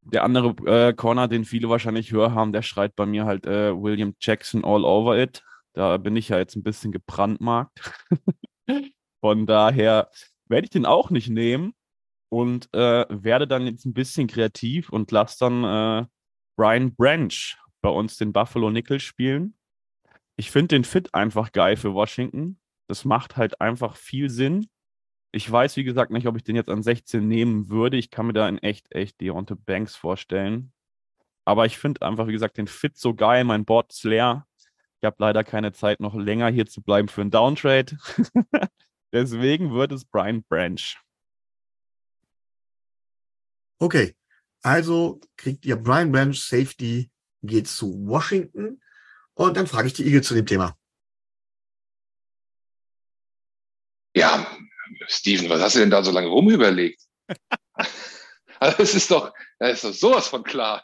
[0.02, 3.76] Der andere äh, Corner, den viele wahrscheinlich höher haben, der schreit bei mir halt äh,
[3.76, 5.44] William Jackson all over it.
[5.74, 7.80] Da bin ich ja jetzt ein bisschen gebrandmarkt.
[9.22, 10.10] Von daher
[10.48, 11.74] werde ich den auch nicht nehmen
[12.30, 16.06] und äh, werde dann jetzt ein bisschen kreativ und lasse dann äh,
[16.56, 19.56] Brian Branch bei uns den Buffalo Nickel spielen.
[20.36, 22.60] Ich finde den Fit einfach geil für Washington.
[22.88, 24.70] Das macht halt einfach viel Sinn.
[25.32, 27.98] Ich weiß, wie gesagt, nicht, ob ich den jetzt an 16 nehmen würde.
[27.98, 30.72] Ich kann mir da in echt, echt Deontay Banks vorstellen.
[31.46, 33.44] Aber ich finde einfach, wie gesagt, den Fit so geil.
[33.44, 34.48] Mein Board ist leer.
[35.02, 37.98] Ich habe leider keine Zeit, noch länger hier zu bleiben für einen Downtrade.
[39.14, 40.98] Deswegen wird es Brian Branch.
[43.80, 44.14] Okay,
[44.62, 47.10] also kriegt ihr Brian Branch Safety,
[47.42, 48.82] geht zu Washington.
[49.34, 50.78] Und dann frage ich die Eagle zu dem Thema.
[54.16, 54.46] Ja,
[55.08, 57.02] Steven, was hast du denn da so lange rumüberlegt?
[58.60, 60.84] also das ist doch, das ist doch sowas von klar.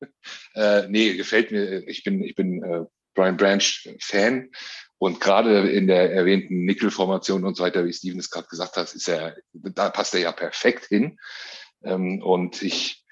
[0.54, 1.86] äh, nee, gefällt mir.
[1.88, 3.62] Ich bin, ich bin äh, Brian Branch
[4.00, 4.50] Fan
[4.98, 8.94] und gerade in der erwähnten Nickel-Formation und so weiter, wie Steven es gerade gesagt hat,
[8.94, 11.18] ist er, da passt er ja perfekt hin.
[11.82, 13.04] Ähm, und ich,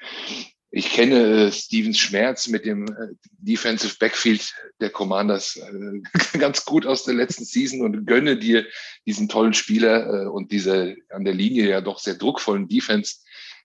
[0.76, 6.84] ich kenne äh, Stevens Schmerz mit dem äh, Defensive Backfield der Commanders äh, ganz gut
[6.84, 8.66] aus der letzten Season und gönne dir
[9.06, 13.20] diesen tollen Spieler äh, und diese an der Linie ja doch sehr druckvollen Defense,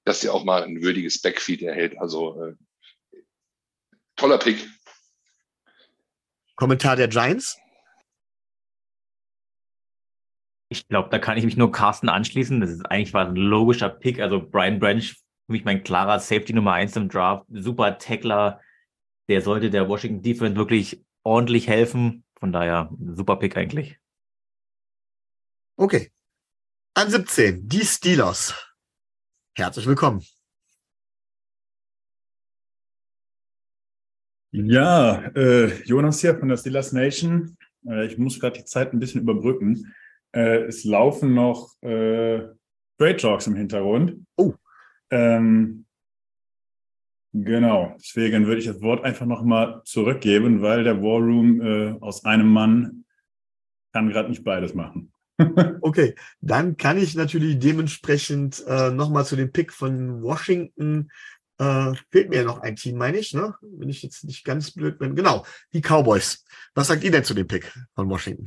[0.06, 1.98] dass er auch mal ein würdiges Backfield erhält.
[1.98, 2.56] Also äh,
[4.16, 4.70] toller Pick.
[6.58, 7.58] Kommentar der Giants?
[10.72, 12.62] Ich glaube, da kann ich mich nur Carsten anschließen.
[12.62, 14.20] Das ist eigentlich war ein logischer Pick.
[14.20, 15.12] Also Brian Branch,
[15.50, 17.48] für mich mein klarer Safety Nummer eins im Draft.
[17.50, 18.62] Super Tackler.
[19.30, 22.24] Der sollte der Washington Defense wirklich ordentlich helfen.
[22.40, 23.98] Von daher, super Pick eigentlich.
[25.76, 26.12] Okay.
[26.94, 28.54] An 17, die Steelers.
[29.56, 30.24] Herzlich willkommen.
[34.52, 37.58] Ja, äh, Jonas hier von der Steelers Nation.
[37.88, 39.96] Äh, ich muss gerade die Zeit ein bisschen überbrücken.
[40.32, 42.38] Äh, es laufen noch äh,
[43.00, 44.28] Trade Talks im Hintergrund.
[44.36, 44.54] Oh.
[45.12, 45.86] Ähm,
[47.34, 52.26] genau, deswegen würde ich das Wort einfach nochmal zurückgeben, weil der War Room äh, aus
[52.26, 53.06] einem Mann
[53.94, 55.12] kann gerade nicht beides machen.
[55.82, 61.10] Okay, dann kann ich natürlich dementsprechend äh, nochmal zu dem Pick von Washington.
[61.58, 63.56] Äh, fehlt mir ja noch ein Team, meine ich, ne?
[63.62, 65.16] Wenn ich jetzt nicht ganz blöd bin.
[65.16, 66.44] Genau, die Cowboys.
[66.76, 68.46] Was sagt ihr denn zu dem Pick von Washington?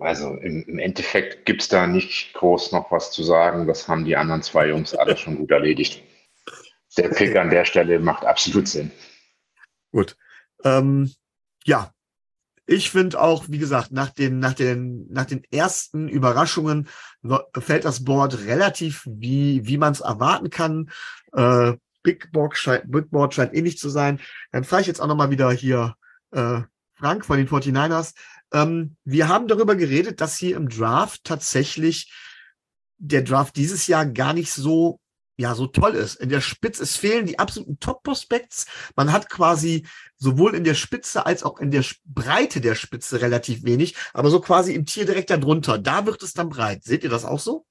[0.00, 3.66] Also im, im Endeffekt gibt es da nicht groß noch was zu sagen.
[3.66, 6.02] Das haben die anderen zwei Jungs alle schon gut erledigt.
[6.96, 8.90] Der Pick an der Stelle macht absolut Sinn.
[9.92, 10.16] Gut.
[10.64, 11.10] Ähm,
[11.64, 11.92] ja,
[12.66, 16.88] ich finde auch, wie gesagt, nach den, nach den, nach den ersten Überraschungen
[17.58, 20.90] fällt das Board relativ, wie, wie man es erwarten kann.
[21.32, 24.20] Äh, Big, Board scheint, Big Board scheint ähnlich zu sein.
[24.52, 25.96] Dann frage ich jetzt auch nochmal wieder hier
[26.30, 26.60] äh,
[26.94, 28.14] Frank von den 49ers.
[28.52, 32.12] Ähm, wir haben darüber geredet, dass hier im Draft tatsächlich
[32.98, 35.00] der Draft dieses Jahr gar nicht so
[35.40, 36.16] ja so toll ist.
[36.16, 38.66] In der Spitze, es fehlen die absoluten Top-Prospects.
[38.94, 39.86] Man hat quasi
[40.16, 44.40] sowohl in der Spitze als auch in der Breite der Spitze relativ wenig, aber so
[44.40, 45.78] quasi im Tier direkt darunter.
[45.78, 46.84] Da wird es dann breit.
[46.84, 47.64] Seht ihr das auch so?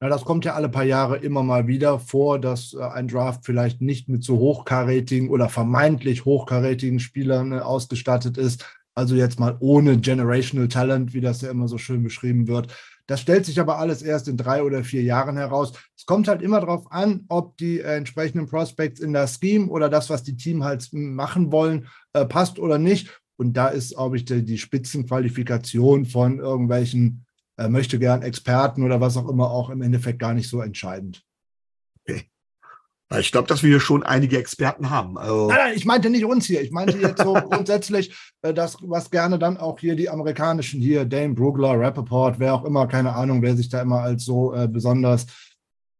[0.00, 3.44] Ja, das kommt ja alle paar Jahre immer mal wieder vor, dass äh, ein Draft
[3.44, 8.64] vielleicht nicht mit so hochkarätigen oder vermeintlich hochkarätigen Spielern äh, ausgestattet ist.
[8.94, 12.74] Also jetzt mal ohne Generational Talent, wie das ja immer so schön beschrieben wird.
[13.06, 15.72] Das stellt sich aber alles erst in drei oder vier Jahren heraus.
[15.96, 19.88] Es kommt halt immer darauf an, ob die äh, entsprechenden Prospects in das Scheme oder
[19.88, 23.20] das, was die Team halt machen wollen, äh, passt oder nicht.
[23.36, 27.24] Und da ist, glaube ich, die, die Spitzenqualifikation von irgendwelchen
[27.56, 31.24] äh, möchte gern Experten oder was auch immer auch im Endeffekt gar nicht so entscheidend.
[33.18, 35.18] Ich glaube, dass wir hier schon einige Experten haben.
[35.18, 36.62] Also nein, nein, ich meinte nicht uns hier.
[36.62, 41.04] Ich meinte jetzt so grundsätzlich, äh, das, was gerne dann auch hier die amerikanischen hier,
[41.04, 44.68] Dane Brugler, Rappaport, wer auch immer, keine Ahnung, wer sich da immer als so äh,
[44.68, 45.26] besonders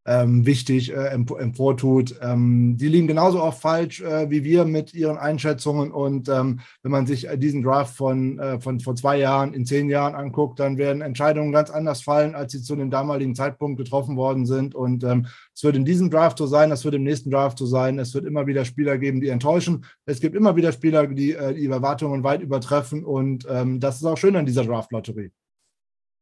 [0.04, 2.16] ähm, wichtig äh, emportut.
[2.20, 5.92] Ähm, die liegen genauso oft falsch äh, wie wir mit ihren Einschätzungen.
[5.92, 9.64] Und ähm, wenn man sich äh, diesen Draft von, äh, von vor zwei Jahren in
[9.64, 13.78] zehn Jahren anguckt, dann werden Entscheidungen ganz anders fallen, als sie zu dem damaligen Zeitpunkt
[13.78, 14.74] getroffen worden sind.
[14.74, 17.66] Und ähm, es wird in diesem Draft so sein, es wird im nächsten Draft so
[17.66, 17.98] sein.
[17.98, 19.84] Es wird immer wieder Spieler geben, die enttäuschen.
[20.04, 23.04] Es gibt immer wieder Spieler, die äh, die Erwartungen weit übertreffen.
[23.04, 25.30] Und ähm, das ist auch schön an dieser Draft-Lotterie.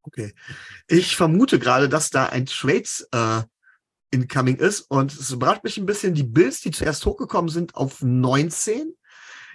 [0.03, 0.33] Okay.
[0.89, 3.43] Ich vermute gerade, dass da ein Trades äh,
[4.11, 4.83] incoming ist.
[4.83, 8.95] Und es überrascht mich ein bisschen, die Bills, die zuerst hochgekommen sind auf 19,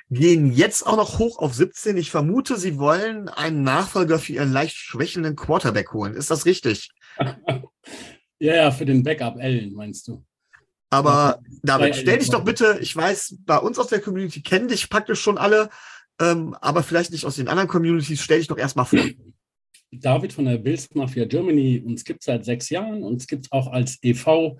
[0.09, 1.97] gehen jetzt auch noch hoch auf 17.
[1.97, 6.13] Ich vermute, sie wollen einen Nachfolger für ihren leicht schwächelnden Quarterback holen.
[6.13, 6.89] Ist das richtig?
[8.39, 10.23] ja, ja, für den Backup Allen, meinst du?
[10.91, 14.89] Aber David, stell dich doch bitte, ich weiß, bei uns aus der Community kennen dich
[14.89, 15.69] praktisch schon alle,
[16.21, 18.99] ähm, aber vielleicht nicht aus den anderen Communities, stell dich doch erstmal vor.
[19.91, 21.81] David von der Bills Mafia Germany.
[21.85, 23.03] Uns gibt es seit sechs Jahren.
[23.03, 24.57] Uns gibt es auch als e.V.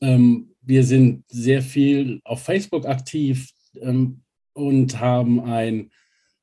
[0.00, 3.50] Ähm, wir sind sehr viel auf Facebook aktiv
[3.80, 4.22] ähm,
[4.52, 5.90] und haben einen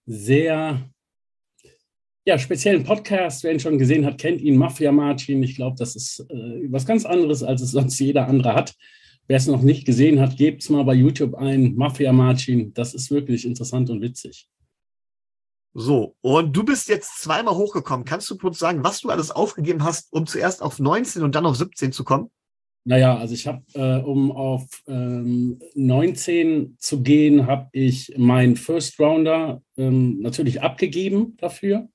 [0.05, 0.89] sehr
[2.25, 3.43] ja, speziellen Podcast.
[3.43, 5.41] Wer ihn schon gesehen hat, kennt ihn, Mafia Martin.
[5.43, 8.75] Ich glaube, das ist äh, was ganz anderes, als es sonst jeder andere hat.
[9.27, 12.73] Wer es noch nicht gesehen hat, gebt es mal bei YouTube ein, Mafia Martin.
[12.73, 14.47] Das ist wirklich interessant und witzig.
[15.73, 18.05] So, und du bist jetzt zweimal hochgekommen.
[18.05, 21.45] Kannst du kurz sagen, was du alles aufgegeben hast, um zuerst auf 19 und dann
[21.45, 22.29] auf 17 zu kommen?
[22.83, 28.99] Naja, also ich habe, äh, um auf ähm, 19 zu gehen, habe ich meinen First
[28.99, 31.87] Rounder ähm, natürlich abgegeben dafür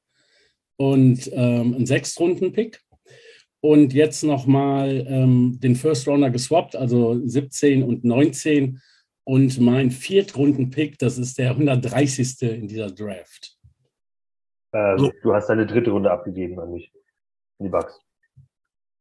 [0.76, 2.80] und ähm, einen Sechstrunden-Pick.
[3.60, 8.80] Und jetzt nochmal ähm, den First Rounder geswappt, also 17 und 19.
[9.24, 12.42] Und mein Viertrunden-Pick, das ist der 130.
[12.42, 13.55] in dieser Draft.
[14.72, 15.12] Ähm, so.
[15.22, 16.92] Du hast deine dritte Runde abgegeben an mich.
[17.58, 18.00] In die Bugs.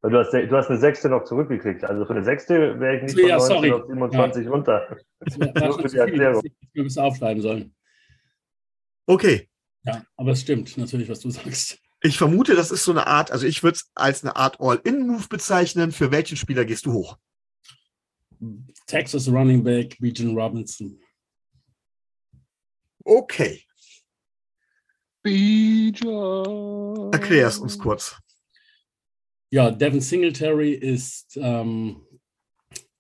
[0.02, 1.84] Weil du hast, du hast eine sechste noch zurückgekriegt.
[1.84, 3.72] Also für eine sechste wäre ich nicht von ja, 19 sorry.
[3.72, 4.52] auf 27 ja.
[4.52, 4.98] runter.
[5.38, 6.44] Nur für die Erklärung.
[6.74, 7.76] Wir müssen aufschreiben sollen.
[9.08, 9.50] Okay.
[9.84, 11.80] Ja, aber es stimmt natürlich, was du sagst.
[12.02, 15.28] Ich vermute, das ist so eine Art, also ich würde es als eine Art All-In-Move
[15.28, 15.92] bezeichnen.
[15.92, 17.18] Für welchen Spieler gehst du hoch?
[18.86, 21.00] Texas Running Back, Region Robinson.
[23.04, 23.65] Okay.
[25.26, 27.12] Bijan.
[27.12, 28.16] Erklär es uns kurz.
[29.50, 32.06] Ja, Devin Singletary ist ähm,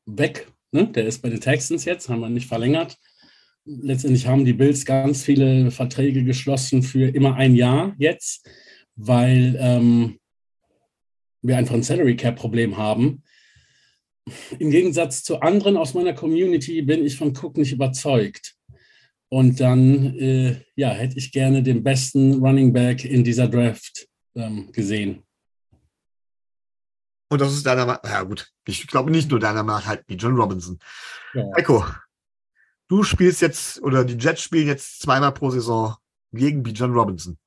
[0.07, 0.52] weg.
[0.72, 0.88] Ne?
[0.88, 2.97] Der ist bei den Texans jetzt, haben wir nicht verlängert.
[3.65, 8.49] Letztendlich haben die Bills ganz viele Verträge geschlossen für immer ein Jahr jetzt,
[8.95, 10.19] weil ähm,
[11.43, 13.22] wir einfach ein Salary Cap Problem haben.
[14.57, 18.55] Im Gegensatz zu anderen aus meiner Community bin ich von Cook nicht überzeugt.
[19.35, 24.71] Und dann äh, ja, hätte ich gerne den besten Running Back in dieser Draft ähm,
[24.71, 25.23] gesehen.
[27.29, 28.49] Und das ist deiner Meinung Ja, gut.
[28.65, 30.79] Ich glaube nicht nur deiner Meinung halt wie John Robinson.
[31.33, 31.43] Ja.
[31.57, 31.85] Echo,
[32.87, 35.97] du spielst jetzt, oder die Jets spielen jetzt zweimal pro Saison
[36.31, 37.37] gegen Bijan Robinson.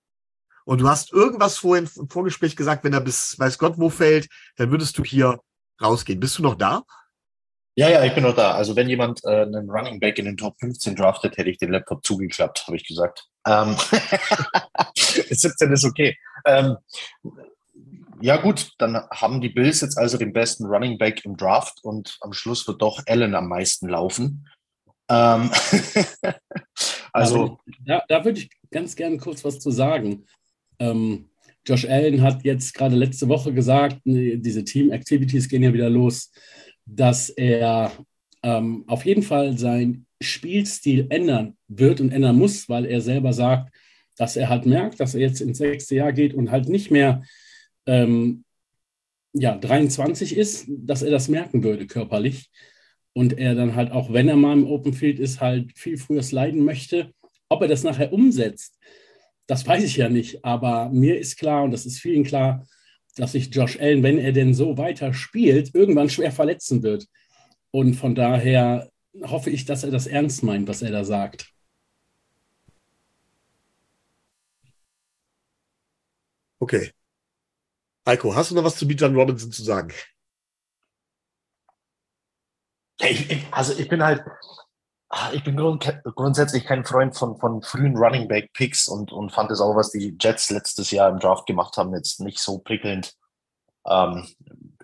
[0.66, 4.28] Und du hast irgendwas vorhin im Vorgespräch gesagt, wenn er bis weiß Gott wo fällt,
[4.56, 5.40] dann würdest du hier
[5.80, 6.20] rausgehen.
[6.20, 6.82] Bist du noch da?
[7.78, 8.56] Ja, ja, ich bin noch da.
[8.56, 11.70] Also wenn jemand äh, einen Running Back in den Top 15 draftet, hätte ich den
[11.70, 13.28] Laptop zugeklappt, habe ich gesagt.
[13.46, 13.76] Ähm
[14.96, 16.18] 17 ist okay.
[16.44, 16.76] Ähm,
[18.20, 22.18] ja gut, dann haben die Bills jetzt also den besten Running Back im Draft und
[22.20, 24.48] am Schluss wird doch Allen am meisten laufen.
[25.08, 25.48] Ähm
[27.12, 30.26] also da, da würde ich ganz gerne kurz was zu sagen.
[30.80, 31.30] Ähm,
[31.64, 36.32] Josh Allen hat jetzt gerade letzte Woche gesagt, diese Team Activities gehen ja wieder los,
[36.88, 37.92] dass er
[38.42, 43.74] ähm, auf jeden Fall seinen Spielstil ändern wird und ändern muss, weil er selber sagt,
[44.16, 47.22] dass er halt merkt, dass er jetzt ins sechste Jahr geht und halt nicht mehr
[47.86, 48.44] ähm,
[49.32, 52.50] ja, 23 ist, dass er das merken würde körperlich.
[53.12, 56.22] Und er dann halt auch, wenn er mal im Open Field ist, halt viel früher
[56.22, 57.12] sliden möchte.
[57.48, 58.78] Ob er das nachher umsetzt,
[59.46, 60.44] das weiß ich ja nicht.
[60.44, 62.64] Aber mir ist klar, und das ist vielen klar,
[63.18, 67.06] dass sich Josh Allen, wenn er denn so weiter spielt, irgendwann schwer verletzen wird.
[67.70, 68.90] Und von daher
[69.22, 71.52] hoffe ich, dass er das ernst meint, was er da sagt.
[76.60, 76.92] Okay.
[78.06, 79.92] Heiko, hast du noch was zu Bijan Robinson zu sagen?
[83.00, 84.22] Ich, ich, also ich bin halt,
[85.32, 89.50] ich bin grund, grundsätzlich kein Freund von, von frühen Running Back Picks und, und fand
[89.50, 93.14] es auch, was die Jets letztes Jahr im Draft gemacht haben, jetzt nicht so prickelnd.
[93.86, 94.28] Ähm,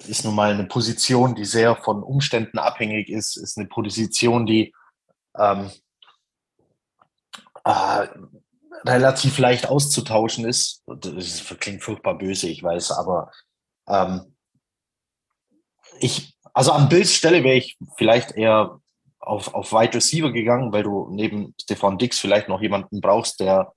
[0.06, 4.74] ist nun mal eine Position, die sehr von Umständen abhängig ist, ist eine Position, die
[5.38, 5.70] ähm,
[7.64, 8.08] äh,
[8.86, 10.82] relativ leicht auszutauschen ist.
[10.86, 13.30] Das klingt furchtbar böse, ich weiß, aber
[13.88, 14.34] ähm,
[16.00, 18.80] ich, also an Bills Stelle wäre ich vielleicht eher
[19.26, 23.72] auf, auf Wide Receiver gegangen, weil du neben Stefan Dix vielleicht noch jemanden brauchst, der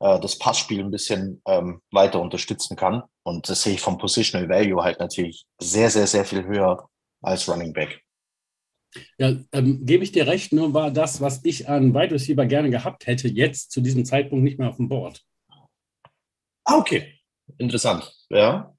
[0.00, 3.02] äh, das Passspiel ein bisschen ähm, weiter unterstützen kann.
[3.22, 6.88] Und das sehe ich vom Positional Value halt natürlich sehr, sehr, sehr viel höher
[7.22, 8.02] als Running Back.
[9.18, 12.68] Ja, ähm, gebe ich dir recht, nur war das, was ich an Wide Receiver gerne
[12.68, 15.24] gehabt hätte, jetzt zu diesem Zeitpunkt nicht mehr auf dem Board.
[16.64, 17.18] Ah, okay.
[17.58, 18.12] Interessant.
[18.28, 18.74] Ja.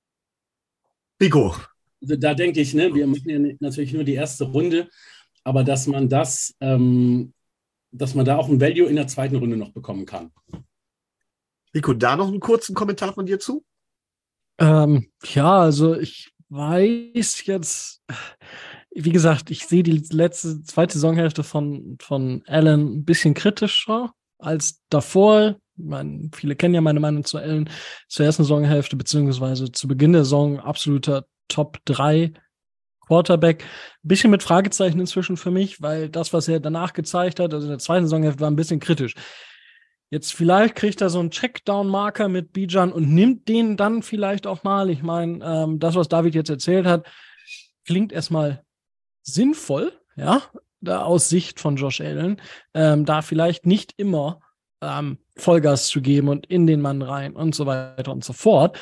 [1.21, 1.55] Rico.
[2.01, 4.89] Also da denke ich, ne, wir machen ja natürlich nur die erste Runde,
[5.43, 7.33] aber dass man das, ähm,
[7.91, 10.31] dass man da auch ein Value in der zweiten Runde noch bekommen kann.
[11.75, 13.63] Rico, da noch einen kurzen Kommentar von dir zu?
[14.59, 18.03] Ähm, ja, also ich weiß jetzt,
[18.91, 24.81] wie gesagt, ich sehe die letzte, zweite Saisonhälfte von, von Allen ein bisschen kritischer als
[24.89, 25.57] davor.
[25.75, 27.69] Meine, viele kennen ja meine Meinung zu Allen
[28.07, 32.33] zur ersten Saisonhälfte, beziehungsweise zu Beginn der Saison absoluter Top 3
[33.07, 33.63] Quarterback.
[33.63, 37.65] Ein bisschen mit Fragezeichen inzwischen für mich, weil das, was er danach gezeigt hat, also
[37.65, 39.15] in der zweiten Saisonhälfte, war ein bisschen kritisch.
[40.09, 44.63] Jetzt vielleicht kriegt er so einen Checkdown-Marker mit Bijan und nimmt den dann vielleicht auch
[44.63, 44.89] mal.
[44.91, 47.07] Ich meine, ähm, das, was David jetzt erzählt hat,
[47.85, 48.63] klingt erstmal
[49.23, 50.43] sinnvoll, ja,
[50.81, 52.39] da aus Sicht von Josh Allen,
[52.73, 54.41] ähm, da vielleicht nicht immer
[54.81, 58.77] ähm, Vollgas zu geben und in den Mann rein und so weiter und so fort.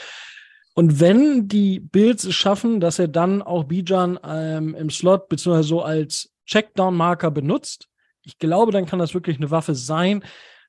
[0.74, 5.68] Und wenn die Bills es schaffen, dass er dann auch Bijan ähm, im Slot beziehungsweise
[5.68, 7.90] so als Checkdown-Marker benutzt,
[8.24, 10.24] ich glaube, dann kann das wirklich eine Waffe sein.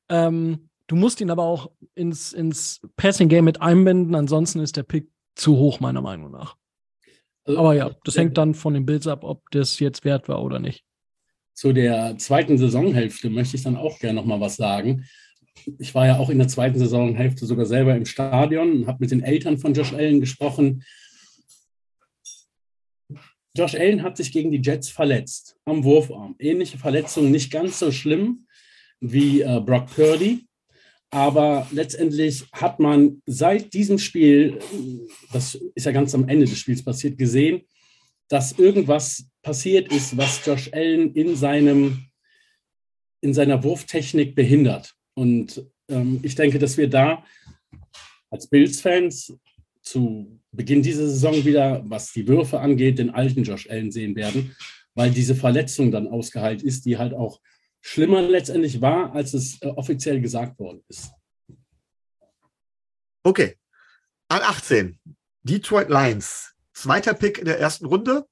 [0.09, 5.09] Ähm, du musst ihn aber auch ins, ins Passing-Game mit einbinden, ansonsten ist der Pick
[5.35, 6.57] zu hoch, meiner Meinung nach.
[7.45, 10.43] Also, aber ja, das hängt dann von den Bills ab, ob das jetzt wert war
[10.43, 10.85] oder nicht.
[11.55, 15.05] Zu der zweiten Saisonhälfte möchte ich dann auch gerne noch mal was sagen.
[15.79, 19.11] Ich war ja auch in der zweiten Saisonhälfte sogar selber im Stadion und habe mit
[19.11, 20.85] den Eltern von Josh Allen gesprochen.
[23.57, 26.37] Josh Allen hat sich gegen die Jets verletzt am Wurfarm.
[26.39, 28.47] Ähnliche Verletzungen, nicht ganz so schlimm
[29.01, 30.47] wie äh, Brock Purdy.
[31.11, 34.59] Aber letztendlich hat man seit diesem Spiel,
[35.33, 37.63] das ist ja ganz am Ende des Spiels passiert, gesehen,
[38.29, 42.07] dass irgendwas passiert ist, was Josh Allen in, seinem,
[43.21, 44.95] in seiner Wurftechnik behindert.
[45.15, 47.25] Und ähm, ich denke, dass wir da
[48.31, 49.35] als Bills-Fans
[49.83, 54.55] zu Beginn dieser Saison wieder, was die Würfe angeht, den alten Josh Allen sehen werden,
[54.95, 57.41] weil diese Verletzung dann ausgeheilt ist, die halt auch
[57.81, 61.11] schlimmer letztendlich war, als es äh, offiziell gesagt worden ist.
[63.25, 63.57] Okay.
[64.29, 64.99] An 18.
[65.43, 66.55] Detroit Lions.
[66.73, 68.27] Zweiter Pick in der ersten Runde.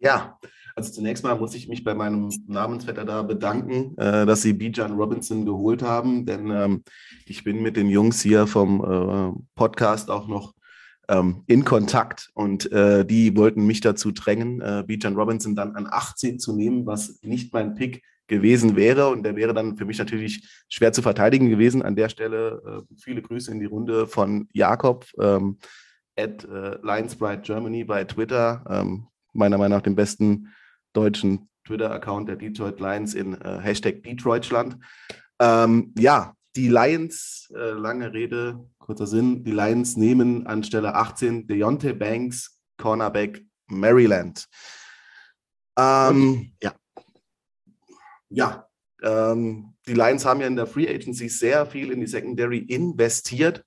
[0.00, 0.38] Ja,
[0.74, 4.92] also zunächst mal muss ich mich bei meinem Namensvetter da bedanken, äh, dass sie Bijan
[4.92, 6.84] Robinson geholt haben, denn ähm,
[7.26, 10.54] ich bin mit den Jungs hier vom äh, Podcast auch noch
[11.08, 12.30] ähm, in Kontakt.
[12.34, 16.86] Und äh, die wollten mich dazu drängen, äh, Bijan Robinson dann an 18 zu nehmen,
[16.86, 19.08] was nicht mein Pick gewesen wäre.
[19.08, 21.82] Und der wäre dann für mich natürlich schwer zu verteidigen gewesen.
[21.82, 25.58] An der Stelle äh, viele Grüße in die Runde von Jakob ähm,
[26.16, 30.48] at äh, Lionsbright Germany bei Twitter, ähm, meiner Meinung nach dem besten
[30.92, 34.78] deutschen Twitter-Account der Detroit Lions in äh, Hashtag Detroitschland.
[35.38, 41.46] Ähm, ja, die Lions, äh, lange Rede, kurzer Sinn, die Lions nehmen an Stelle 18
[41.46, 44.48] Deontay Banks, Cornerback Maryland.
[45.78, 46.72] Ähm, ja.
[48.28, 48.66] Ja,
[49.02, 53.64] ähm, die Lions haben ja in der Free Agency sehr viel in die Secondary investiert.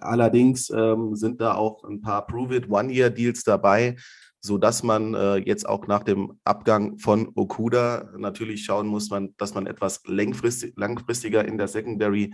[0.00, 3.96] Allerdings ähm, sind da auch ein paar Prove-It One-Year-Deals dabei,
[4.40, 9.54] sodass man äh, jetzt auch nach dem Abgang von Okuda natürlich schauen muss, man, dass
[9.54, 12.32] man etwas langfristig, langfristiger in der Secondary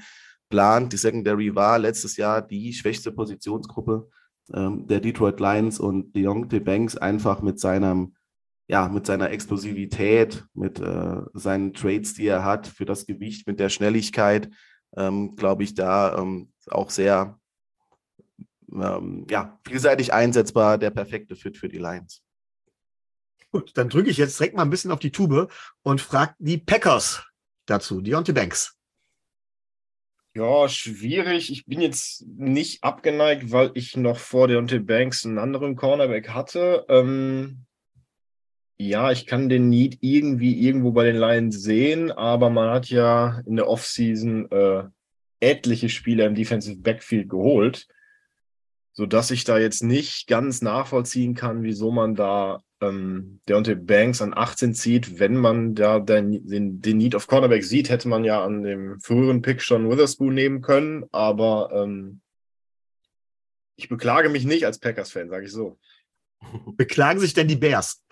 [0.49, 0.93] plant.
[0.93, 4.09] Die Secondary war letztes Jahr die schwächste Positionsgruppe
[4.55, 8.15] ähm, der Detroit Lions und Deontay Banks einfach mit seinem
[8.69, 13.61] ja, mit seiner Explosivität, mit äh, seinen Trades, die er hat, für das Gewicht, mit
[13.61, 14.51] der Schnelligkeit,
[14.97, 17.39] ähm, glaube ich, da ähm, auch sehr
[18.73, 22.23] ähm, ja, vielseitig einsetzbar, der perfekte Fit für die Lions.
[23.53, 25.51] Gut, dann drücke ich jetzt direkt mal ein bisschen auf die Tube
[25.83, 27.25] und frage die Packers
[27.67, 28.77] dazu, Deontay Banks.
[30.35, 31.51] Ja, schwierig.
[31.51, 36.85] Ich bin jetzt nicht abgeneigt, weil ich noch vor Deontay Banks einen anderen Cornerback hatte.
[36.91, 37.65] Ähm,
[38.77, 43.41] ja, ich kann den Need irgendwie irgendwo bei den Lions sehen, aber man hat ja
[43.47, 44.85] in der Offseason äh,
[45.41, 47.87] etliche Spieler im Defensive Backfield geholt,
[48.97, 54.33] sodass ich da jetzt nicht ganz nachvollziehen kann, wieso man da ähm, Deontay Banks an
[54.35, 55.19] 18 zieht.
[55.19, 58.99] Wenn man da den, den, den Need of Cornerback sieht, hätte man ja an dem
[59.01, 62.23] früheren Pick schon Witherspoon nehmen können, aber ähm,
[63.77, 65.79] ich beklage mich nicht als Packers-Fan, sage ich so.
[66.77, 68.03] Beklagen sich denn die Bears?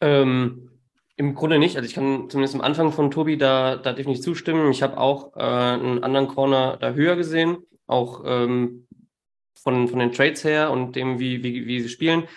[0.00, 0.70] Ähm,
[1.14, 1.76] Im Grunde nicht.
[1.76, 4.72] Also ich kann zumindest am Anfang von Tobi da, da definitiv zustimmen.
[4.72, 8.88] Ich habe auch äh, einen anderen Corner da höher gesehen, auch ähm,
[9.62, 12.28] von, von den Trades her und dem, wie, wie, wie sie spielen.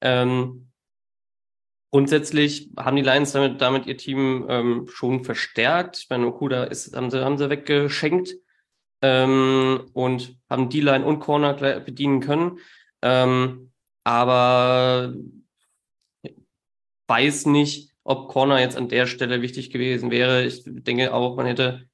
[0.00, 0.68] Ähm,
[1.92, 5.98] grundsätzlich haben die Lions damit, damit ihr Team ähm, schon verstärkt.
[5.98, 8.34] Ich meine, Okuda ist, haben sie, haben sie weggeschenkt
[9.02, 12.58] ähm, und haben D-Line und Corner bedienen können.
[13.02, 13.72] Ähm,
[14.04, 15.14] aber
[17.08, 20.44] weiß nicht, ob Corner jetzt an der Stelle wichtig gewesen wäre.
[20.44, 21.88] Ich denke auch, man hätte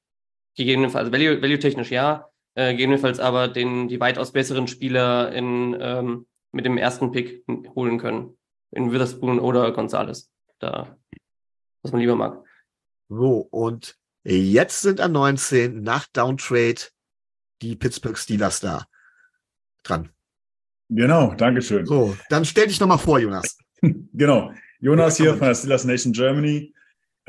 [0.57, 2.29] gegebenenfalls, also value, value technisch ja,
[2.59, 7.45] äh, gegebenenfalls aber den, die weitaus besseren Spieler in, ähm, mit dem ersten Pick
[7.77, 8.37] holen können.
[8.73, 10.33] In Witherspoon oder Gonzales.
[10.59, 10.99] Da,
[11.83, 12.43] was man lieber mag.
[13.09, 16.81] So, und jetzt sind an 19 nach Downtrade
[17.63, 18.87] die Pittsburgh Steelers da
[19.85, 20.09] dran.
[20.89, 21.87] Genau, Dankeschön.
[21.87, 23.57] So, dann stell dich nochmal vor, Jonas.
[24.13, 24.53] genau.
[24.81, 26.75] Jonas hier von der Steelers Nation Germany.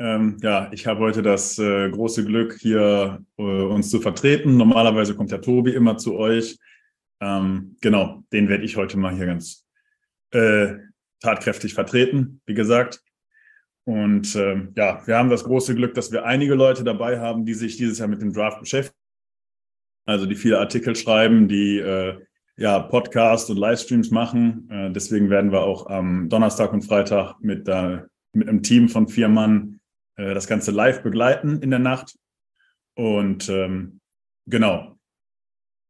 [0.00, 4.56] Ähm, ja, ich habe heute das äh, große Glück, hier äh, uns zu vertreten.
[4.56, 6.58] Normalerweise kommt der Tobi immer zu euch.
[7.20, 9.66] Ähm, genau, den werde ich heute mal hier ganz
[10.30, 10.76] äh,
[11.20, 13.02] tatkräftig vertreten, wie gesagt.
[13.84, 17.54] Und ähm, ja, wir haben das große Glück, dass wir einige Leute dabei haben, die
[17.54, 18.96] sich dieses Jahr mit dem Draft beschäftigen.
[20.06, 22.18] Also die viele Artikel schreiben, die äh,
[22.56, 24.66] ja, Podcasts und Livestreams machen.
[24.70, 27.98] Äh, deswegen werden wir auch am Donnerstag und Freitag mit, äh,
[28.32, 29.79] mit einem Team von vier Mann
[30.20, 32.16] äh, das Ganze live begleiten in der Nacht.
[32.94, 34.00] Und ähm,
[34.46, 34.96] genau,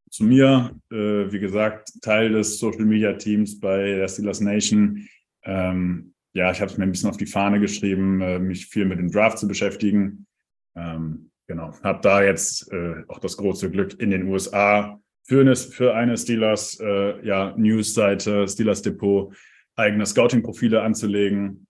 [0.09, 5.07] zu mir, äh, wie gesagt, Teil des Social Media Teams bei der Steelers Nation.
[5.43, 8.85] Ähm, ja, ich habe es mir ein bisschen auf die Fahne geschrieben, äh, mich viel
[8.85, 10.27] mit dem Draft zu beschäftigen.
[10.75, 15.55] Ähm, genau, habe da jetzt äh, auch das große Glück in den USA für eine,
[15.55, 19.35] für eine Steelers äh, ja, News-Seite, Steelers Depot,
[19.75, 21.67] eigene Scouting-Profile anzulegen.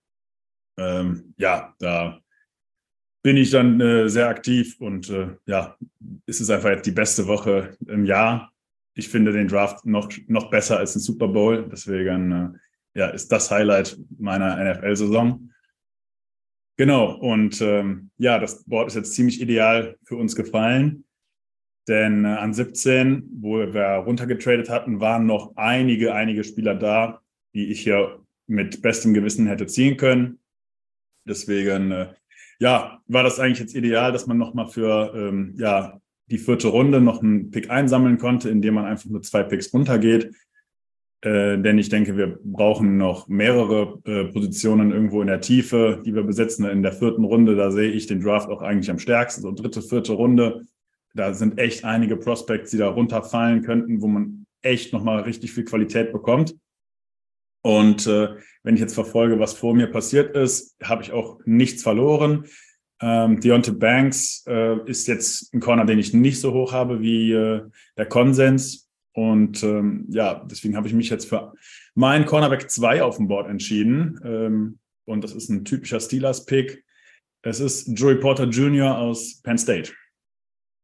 [0.77, 2.21] Ähm, ja, da
[3.23, 5.77] bin ich dann äh, sehr aktiv und äh, ja,
[6.25, 8.51] ist es einfach jetzt die beste Woche im Jahr.
[8.93, 11.67] Ich finde den Draft noch, noch besser als den Super Bowl.
[11.71, 12.31] Deswegen
[12.95, 15.51] äh, ja, ist das Highlight meiner NFL-Saison.
[16.77, 21.05] Genau, und ähm, ja, das Board ist jetzt ziemlich ideal für uns gefallen.
[21.87, 27.21] Denn äh, an 17, wo wir runtergetradet hatten, waren noch einige, einige Spieler da,
[27.53, 30.39] die ich hier mit bestem Gewissen hätte ziehen können.
[31.27, 32.13] Deswegen, äh,
[32.61, 37.01] ja, war das eigentlich jetzt ideal, dass man nochmal für ähm, ja, die vierte Runde
[37.01, 40.31] noch einen Pick einsammeln konnte, indem man einfach nur zwei Picks runtergeht.
[41.21, 46.13] Äh, denn ich denke, wir brauchen noch mehrere äh, Positionen irgendwo in der Tiefe, die
[46.13, 46.65] wir besetzen.
[46.65, 49.41] In der vierten Runde, da sehe ich den Draft auch eigentlich am stärksten.
[49.41, 50.61] So dritte, vierte Runde,
[51.15, 55.65] da sind echt einige Prospects, die da runterfallen könnten, wo man echt nochmal richtig viel
[55.65, 56.55] Qualität bekommt.
[57.61, 58.29] Und äh,
[58.63, 62.45] wenn ich jetzt verfolge, was vor mir passiert ist, habe ich auch nichts verloren.
[63.01, 67.31] Ähm, Deontay Banks äh, ist jetzt ein Corner, den ich nicht so hoch habe wie
[67.31, 67.61] äh,
[67.97, 68.89] der Konsens.
[69.13, 71.53] Und ähm, ja, deswegen habe ich mich jetzt für
[71.95, 74.19] meinen Cornerback 2 auf dem Board entschieden.
[74.23, 76.83] Ähm, und das ist ein typischer Steelers-Pick.
[77.41, 78.97] Es ist Joey Porter Jr.
[78.97, 79.91] aus Penn State.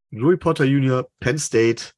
[0.10, 1.92] Joey Porter Jr., Penn State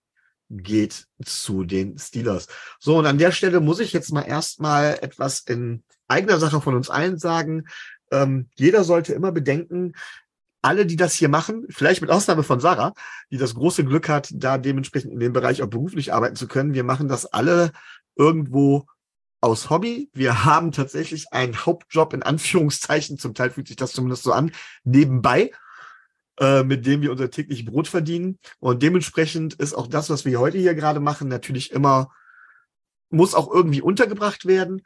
[0.49, 2.47] geht zu den Steelers.
[2.80, 6.76] So, und an der Stelle muss ich jetzt mal erstmal etwas in eigener Sache von
[6.76, 7.67] uns allen sagen.
[8.11, 9.93] Ähm, jeder sollte immer bedenken,
[10.61, 12.93] alle, die das hier machen, vielleicht mit Ausnahme von Sarah,
[13.31, 16.73] die das große Glück hat, da dementsprechend in dem Bereich auch beruflich arbeiten zu können,
[16.73, 17.71] wir machen das alle
[18.15, 18.85] irgendwo
[19.41, 20.09] aus Hobby.
[20.13, 24.51] Wir haben tatsächlich einen Hauptjob in Anführungszeichen, zum Teil fühlt sich das zumindest so an,
[24.84, 25.51] nebenbei,
[26.39, 28.39] äh, mit dem wir unser täglich Brot verdienen.
[28.59, 32.09] Und dementsprechend ist auch das, was wir heute hier gerade machen, natürlich immer,
[33.09, 34.81] muss auch irgendwie untergebracht werden.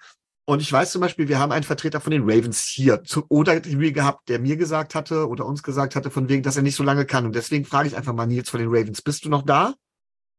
[0.45, 3.61] Und ich weiß zum Beispiel, wir haben einen Vertreter von den Ravens hier zu, oder
[3.61, 6.84] gehabt, der mir gesagt hatte oder uns gesagt hatte, von wegen, dass er nicht so
[6.84, 7.25] lange kann.
[7.25, 9.01] Und deswegen frage ich einfach mal Nils von den Ravens.
[9.01, 9.73] Bist du noch da?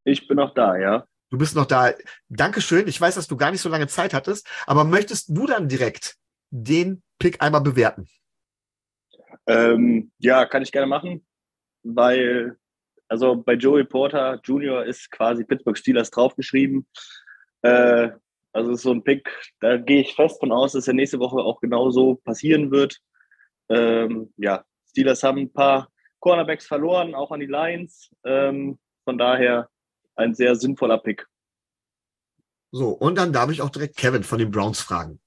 [0.04, 1.06] Ich bin noch da, ja.
[1.30, 1.92] Du bist noch da.
[2.28, 2.86] Dankeschön.
[2.86, 6.16] Ich weiß, dass du gar nicht so lange Zeit hattest, aber möchtest du dann direkt
[6.50, 8.06] den Pick einmal bewerten?
[9.46, 11.26] Ähm, ja, kann ich gerne machen,
[11.82, 12.56] weil
[13.08, 14.84] also bei Joey Porter Jr.
[14.84, 16.86] ist quasi Pittsburgh Steelers draufgeschrieben.
[17.62, 18.10] Äh,
[18.52, 19.28] also so ein Pick,
[19.60, 22.98] da gehe ich fest von aus, dass er nächste Woche auch genauso passieren wird.
[23.68, 25.90] Ähm, ja, Steelers haben ein paar
[26.20, 28.10] Cornerbacks verloren, auch an die Lions.
[28.24, 29.68] Ähm, von daher
[30.16, 31.26] ein sehr sinnvoller Pick.
[32.70, 35.20] So, und dann darf ich auch direkt Kevin von den Browns fragen.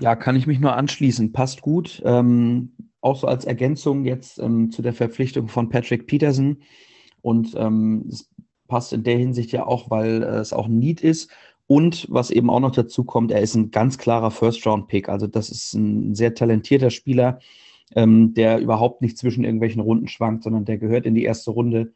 [0.00, 1.32] Ja, kann ich mich nur anschließen.
[1.32, 2.02] Passt gut.
[2.04, 6.58] Ähm, auch so als Ergänzung jetzt ähm, zu der Verpflichtung von Patrick Peterson.
[7.20, 8.30] Und ähm, es
[8.68, 11.30] passt in der Hinsicht ja auch, weil äh, es auch ein Need ist.
[11.66, 15.08] Und was eben auch noch dazu kommt, er ist ein ganz klarer First-Round-Pick.
[15.08, 17.40] Also das ist ein sehr talentierter Spieler,
[17.94, 21.92] ähm, der überhaupt nicht zwischen irgendwelchen Runden schwankt, sondern der gehört in die erste Runde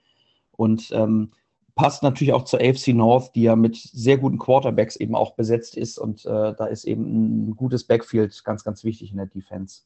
[0.51, 1.31] und ähm,
[1.75, 5.77] passt natürlich auch zur AFC North, die ja mit sehr guten Quarterbacks eben auch besetzt
[5.77, 5.99] ist.
[5.99, 9.83] Und äh, da ist eben ein gutes Backfield ganz, ganz wichtig in der Defense.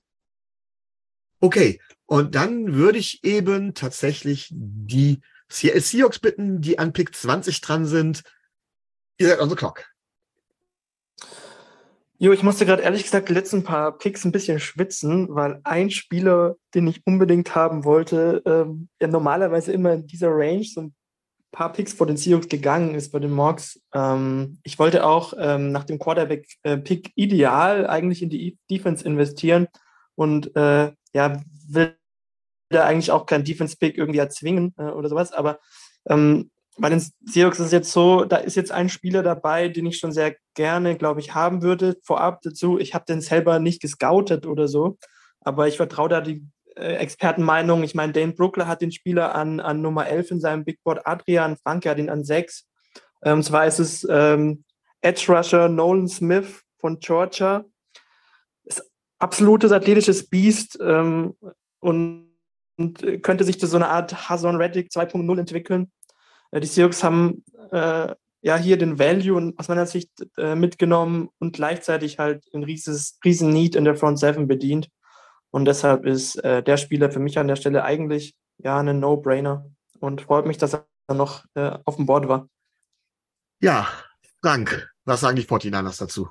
[1.40, 7.60] Okay, und dann würde ich eben tatsächlich die Seattle Seahawks bitten, die an Pick 20
[7.60, 8.22] dran sind.
[9.18, 9.84] Ihr seid on the clock.
[12.18, 15.90] Jo, ich musste gerade ehrlich gesagt die letzten paar Picks ein bisschen schwitzen, weil ein
[15.90, 20.94] Spieler, den ich unbedingt haben wollte, ähm, ja normalerweise immer in dieser Range so ein
[21.52, 23.80] paar Picks vor den Seahawks gegangen ist bei den Mocks.
[23.94, 29.68] Ähm, ich wollte auch ähm, nach dem Quarterback-Pick ideal eigentlich in die Defense investieren
[30.14, 31.96] und äh, ja, will
[32.68, 35.60] da eigentlich auch kein Defense-Pick irgendwie erzwingen äh, oder sowas, aber
[36.08, 39.86] ähm, bei den Seahawks ist es jetzt so, da ist jetzt ein Spieler dabei, den
[39.86, 41.96] ich schon sehr gerne, glaube ich, haben würde.
[42.02, 44.98] Vorab dazu, ich habe den selber nicht gescoutet oder so,
[45.40, 46.42] aber ich vertraue da die äh,
[46.76, 47.82] Expertenmeinung.
[47.82, 51.06] Ich meine, Dane Brookler hat den Spieler an, an Nummer 11 in seinem Big Board,
[51.06, 52.66] Adrian Franke hat ihn an 6.
[53.24, 54.64] Ähm, zwar ist es ähm,
[55.00, 57.64] Edge Rusher Nolan Smith von Georgia.
[58.64, 58.82] Ist
[59.18, 61.34] absolutes athletisches Biest ähm,
[61.80, 62.28] und,
[62.76, 65.90] und könnte sich zu so einer Art Hasan Reddick 2.0 entwickeln.
[66.50, 71.56] Äh, die Seahawks haben äh, ja hier den Value aus meiner Sicht äh, mitgenommen und
[71.56, 74.88] gleichzeitig halt ein rieses, riesen Need in der Front 7 bedient.
[75.56, 79.64] Und deshalb ist äh, der Spieler für mich an der Stelle eigentlich ja ein No-Brainer
[80.00, 82.50] und freut mich, dass er noch äh, auf dem Board war.
[83.62, 83.88] Ja,
[84.42, 86.28] Frank, was sagen die 49ers dazu?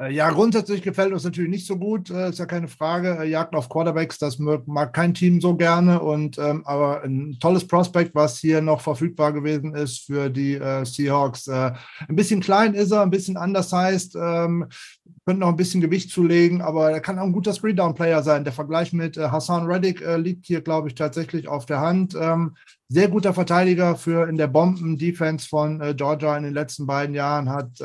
[0.00, 3.18] Äh, ja, grundsätzlich gefällt uns natürlich nicht so gut, äh, ist ja keine Frage.
[3.20, 6.00] Äh, Jagd auf Quarterbacks, das mag kein Team so gerne.
[6.00, 10.84] Und ähm, aber ein tolles Prospekt, was hier noch verfügbar gewesen ist für die äh,
[10.86, 11.48] Seahawks.
[11.48, 11.72] Äh,
[12.08, 14.66] ein bisschen klein ist er, ein bisschen undersized, ähm,
[15.26, 18.44] könnte noch ein bisschen Gewicht zulegen, aber er kann auch ein guter Screen-Down-Player sein.
[18.44, 22.16] Der Vergleich mit äh, Hassan Reddick liegt hier, glaube ich, tatsächlich auf der Hand.
[22.18, 22.56] Ähm,
[22.88, 27.80] sehr guter Verteidiger für in der Bomben-Defense von Georgia in den letzten beiden Jahren hat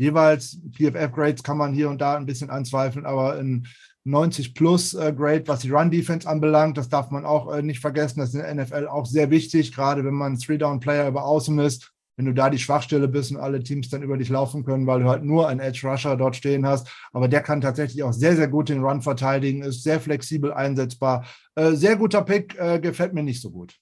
[0.00, 3.68] jeweils PFF-Grades kann man hier und da ein bisschen anzweifeln, aber ein
[4.04, 8.18] 90 plus äh, Grade, was die Run-Defense anbelangt, das darf man auch äh, nicht vergessen.
[8.18, 11.92] Das ist in der NFL auch sehr wichtig, gerade wenn man Three-Down-Player über Außen ist.
[12.16, 15.00] Wenn du da die Schwachstelle bist und alle Teams dann über dich laufen können, weil
[15.00, 16.90] du halt nur einen Edge-Rusher dort stehen hast.
[17.12, 21.26] Aber der kann tatsächlich auch sehr, sehr gut den Run verteidigen, ist sehr flexibel einsetzbar.
[21.54, 23.76] Äh, sehr guter Pick, gefällt mir nicht so gut.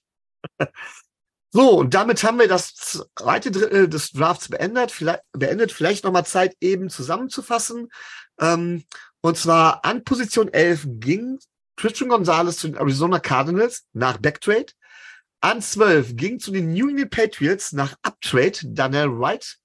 [1.51, 4.91] So, und damit haben wir das zweite Drittel des Drafts beendet.
[4.91, 5.71] Vielleicht, beendet.
[5.71, 7.89] Vielleicht nochmal Zeit, eben zusammenzufassen.
[8.39, 8.83] Ähm,
[9.21, 11.39] und zwar an Position 11 ging
[11.75, 14.73] Christian Gonzalez zu den Arizona Cardinals nach Backtrade.
[15.41, 19.57] An 12 ging zu den New England Patriots nach Uptrade Daniel Wright.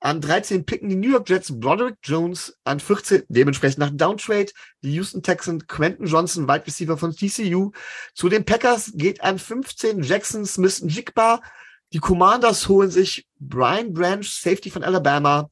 [0.00, 2.56] An 13 picken die New York Jets Broderick Jones.
[2.64, 4.52] An 14 dementsprechend nach Downtrade
[4.82, 7.72] die Houston Texans Quentin Johnson, Wide Receiver von TCU.
[8.14, 11.40] Zu den Packers geht an 15 Jackson Smith Jigba.
[11.92, 15.48] Die Commanders holen sich Brian Branch, Safety von Alabama.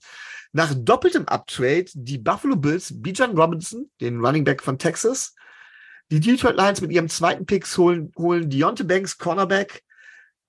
[0.52, 5.34] Nach doppeltem Uptrade die Buffalo Bills Bijan Robinson, den Running Back von Texas.
[6.10, 9.82] Die Detroit Lions mit ihrem zweiten Picks holen, holen Deontay Banks, Cornerback.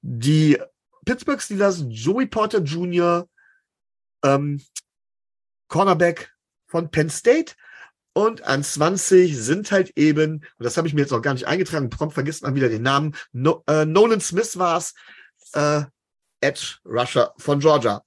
[0.02, 0.60] Die
[1.06, 3.28] Pittsburgh Steelers, Joey Porter Jr.,
[4.26, 4.62] ähm,
[5.68, 6.34] Cornerback
[6.68, 7.54] von Penn State.
[8.14, 11.48] Und an 20 sind halt eben, und das habe ich mir jetzt noch gar nicht
[11.48, 14.94] eingetragen, prompt vergisst man wieder den Namen, no, äh, Nolan Smith war es,
[15.54, 15.84] äh,
[16.40, 18.04] Edge Rusher von Georgia.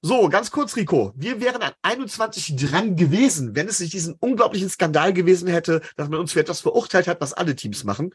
[0.00, 1.12] So, ganz kurz, Rico.
[1.16, 6.08] Wir wären an 21 dran gewesen, wenn es nicht diesen unglaublichen Skandal gewesen hätte, dass
[6.08, 8.14] man uns für etwas verurteilt hat, was alle Teams machen.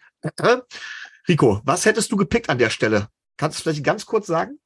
[1.28, 3.10] Rico, was hättest du gepickt an der Stelle?
[3.38, 4.60] Kannst du vielleicht ganz kurz sagen?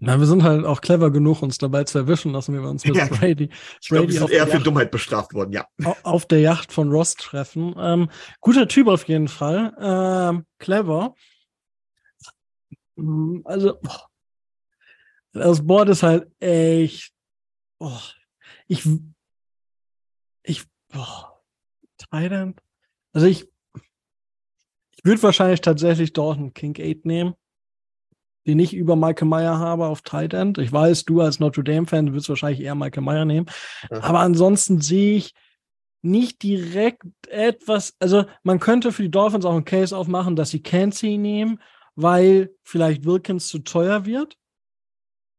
[0.00, 2.94] Na, wir sind halt auch clever genug, uns dabei zu erwischen, lassen wir uns mit
[2.96, 3.06] Ja.
[3.08, 3.50] Brady,
[3.80, 5.66] Ich glaube, Brady wir auf eher für Yacht- Dummheit bestraft worden, ja.
[5.84, 7.74] au- auf der Yacht von Ross treffen.
[7.76, 8.08] Ähm,
[8.40, 9.74] guter Typ auf jeden Fall.
[9.80, 11.14] Ähm, clever.
[12.96, 14.08] Mm, Also, boah.
[15.32, 17.12] das Board ist halt echt.
[17.80, 17.98] Oh,
[18.66, 18.84] ich.
[20.42, 20.64] Ich.
[20.92, 21.40] Boah,
[22.10, 22.60] Thailand.
[23.12, 23.48] Also ich.
[24.96, 27.34] Ich würde wahrscheinlich tatsächlich dort einen King 8 nehmen,
[28.48, 30.56] den ich über Michael Meyer habe auf Tight End.
[30.56, 33.46] Ich weiß, du als Notre Dame-Fan, würdest wahrscheinlich eher Michael Meyer nehmen.
[33.90, 35.34] Aber ansonsten sehe ich
[36.00, 40.62] nicht direkt etwas, also man könnte für die Dolphins auch einen Case aufmachen, dass sie
[40.62, 41.60] Cansey nehmen,
[41.94, 44.38] weil vielleicht Wilkins zu teuer wird.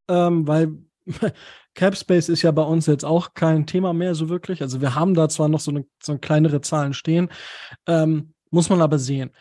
[0.07, 0.77] Ähm, weil
[1.73, 4.61] Cap Space ist ja bei uns jetzt auch kein Thema mehr so wirklich.
[4.61, 7.29] Also wir haben da zwar noch so eine, so eine kleinere Zahlen stehen,
[7.87, 9.31] ähm, muss man aber sehen.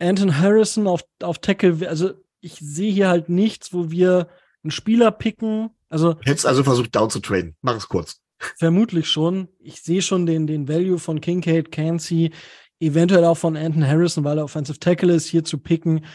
[0.00, 4.28] Anton Harrison auf, auf Tackle, also ich sehe hier halt nichts, wo wir
[4.62, 5.70] einen Spieler picken.
[5.88, 7.56] Also Hättest also versucht, down zu traden.
[7.62, 8.20] Mach es kurz.
[8.58, 9.48] Vermutlich schon.
[9.58, 12.30] Ich sehe schon den, den Value von Kincaid, Cansey,
[12.78, 16.06] eventuell auch von Anton Harrison, weil er Offensive Tackle ist, hier zu picken.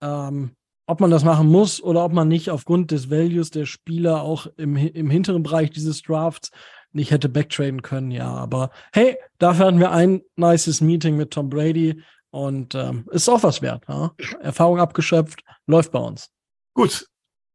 [0.00, 0.52] Ähm,
[0.86, 4.46] ob man das machen muss oder ob man nicht aufgrund des Values der Spieler auch
[4.56, 6.50] im, im hinteren Bereich dieses Drafts
[6.92, 8.32] nicht hätte backtraden können, ja.
[8.32, 12.02] Aber hey, dafür hatten wir ein nices Meeting mit Tom Brady
[12.34, 13.84] und ähm, ist auch was wert.
[13.88, 14.12] Ja?
[14.40, 16.30] Erfahrung abgeschöpft, läuft bei uns.
[16.74, 17.06] Gut.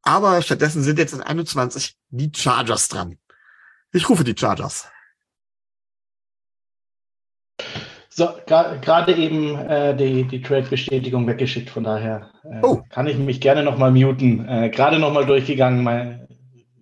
[0.03, 3.17] Aber stattdessen sind jetzt in 21 die Chargers dran.
[3.91, 4.87] Ich rufe die Chargers.
[8.09, 12.81] So, gra- gerade eben äh, die, die Trade-Bestätigung weggeschickt, von daher äh, Oh.
[12.89, 14.47] kann ich mich gerne nochmal muten.
[14.47, 16.27] Äh, gerade nochmal durchgegangen, mein,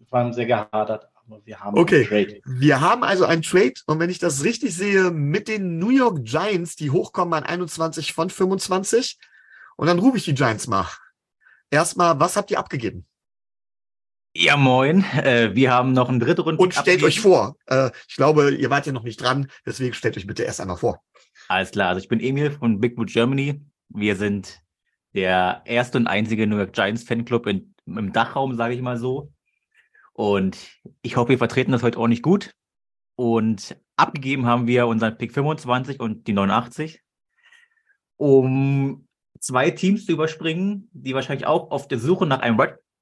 [0.10, 2.06] waren sehr gehadert, aber wir haben einen Okay.
[2.06, 2.42] Trade.
[2.46, 6.24] Wir haben also einen Trade und wenn ich das richtig sehe, mit den New York
[6.24, 9.18] Giants, die hochkommen an 21 von 25.
[9.76, 10.88] Und dann rufe ich die Giants mal.
[11.70, 13.06] Erstmal, was habt ihr abgegeben?
[14.34, 15.04] Ja, moin.
[15.16, 16.62] Äh, wir haben noch einen dritten Runden.
[16.62, 20.16] Und stellt euch vor, äh, ich glaube, ihr wart ja noch nicht dran, deswegen stellt
[20.18, 21.02] euch bitte erst einmal vor.
[21.48, 23.62] Alles klar, also ich bin Emil von Big Boot Germany.
[23.90, 24.62] Wir sind
[25.14, 29.32] der erste und einzige New York Giants Fanclub in, im Dachraum, sage ich mal so.
[30.18, 30.58] Und
[31.04, 32.56] ich hoffe, wir vertreten das heute ordentlich gut.
[33.16, 37.04] Und abgegeben haben wir unseren Pick 25 und die 89,
[38.18, 39.08] um
[39.40, 42.60] zwei Teams zu überspringen, die wahrscheinlich auch auf der Suche nach einem,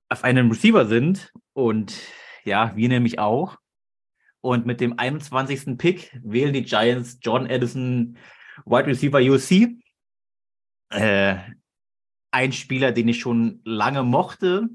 [0.10, 1.32] auf einem Receiver sind.
[1.54, 1.98] Und
[2.44, 3.58] ja, wir nämlich auch.
[4.42, 5.78] Und mit dem 21.
[5.78, 8.18] Pick wählen die Giants John Addison,
[8.66, 9.78] Wide Receiver UC.
[10.90, 11.38] Äh,
[12.32, 14.68] ein Spieler, den ich schon lange mochte.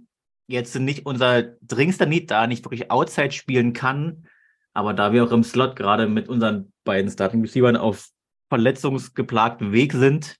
[0.51, 4.27] Jetzt nicht unser dringendster Need, da nicht wirklich Outside spielen kann.
[4.73, 8.09] Aber da wir auch im Slot gerade mit unseren beiden Starting Receivern auf
[8.49, 10.37] verletzungsgeplagtem Weg sind,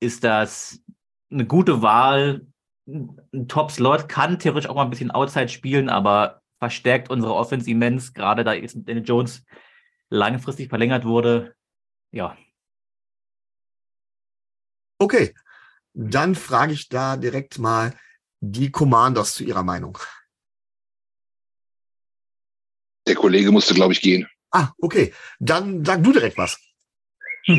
[0.00, 0.80] ist das
[1.30, 2.46] eine gute Wahl.
[2.86, 8.14] Ein Top-Slot kann theoretisch auch mal ein bisschen Outside spielen, aber verstärkt unsere Offense immens,
[8.14, 9.44] gerade da jetzt mit Daniel Jones
[10.10, 11.54] langfristig verlängert wurde.
[12.10, 12.36] Ja,
[14.98, 15.34] Okay,
[15.92, 17.92] dann frage ich da direkt mal
[18.52, 19.98] die Commanders zu ihrer Meinung.
[23.06, 24.28] Der Kollege musste, glaube ich, gehen.
[24.50, 25.12] Ah, okay.
[25.38, 26.58] Dann sag du direkt was.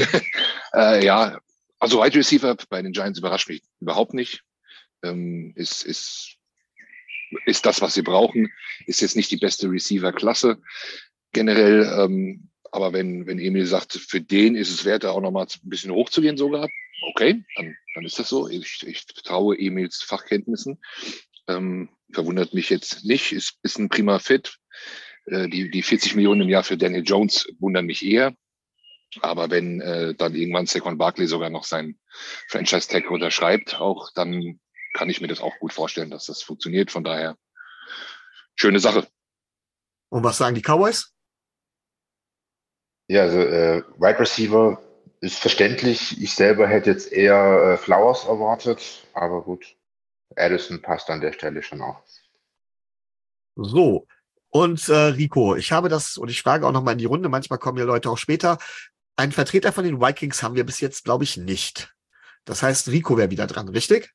[0.73, 1.39] Äh, ja,
[1.79, 4.43] also Wide Receiver bei den Giants überrascht mich überhaupt nicht.
[5.03, 6.35] Ähm, ist, ist,
[7.45, 8.51] ist das, was sie brauchen.
[8.85, 10.61] Ist jetzt nicht die beste Receiver-Klasse
[11.31, 11.85] generell.
[11.97, 15.69] Ähm, aber wenn, wenn Emil sagt, für den ist es wert, da auch nochmal ein
[15.69, 16.67] bisschen hochzugehen sogar,
[17.09, 18.49] okay, dann, dann ist das so.
[18.49, 20.81] Ich, ich traue Emils Fachkenntnissen.
[21.47, 24.57] Ähm, verwundert mich jetzt nicht, ist, ist ein prima Fit.
[25.25, 28.35] Äh, die, die 40 Millionen im Jahr für Daniel Jones wundern mich eher.
[29.21, 31.97] Aber wenn äh, dann irgendwann Saquon Barkley sogar noch sein
[32.49, 34.59] Franchise-Tag unterschreibt, auch dann
[34.93, 36.91] kann ich mir das auch gut vorstellen, dass das funktioniert.
[36.91, 37.37] Von daher,
[38.55, 39.07] schöne Sache.
[40.09, 41.14] Und was sagen die Cowboys?
[43.07, 44.81] Ja, also äh, Wide Receiver
[45.21, 46.21] ist verständlich.
[46.21, 49.75] Ich selber hätte jetzt eher äh, Flowers erwartet, aber gut.
[50.35, 52.01] Addison passt an der Stelle schon auch.
[53.55, 54.07] So.
[54.49, 57.29] Und äh, Rico, ich habe das, und ich frage auch noch mal in die Runde,
[57.29, 58.57] manchmal kommen ja Leute auch später.
[59.17, 61.93] Einen Vertreter von den Vikings haben wir bis jetzt, glaube ich, nicht.
[62.45, 64.13] Das heißt, Rico wäre wieder dran, richtig?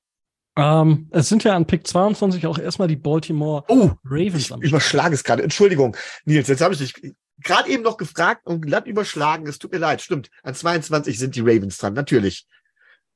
[0.57, 5.15] Ähm, es sind ja an Pick 22 auch erstmal die Baltimore oh, Ravens Ich überschlage
[5.15, 5.43] es gerade.
[5.43, 9.47] Entschuldigung, Nils, jetzt habe ich dich gerade eben noch gefragt und glatt überschlagen.
[9.47, 10.01] Es tut mir leid.
[10.01, 10.31] Stimmt.
[10.43, 12.47] An 22 sind die Ravens dran, natürlich.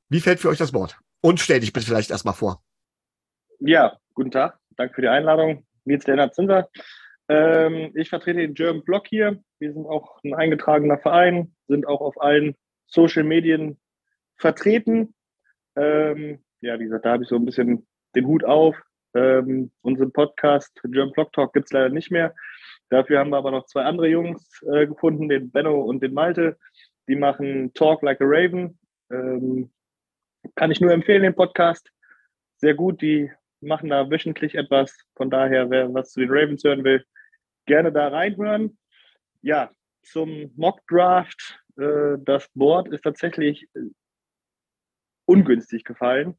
[0.09, 0.97] Wie fällt für euch das Wort?
[1.21, 2.61] Und stell dich bitte vielleicht erstmal vor.
[3.59, 4.59] Ja, guten Tag.
[4.75, 5.65] Danke für die Einladung.
[5.85, 6.69] Nils Lennart Zinser.
[7.27, 9.41] Ähm, ich vertrete den German Block hier.
[9.59, 13.79] Wir sind auch ein eingetragener Verein, sind auch auf allen Social Medien
[14.37, 15.15] vertreten.
[15.75, 18.75] Ähm, ja, wie gesagt, da habe ich so ein bisschen den Hut auf.
[19.15, 22.35] Ähm, unseren Podcast German Block Talk gibt es leider nicht mehr.
[22.89, 26.57] Dafür haben wir aber noch zwei andere Jungs äh, gefunden, den Benno und den Malte.
[27.07, 28.77] Die machen Talk Like a Raven.
[29.11, 29.71] Ähm,
[30.55, 31.91] kann ich nur empfehlen, den Podcast.
[32.57, 33.01] Sehr gut.
[33.01, 33.31] Die
[33.61, 34.95] machen da wöchentlich etwas.
[35.15, 37.03] Von daher, wer was zu den Ravens hören will,
[37.65, 38.77] gerne da reinhören.
[39.41, 39.71] Ja,
[40.03, 41.59] zum Mock Draft.
[41.77, 43.81] Äh, das Board ist tatsächlich äh,
[45.25, 46.37] ungünstig gefallen.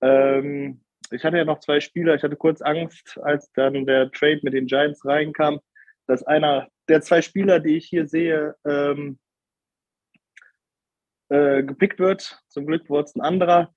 [0.00, 2.14] Ähm, ich hatte ja noch zwei Spieler.
[2.14, 5.60] Ich hatte kurz Angst, als dann der Trade mit den Giants reinkam,
[6.06, 9.18] dass einer der zwei Spieler, die ich hier sehe, ähm,
[11.28, 12.40] äh, gepickt wird.
[12.48, 13.74] Zum Glück wurde es ein anderer.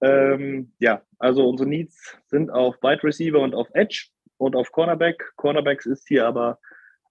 [0.00, 4.08] Ähm, ja, also unsere Needs sind auf Wide Receiver und auf Edge
[4.38, 5.32] und auf Cornerback.
[5.36, 6.58] Cornerbacks ist hier aber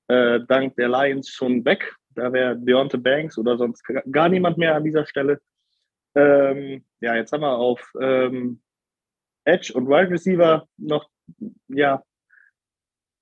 [0.07, 1.95] äh, dank der Lions schon weg.
[2.09, 5.41] Da wäre Deontay Banks oder sonst gar niemand mehr an dieser Stelle.
[6.15, 8.61] Ähm, ja, jetzt haben wir auf ähm,
[9.43, 11.09] Edge und Wide Receiver noch
[11.67, 12.03] ja,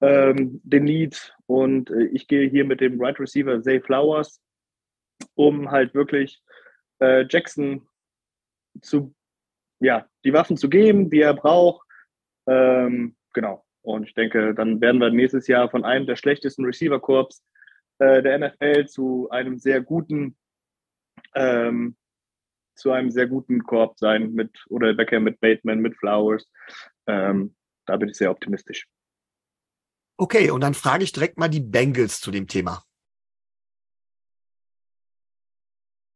[0.04, 4.42] ähm, den Lead und äh, ich gehe hier mit dem Wide Receiver Zay Flowers,
[5.36, 6.44] um halt wirklich
[7.00, 7.88] äh, Jackson
[8.82, 9.16] zu,
[9.80, 11.88] ja, die Waffen zu geben, die er braucht.
[12.48, 13.64] Ähm, genau.
[13.82, 17.42] Und ich denke, dann werden wir nächstes Jahr von einem der schlechtesten Receiver-Korps
[18.00, 20.36] äh, der NFL zu einem sehr guten
[21.34, 21.96] ähm,
[22.76, 26.50] zu einem sehr guten Korb sein mit oder Beckham mit Bateman, mit Flowers.
[27.08, 27.56] Ähm,
[27.86, 28.88] da bin ich sehr optimistisch.
[30.18, 32.84] Okay, und dann frage ich direkt mal die Bengals zu dem Thema.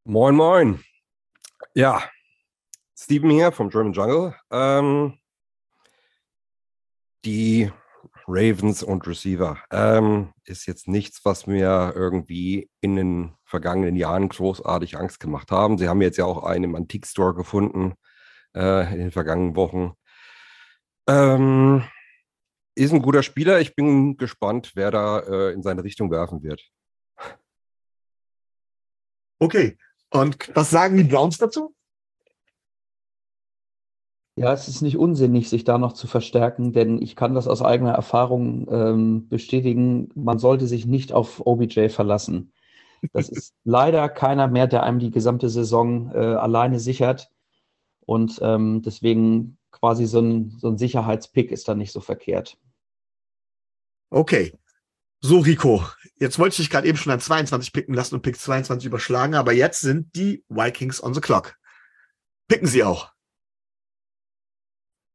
[0.04, 0.84] Moin, moin.
[1.74, 2.10] Ja,
[2.98, 4.36] Steven hier vom German Jungle.
[4.52, 5.20] Ähm,
[7.26, 7.72] die
[8.28, 14.98] Ravens und Receiver ähm, ist jetzt nichts, was mir irgendwie in den vergangenen Jahren großartig
[14.98, 15.78] Angst gemacht haben.
[15.78, 17.94] Sie haben jetzt ja auch einen im Antique-Store gefunden
[18.56, 19.94] äh, in den vergangenen Wochen.
[21.08, 21.84] Ähm,
[22.78, 23.60] ist ein guter Spieler.
[23.60, 26.62] Ich bin gespannt, wer da äh, in seine Richtung werfen wird.
[29.40, 29.78] Okay.
[30.12, 31.76] Und was sagen die Browns dazu?
[34.36, 37.64] Ja, es ist nicht unsinnig, sich da noch zu verstärken, denn ich kann das aus
[37.64, 40.10] eigener Erfahrung ähm, bestätigen.
[40.14, 42.54] Man sollte sich nicht auf OBJ verlassen.
[43.14, 47.32] Das ist leider keiner mehr, der einem die gesamte Saison äh, alleine sichert.
[48.06, 52.58] Und ähm, deswegen quasi so ein, so ein Sicherheitspick ist da nicht so verkehrt.
[54.10, 54.54] Okay.
[55.20, 55.84] So, Rico,
[56.20, 59.34] jetzt wollte ich dich gerade eben schon an 22 picken lassen und Pick 22 überschlagen,
[59.34, 61.56] aber jetzt sind die Vikings on the clock.
[62.48, 63.12] Picken sie auch.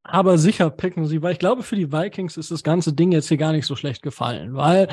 [0.02, 3.28] Aber sicher picken sie, weil ich glaube, für die Vikings ist das ganze Ding jetzt
[3.28, 4.89] hier gar nicht so schlecht gefallen, weil,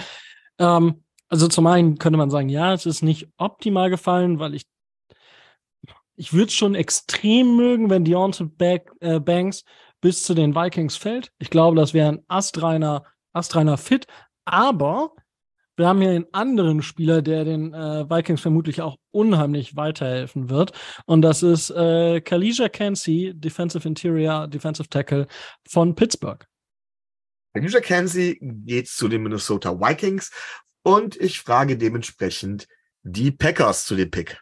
[0.60, 4.68] ähm, also zum einen könnte man sagen, ja, es ist nicht optimal gefallen, weil ich,
[6.16, 9.64] ich würde es schon extrem mögen, wenn Deontay äh, Banks
[10.02, 11.32] bis zu den Vikings fällt.
[11.40, 13.04] Ich glaube, das wäre ein astreiner,
[13.34, 14.08] astreiner Fit,
[14.46, 15.14] aber
[15.76, 20.74] wir haben hier einen anderen Spieler, der den äh, Vikings vermutlich auch unheimlich weiterhelfen wird.
[21.06, 25.26] Und das ist äh, Kalisha Cansey, Defensive Interior, Defensive Tackle
[25.70, 26.46] von Pittsburgh.
[27.56, 30.32] New Jersey geht zu den Minnesota Vikings
[30.84, 32.68] und ich frage dementsprechend
[33.04, 34.40] die Packers zu dem Pick.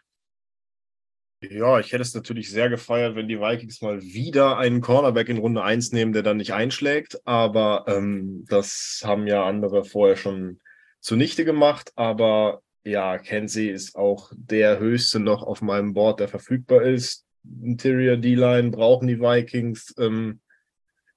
[1.40, 5.38] Ja, ich hätte es natürlich sehr gefeiert, wenn die Vikings mal wieder einen Cornerback in
[5.38, 7.20] Runde 1 nehmen, der dann nicht einschlägt.
[7.26, 10.60] Aber ähm, das haben ja andere vorher schon
[11.00, 11.92] zunichte gemacht.
[11.94, 17.24] Aber ja, Kenzie ist auch der höchste noch auf meinem Board, der verfügbar ist.
[17.62, 19.94] Interior D-Line brauchen die Vikings.
[19.96, 20.40] Ähm,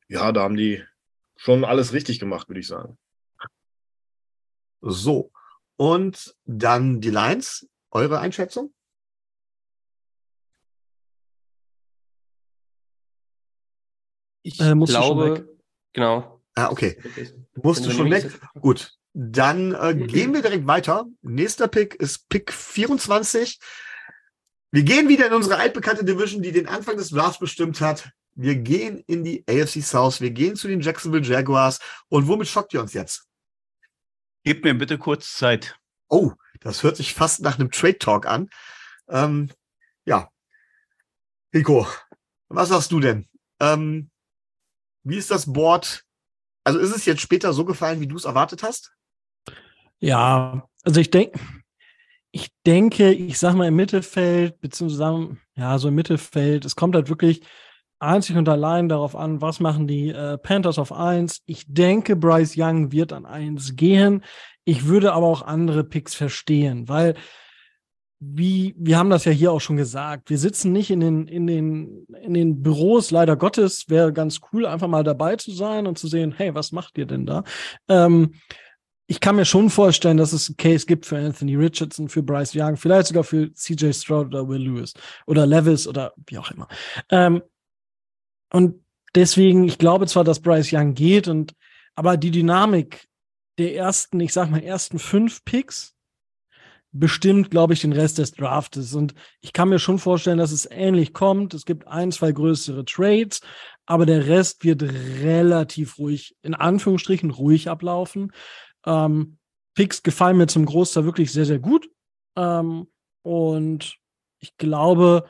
[0.08, 0.84] ja, da haben die
[1.36, 2.96] schon alles richtig gemacht, würde ich sagen.
[4.82, 5.32] So.
[5.78, 7.68] Und dann die Lions.
[7.90, 8.72] Eure Einschätzung?
[14.44, 15.46] Ich Äh, musst du schon glaube, weg.
[15.94, 16.42] genau.
[16.56, 16.98] Ah, okay.
[17.56, 18.30] Musst du schon weg?
[18.60, 18.94] Gut.
[19.14, 21.06] Dann äh, gehen wir direkt weiter.
[21.22, 23.60] Nächster Pick ist Pick 24.
[24.72, 28.10] Wir gehen wieder in unsere altbekannte Division, die den Anfang des Drafts bestimmt hat.
[28.36, 30.22] Wir gehen in die AFC South.
[30.22, 31.80] Wir gehen zu den Jacksonville Jaguars.
[32.10, 33.28] Und womit schockt ihr uns jetzt?
[34.44, 35.78] Gebt mir bitte kurz Zeit.
[36.08, 36.32] Oh,
[36.62, 38.50] das hört sich fast nach einem Trade Talk an.
[39.10, 39.52] Ähm,
[40.06, 40.30] ja.
[41.54, 41.86] Rico,
[42.48, 43.28] was sagst du denn?
[43.60, 44.11] Ähm,
[45.04, 46.04] wie ist das Board?
[46.64, 48.94] Also ist es jetzt später so gefallen, wie du es erwartet hast?
[50.00, 51.40] Ja, also ich denke,
[52.32, 57.10] ich denke, ich sag mal im Mittelfeld, beziehungsweise ja, so im Mittelfeld, es kommt halt
[57.10, 57.42] wirklich
[58.00, 61.42] einzig und allein darauf an, was machen die äh, Panthers auf 1.
[61.46, 64.24] Ich denke, Bryce Young wird an 1 gehen.
[64.66, 67.16] Ich würde aber auch andere Picks verstehen, weil
[68.24, 71.48] wie, wir haben das ja hier auch schon gesagt, wir sitzen nicht in den, in
[71.48, 75.98] den, in den Büros, leider Gottes, wäre ganz cool, einfach mal dabei zu sein und
[75.98, 77.44] zu sehen, hey, was macht ihr denn da?
[77.90, 78.36] Ähm,
[79.08, 82.54] ich kann mir schon vorstellen, dass es einen Case gibt für Anthony Richardson, für Bryce
[82.56, 84.94] Young, vielleicht sogar für CJ Stroud oder Will Lewis
[85.26, 86.68] oder Levis oder wie auch immer.
[87.10, 87.42] Ähm,
[88.54, 88.86] und
[89.16, 91.54] deswegen, ich glaube zwar, dass Bryce Young geht und,
[91.96, 93.08] aber die Dynamik
[93.58, 95.96] der ersten, ich sag mal, ersten fünf Picks
[96.92, 98.94] bestimmt, glaube ich, den Rest des Draftes.
[98.94, 101.54] Und ich kann mir schon vorstellen, dass es ähnlich kommt.
[101.54, 103.42] Es gibt ein, zwei größere Trades,
[103.86, 108.32] aber der Rest wird relativ ruhig, in Anführungsstrichen ruhig ablaufen.
[108.86, 109.38] Ähm,
[109.74, 111.90] Picks gefallen mir zum Großteil wirklich sehr, sehr gut.
[112.36, 112.88] Ähm,
[113.24, 113.96] und
[114.40, 115.26] ich glaube,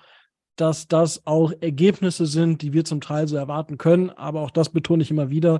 [0.55, 4.09] dass das auch Ergebnisse sind, die wir zum Teil so erwarten können.
[4.09, 5.59] Aber auch das betone ich immer wieder.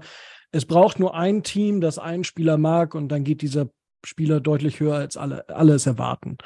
[0.52, 3.70] Es braucht nur ein Team, das einen Spieler mag und dann geht dieser
[4.06, 6.38] Spieler deutlich höher, als alle, alle es erwarten.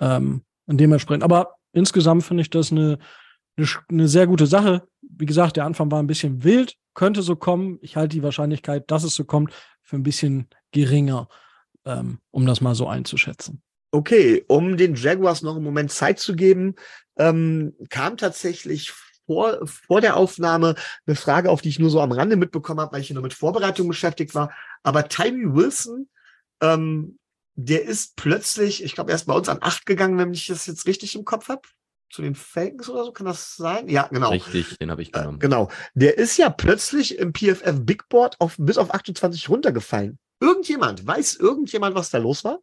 [0.00, 1.22] Ähm, und dementsprechend.
[1.22, 2.98] Aber insgesamt finde ich das eine,
[3.56, 4.86] eine, eine sehr gute Sache.
[5.02, 7.78] Wie gesagt, der Anfang war ein bisschen wild, könnte so kommen.
[7.80, 9.52] Ich halte die Wahrscheinlichkeit, dass es so kommt,
[9.82, 11.28] für ein bisschen geringer,
[11.84, 13.62] ähm, um das mal so einzuschätzen.
[13.92, 16.74] Okay, um den Jaguars noch einen Moment Zeit zu geben,
[17.16, 18.92] ähm, kam tatsächlich
[19.26, 20.74] vor, vor der Aufnahme
[21.06, 23.22] eine Frage, auf die ich nur so am Rande mitbekommen habe, weil ich hier nur
[23.22, 24.52] mit Vorbereitung beschäftigt war.
[24.82, 26.08] Aber Tyree Wilson,
[26.60, 27.18] ähm,
[27.54, 30.66] der ist plötzlich, ich glaube, er ist bei uns an acht gegangen, wenn ich das
[30.66, 31.62] jetzt richtig im Kopf habe.
[32.08, 33.88] Zu den Falcons oder so, kann das sein?
[33.88, 34.30] Ja, genau.
[34.30, 35.40] Richtig, den habe ich genommen.
[35.40, 35.70] Genau.
[35.94, 40.18] Der ist ja plötzlich im PFF Big Board auf, bis auf 28 runtergefallen.
[40.38, 42.60] Irgendjemand, weiß irgendjemand, was da los war?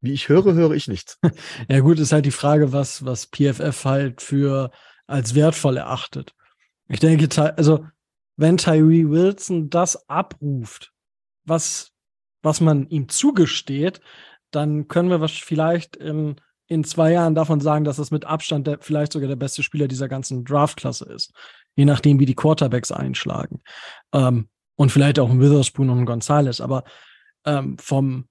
[0.00, 1.18] Wie ich höre, höre ich nichts.
[1.68, 4.70] Ja, gut, ist halt die Frage, was, was PFF halt für
[5.08, 6.34] als wertvoll erachtet.
[6.88, 7.84] Ich denke, also,
[8.36, 10.92] wenn Tyree Wilson das abruft,
[11.46, 11.92] was,
[12.42, 14.00] was man ihm zugesteht,
[14.50, 16.36] dann können wir was vielleicht in,
[16.66, 19.88] in zwei Jahren davon sagen, dass es mit Abstand der, vielleicht sogar der beste Spieler
[19.88, 21.32] dieser ganzen Draftklasse ist.
[21.74, 23.62] Je nachdem, wie die Quarterbacks einschlagen.
[24.12, 26.60] Ähm, und vielleicht auch ein Witherspoon und ein Gonzalez.
[26.60, 26.84] Aber
[27.44, 28.28] ähm, vom,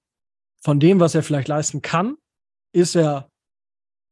[0.62, 2.16] von dem, was er vielleicht leisten kann,
[2.72, 3.30] ist er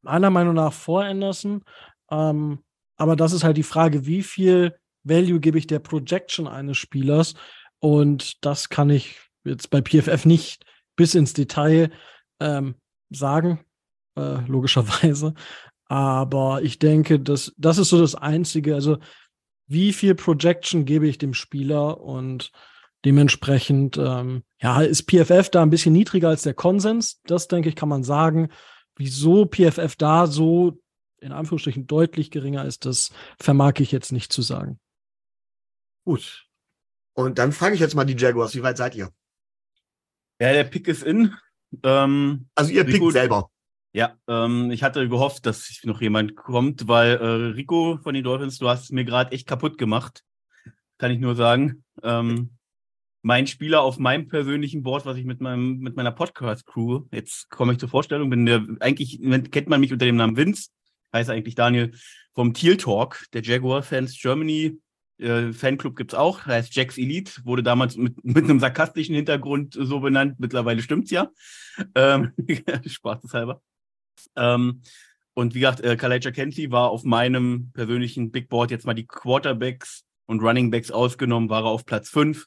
[0.02, 1.64] meiner Meinung nach vor Anderson.
[2.10, 2.60] Ähm,
[2.97, 7.35] aber das ist halt die Frage, wie viel Value gebe ich der Projection eines Spielers?
[7.85, 10.65] Und das kann ich jetzt bei PFF nicht
[10.97, 11.90] bis ins Detail
[12.40, 12.77] ähm,
[13.11, 13.62] sagen,
[14.16, 15.35] äh, logischerweise.
[15.85, 18.74] Aber ich denke, dass das ist so das Einzige.
[18.74, 18.97] Also,
[19.66, 22.52] wie viel Projection gebe ich dem Spieler und
[23.05, 27.20] dementsprechend, ähm, ja, ist PFF da ein bisschen niedriger als der Konsens.
[27.27, 28.48] Das denke ich, kann man sagen.
[28.97, 30.78] Wieso PFF da so
[31.19, 34.81] in Anführungsstrichen deutlich geringer ist, das vermag ich jetzt nicht zu sagen.
[36.06, 36.47] Gut.
[37.15, 39.11] Und dann frage ich jetzt mal die Jaguars, wie weit seid ihr?
[40.41, 41.35] Ja, der Pick ist in.
[41.82, 43.51] Ähm, also ihr pickt selber.
[43.93, 48.59] Ja, ähm, ich hatte gehofft, dass noch jemand kommt, weil äh, Rico von den Dolphins,
[48.59, 50.24] du hast es mir gerade echt kaputt gemacht.
[50.99, 51.85] Kann ich nur sagen.
[52.03, 52.57] Ähm,
[53.23, 57.73] mein Spieler auf meinem persönlichen Board, was ich mit meinem mit meiner Podcast-Crew, jetzt komme
[57.73, 59.20] ich zur Vorstellung, bin der, eigentlich
[59.51, 60.70] kennt man mich unter dem Namen Vince,
[61.12, 61.93] heißt eigentlich Daniel
[62.35, 64.77] vom Teal Talk, der Jaguar Fans Germany
[65.19, 69.74] Äh, Fanclub gibt es auch, heißt Jax Elite, wurde damals mit, mit einem sarkastischen Hintergrund
[69.78, 70.39] so benannt.
[70.39, 71.31] Mittlerweile stimmt's ja.
[71.95, 72.32] Ähm,
[72.86, 73.62] Spaßeshalber.
[74.36, 74.82] Ähm,
[75.35, 79.07] und wie gesagt, äh, Kalaja Kenty war auf meinem persönlichen Big Board jetzt mal die
[79.07, 82.47] Quarterbacks und Running Backs ausgenommen, war er auf Platz 5.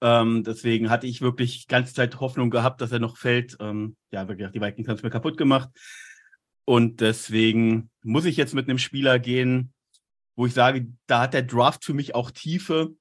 [0.00, 3.56] Ähm, deswegen hatte ich wirklich ganze Zeit Hoffnung gehabt, dass er noch fällt.
[3.60, 5.68] Ähm, ja, gesagt, die Vikings haben es mir kaputt gemacht.
[6.64, 9.71] Und deswegen muss ich jetzt mit einem Spieler gehen,
[10.36, 12.94] wo ich sage, da hat der Draft für mich auch Tiefe.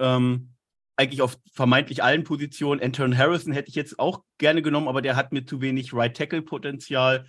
[0.00, 0.54] Ähm,
[0.96, 2.82] eigentlich auf vermeintlich allen Positionen.
[2.82, 6.16] Anton Harrison hätte ich jetzt auch gerne genommen, aber der hat mir zu wenig Right
[6.16, 7.26] Tackle Potenzial.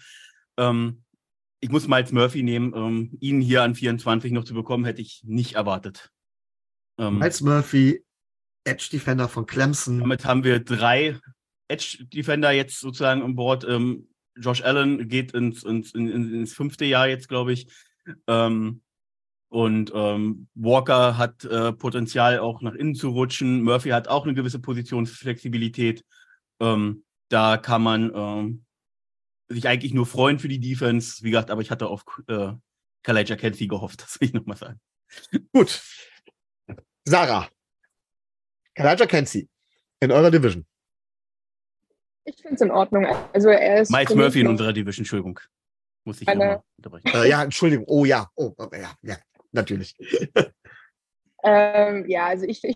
[0.58, 1.04] Ähm,
[1.62, 2.74] ich muss Miles Murphy nehmen.
[2.76, 6.12] Ähm, ihn hier an 24 noch zu bekommen, hätte ich nicht erwartet.
[6.98, 8.04] Ähm, Miles Murphy,
[8.64, 10.00] Edge Defender von Clemson.
[10.00, 11.20] Damit haben wir drei
[11.68, 13.66] Edge Defender jetzt sozusagen an Bord.
[13.66, 17.68] Ähm, Josh Allen geht ins, ins, ins, ins fünfte Jahr jetzt, glaube ich.
[18.28, 18.82] Ähm,
[19.50, 23.64] und ähm, Walker hat äh, Potenzial, auch nach innen zu rutschen.
[23.64, 26.06] Murphy hat auch eine gewisse Positionsflexibilität.
[26.60, 28.66] Ähm, da kann man ähm,
[29.48, 31.24] sich eigentlich nur freuen für die Defense.
[31.24, 32.52] Wie gesagt, aber ich hatte auf äh,
[33.02, 34.80] Kalaja Kenzie gehofft, das will ich nochmal sagen.
[35.52, 35.82] Gut.
[37.06, 37.50] Sarah.
[38.76, 39.50] Kalaja Kenzie
[40.00, 40.66] in eurer Division.
[42.24, 43.08] Ich finde es in Ordnung.
[43.34, 43.90] Also er ist.
[43.90, 45.40] Miles Murphy in unserer Division, Entschuldigung.
[46.04, 47.08] Muss ich eine, unterbrechen.
[47.08, 47.86] Äh, ja, Entschuldigung.
[47.88, 48.30] Oh ja.
[48.36, 49.18] Oh, ja, ja
[49.52, 49.96] natürlich.
[51.44, 52.76] ähm, ja, also ich, ich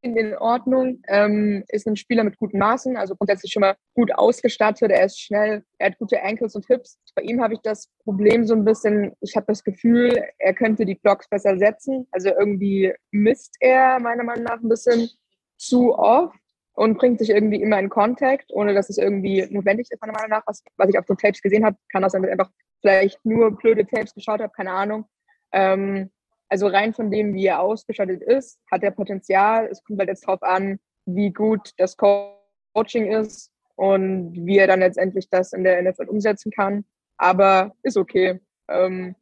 [0.00, 1.02] finde in Ordnung.
[1.08, 4.90] Ähm, ist ein Spieler mit guten Maßen, also grundsätzlich schon mal gut ausgestattet.
[4.90, 6.98] Er ist schnell, er hat gute Ankles und Hips.
[7.14, 10.84] Bei ihm habe ich das Problem so ein bisschen, ich habe das Gefühl, er könnte
[10.84, 12.06] die Blocks besser setzen.
[12.10, 15.10] Also irgendwie misst er meiner Meinung nach ein bisschen
[15.56, 16.38] zu oft
[16.74, 20.30] und bringt sich irgendwie immer in Kontakt, ohne dass es irgendwie notwendig ist, meiner Meinung
[20.30, 20.42] nach.
[20.46, 22.50] Was, was ich auf den Tapes gesehen habe, kann das einfach
[22.80, 25.08] vielleicht nur blöde Tapes geschaut habe, keine Ahnung.
[25.52, 26.10] Ähm,
[26.48, 29.66] also rein von dem, wie er ausgestattet ist, hat er Potenzial.
[29.66, 34.80] Es kommt halt jetzt darauf an, wie gut das Coaching ist und wie er dann
[34.80, 36.84] letztendlich das in der NFL umsetzen kann.
[37.16, 38.40] Aber ist okay.
[38.68, 39.14] Ähm,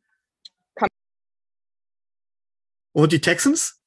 [2.93, 3.79] und die Texans?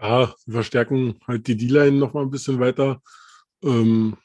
[0.00, 3.02] Ja, wir verstärken halt die D-Line noch mal ein bisschen weiter.
[3.62, 4.16] Ähm,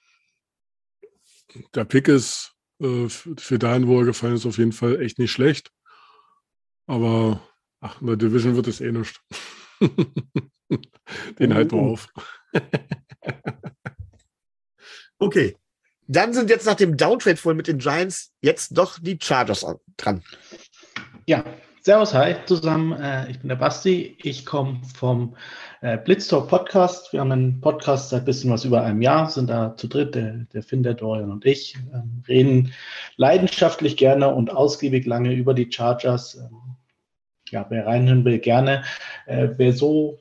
[1.73, 5.31] der Pick ist äh, für dahin, wo er gefallen ist, auf jeden Fall echt nicht
[5.31, 5.71] schlecht.
[6.87, 7.41] Aber
[7.81, 9.21] ach, in der Division wird es eh nicht.
[11.39, 12.07] Den halten wir auf.
[15.19, 15.55] okay.
[16.07, 19.63] Dann sind jetzt nach dem Downtrade voll mit den Giants jetzt doch die Chargers
[19.95, 20.23] dran.
[21.27, 21.43] Ja,
[21.81, 22.91] Servus, hi zusammen.
[23.01, 24.17] Äh, ich bin der Basti.
[24.21, 25.37] Ich komme vom
[25.79, 27.13] äh, Blitztalk Podcast.
[27.13, 30.13] Wir haben einen Podcast seit ein bisschen was über einem Jahr, sind da zu dritt,
[30.13, 32.73] der, der Finn, der Dorian und ich, ähm, reden
[33.15, 36.35] leidenschaftlich gerne und ausgiebig lange über die Chargers.
[36.35, 36.75] Ähm,
[37.47, 38.83] ja, wer reinhören will, gerne.
[39.25, 40.19] Äh, wer so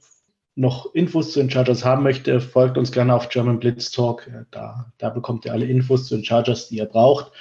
[0.55, 4.31] noch Infos zu den Chargers haben möchte, folgt uns gerne auf German Blitz Talk.
[4.53, 7.33] Da, da bekommt ihr alle Infos zu den Chargers, die ihr braucht.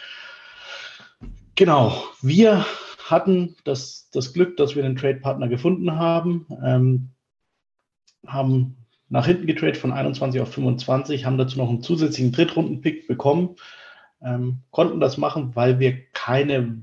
[1.54, 2.66] Genau, wir
[3.10, 7.10] hatten das, das Glück, dass wir einen Trade-Partner gefunden haben, ähm,
[8.26, 13.56] haben nach hinten getradet von 21 auf 25, haben dazu noch einen zusätzlichen Drittrunden-Pick bekommen,
[14.22, 16.82] ähm, konnten das machen, weil wir keine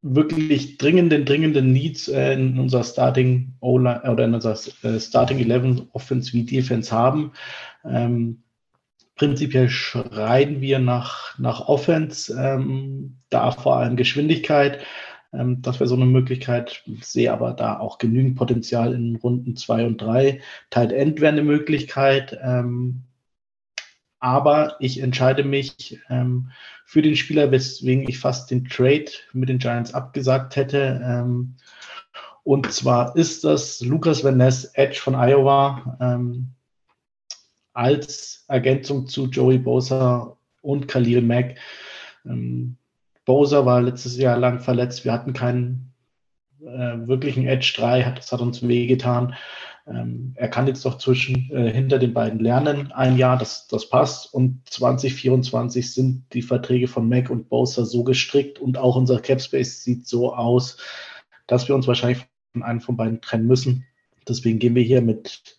[0.00, 6.32] wirklich dringenden, dringenden Needs äh, in unserer Starting oder in unserer äh, Starting 11 Offense
[6.32, 7.32] wie Defense haben.
[7.84, 8.42] Ähm,
[9.16, 14.78] prinzipiell schreien wir nach, nach Offense, ähm, da vor allem Geschwindigkeit.
[15.32, 16.82] Ähm, das wäre so eine Möglichkeit.
[16.86, 20.40] Ich sehe aber da auch genügend Potenzial in Runden zwei und drei.
[20.70, 22.38] Tight End wäre eine Möglichkeit.
[22.42, 23.04] Ähm,
[24.20, 26.50] aber ich entscheide mich ähm,
[26.84, 31.00] für den Spieler, weswegen ich fast den Trade mit den Giants abgesagt hätte.
[31.04, 31.56] Ähm,
[32.42, 36.54] und zwar ist das Lucas Van Ness, Edge von Iowa, ähm,
[37.74, 41.56] als Ergänzung zu Joey Bosa und Khalil Mack.
[43.28, 45.04] Bowser war letztes Jahr lang verletzt.
[45.04, 45.92] Wir hatten keinen
[46.62, 49.34] äh, wirklichen Edge 3, hat, das hat uns wehgetan.
[49.86, 53.90] Ähm, er kann jetzt doch zwischen, äh, hinter den beiden lernen, ein Jahr, das, das
[53.90, 54.32] passt.
[54.32, 59.84] Und 2024 sind die Verträge von Mac und Bowser so gestrickt und auch unser Capspace
[59.84, 60.78] sieht so aus,
[61.46, 62.24] dass wir uns wahrscheinlich
[62.54, 63.84] von einem von beiden trennen müssen.
[64.26, 65.58] Deswegen gehen wir hier mit,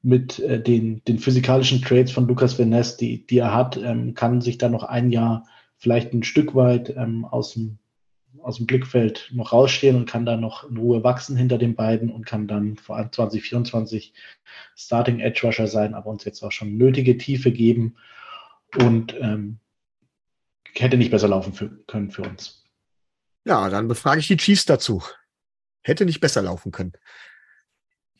[0.00, 4.40] mit äh, den, den physikalischen Trades von Lukas Van die, die er hat, ähm, kann
[4.40, 5.44] sich da noch ein Jahr
[5.76, 7.78] vielleicht ein Stück weit ähm, aus, dem,
[8.42, 12.10] aus dem Blickfeld noch rausstehen und kann dann noch in Ruhe wachsen hinter den beiden
[12.10, 14.12] und kann dann vor allem 2024
[14.74, 17.96] Starting Edge Rusher sein, aber uns jetzt auch schon nötige Tiefe geben
[18.78, 19.58] und ähm,
[20.74, 22.64] hätte nicht besser laufen für, können für uns.
[23.44, 25.02] Ja, dann befrage ich die Chiefs dazu.
[25.82, 26.92] Hätte nicht besser laufen können.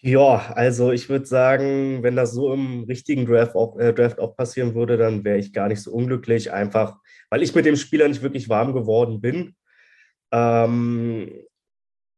[0.00, 4.36] Ja, also ich würde sagen, wenn das so im richtigen Draft auch, äh, Draft auch
[4.36, 6.98] passieren würde, dann wäre ich gar nicht so unglücklich, einfach
[7.30, 9.54] weil ich mit dem Spieler nicht wirklich warm geworden bin.
[10.32, 11.30] Ähm,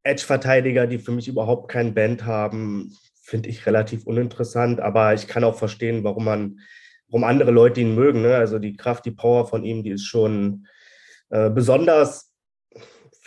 [0.03, 5.45] Edge-Verteidiger, die für mich überhaupt kein Band haben, finde ich relativ uninteressant, aber ich kann
[5.45, 6.61] auch verstehen, warum man,
[7.09, 8.23] warum andere Leute ihn mögen.
[8.23, 8.35] Ne?
[8.35, 10.67] Also die Kraft, die Power von ihm, die ist schon
[11.31, 12.28] äh, besonders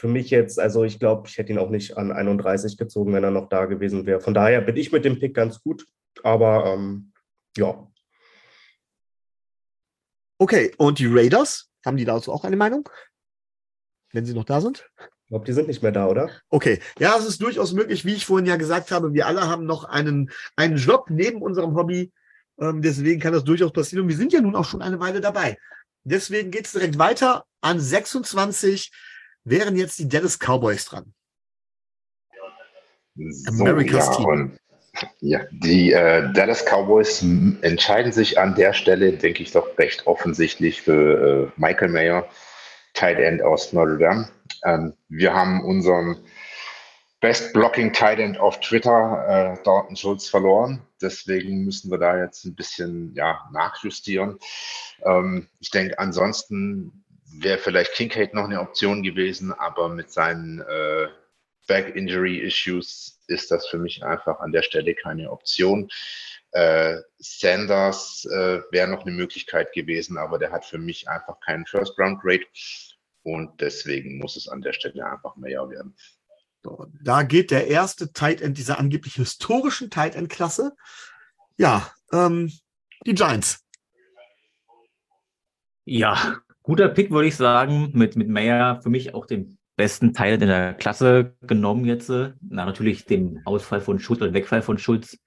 [0.02, 3.24] für mich jetzt, also ich glaube, ich hätte ihn auch nicht an 31 gezogen, wenn
[3.24, 4.20] er noch da gewesen wäre.
[4.20, 5.86] Von daher bin ich mit dem Pick ganz gut,
[6.24, 7.12] aber ähm,
[7.56, 7.88] ja.
[10.40, 12.90] Okay, und die Raiders, haben die dazu auch eine Meinung?
[14.12, 14.90] Wenn sie noch da sind?
[14.98, 16.32] Ich glaube, die sind nicht mehr da, oder?
[16.50, 19.68] Okay, ja, es ist durchaus möglich, wie ich vorhin ja gesagt habe, wir alle haben
[19.68, 22.12] noch einen, einen Job neben unserem Hobby.
[22.60, 24.06] Ähm, deswegen kann das durchaus passieren.
[24.06, 25.60] Und wir sind ja nun auch schon eine Weile dabei.
[26.04, 28.92] Deswegen geht es direkt weiter an 26
[29.44, 31.14] wären jetzt die Dallas Cowboys dran.
[33.16, 34.58] So, America's ja, Team.
[35.20, 37.24] Ja, die äh, Dallas Cowboys
[37.62, 42.28] entscheiden sich an der Stelle, denke ich doch recht offensichtlich für äh, Michael Mayer,
[42.94, 44.30] Tight End aus Notre Dame.
[44.66, 46.18] Ähm, wir haben unseren
[47.22, 50.82] Best Blocking Tight End auf Twitter, äh, Dalton Schulz, verloren.
[51.02, 54.40] Deswegen müssen wir da jetzt ein bisschen ja, nachjustieren.
[55.06, 57.01] Ähm, ich denke, ansonsten
[57.34, 61.08] wäre vielleicht Kincaid noch eine Option gewesen, aber mit seinen äh,
[61.68, 65.90] Back-Injury-Issues ist das für mich einfach an der Stelle keine Option.
[66.52, 71.66] Äh, Sanders äh, wäre noch eine Möglichkeit gewesen, aber der hat für mich einfach keinen
[71.66, 72.46] First-Round-Grade
[73.24, 75.96] und deswegen muss es an der Stelle einfach mehr werden.
[76.64, 80.76] So, da geht der erste Tight End dieser angeblich historischen Tight End-Klasse.
[81.58, 82.52] Ja, ähm,
[83.06, 83.66] die Giants.
[85.86, 90.42] Ja, guter Pick, würde ich sagen, mit, mit Meyer für mich auch den besten Teil
[90.42, 92.10] in der Klasse genommen jetzt.
[92.10, 92.36] Na,
[92.66, 95.18] natürlich den Ausfall von Schulz oder Wegfall von Schulz.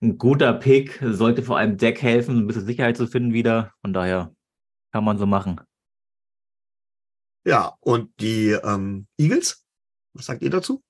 [0.00, 3.72] Ein guter Pick, sollte vor allem Deck helfen, ein bisschen Sicherheit zu finden wieder.
[3.80, 4.34] Von daher
[4.92, 5.60] kann man so machen.
[7.44, 9.64] Ja, und die ähm, Eagles,
[10.12, 10.82] was sagt ihr dazu?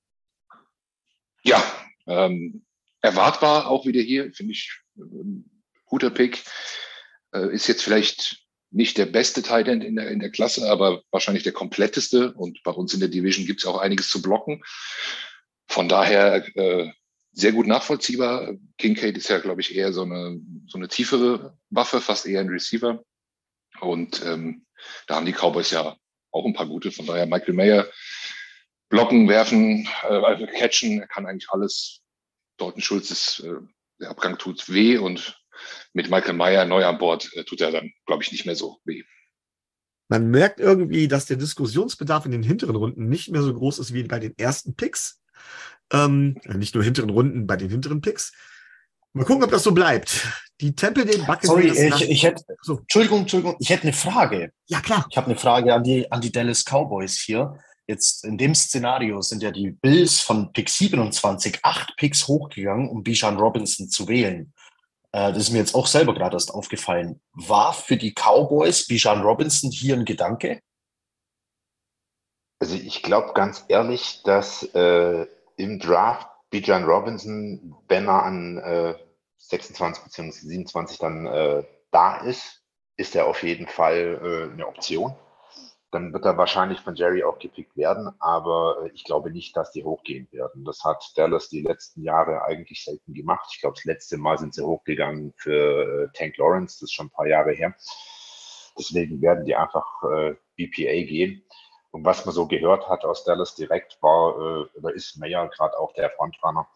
[1.43, 1.63] Ja,
[2.05, 2.65] ähm,
[3.01, 5.01] erwartbar auch wieder hier, finde ich, äh,
[5.85, 6.43] guter Pick.
[7.31, 8.38] Äh, ist jetzt vielleicht
[8.71, 12.33] nicht der beste Tight End in der, in der Klasse, aber wahrscheinlich der kompletteste.
[12.33, 14.63] Und bei uns in der Division gibt es auch einiges zu blocken.
[15.67, 16.91] Von daher äh,
[17.31, 18.53] sehr gut nachvollziehbar.
[18.77, 22.49] Kincaid ist ja, glaube ich, eher so eine, so eine tiefere Waffe, fast eher ein
[22.49, 23.03] Receiver.
[23.79, 24.65] Und ähm,
[25.07, 25.97] da haben die Cowboys ja
[26.31, 26.91] auch ein paar gute.
[26.91, 27.87] Von daher Michael Mayer
[28.89, 32.01] blocken, werfen, äh, catchen, er kann eigentlich alles.
[32.57, 33.55] Dalton Schulz ist, äh,
[33.99, 35.38] der Abgang tut weh und
[35.93, 38.79] mit Michael Meyer neu an Bord äh, tut er dann, glaube ich, nicht mehr so
[38.85, 39.03] weh.
[40.09, 43.93] Man merkt irgendwie, dass der Diskussionsbedarf in den hinteren Runden nicht mehr so groß ist
[43.93, 45.21] wie bei den ersten Picks.
[45.91, 48.33] Ähm, nicht nur hinteren Runden, bei den hinteren Picks.
[49.13, 50.27] Mal gucken, ob das so bleibt.
[50.61, 51.47] Die Tempel den Backen.
[51.47, 52.79] Sorry, ich, ich hätte, so.
[52.79, 54.51] Entschuldigung, Entschuldigung, ich hätte eine Frage.
[54.67, 55.05] Ja, klar.
[55.09, 57.57] Ich habe eine Frage an die, an die Dallas Cowboys hier.
[57.87, 63.03] Jetzt in dem Szenario sind ja die Bills von Pick 27 acht Picks hochgegangen, um
[63.03, 64.53] Bijan Robinson zu wählen.
[65.11, 67.21] Äh, das ist mir jetzt auch selber gerade erst aufgefallen.
[67.33, 70.61] War für die Cowboys Bijan Robinson hier ein Gedanke?
[72.59, 75.25] Also ich glaube ganz ehrlich, dass äh,
[75.55, 78.95] im Draft Bijan Robinson, wenn er an äh,
[79.37, 80.31] 26 bzw.
[80.31, 82.63] 27 dann äh, da ist,
[82.97, 85.15] ist er auf jeden Fall äh, eine Option
[85.91, 89.71] dann wird er wahrscheinlich von Jerry auch gepickt werden, aber äh, ich glaube nicht, dass
[89.71, 90.63] die hochgehen werden.
[90.63, 93.49] Das hat Dallas die letzten Jahre eigentlich selten gemacht.
[93.53, 97.07] Ich glaube, das letzte Mal sind sie hochgegangen für äh, Tank Lawrence, das ist schon
[97.07, 97.73] ein paar Jahre her.
[98.77, 101.43] Deswegen werden die einfach äh, BPA gehen.
[101.91, 105.77] Und was man so gehört hat aus Dallas direkt, war, äh, oder ist Mayer gerade
[105.79, 106.67] auch der Frontrunner.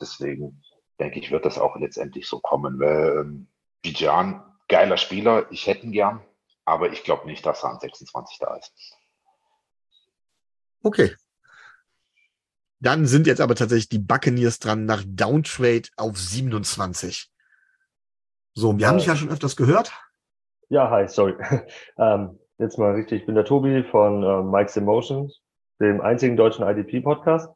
[0.00, 0.62] Deswegen
[0.98, 2.80] denke ich, wird das auch letztendlich so kommen.
[2.80, 3.46] Weil ähm,
[3.82, 6.22] Bijan, geiler Spieler, ich hätte ihn gern,
[6.64, 8.72] aber ich glaube nicht, dass er an 26 da ist.
[10.82, 11.14] Okay.
[12.80, 17.30] Dann sind jetzt aber tatsächlich die Buccaneers dran nach Downtrade auf 27.
[18.54, 19.92] So, wir haben dich ja schon öfters gehört.
[20.68, 21.34] Ja, hi, sorry.
[21.98, 25.42] ähm, jetzt mal richtig, ich bin der Tobi von äh, Mike's Emotions,
[25.80, 27.48] dem einzigen deutschen IDP-Podcast.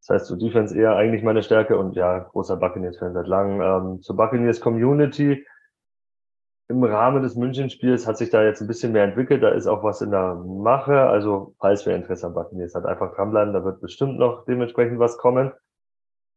[0.00, 3.60] Das heißt, zu Defense eher eigentlich meine Stärke und ja, großer Buccaneers-Fan seit langem.
[3.60, 5.44] Ähm, zur Buccaneers Community
[6.70, 9.42] im Rahmen des München-Spiels hat sich da jetzt ein bisschen mehr entwickelt.
[9.42, 11.00] Da ist auch was in der Mache.
[11.00, 13.52] Also, falls wer Interesse am Button ist, hat einfach dranbleiben.
[13.52, 15.52] Da wird bestimmt noch dementsprechend was kommen.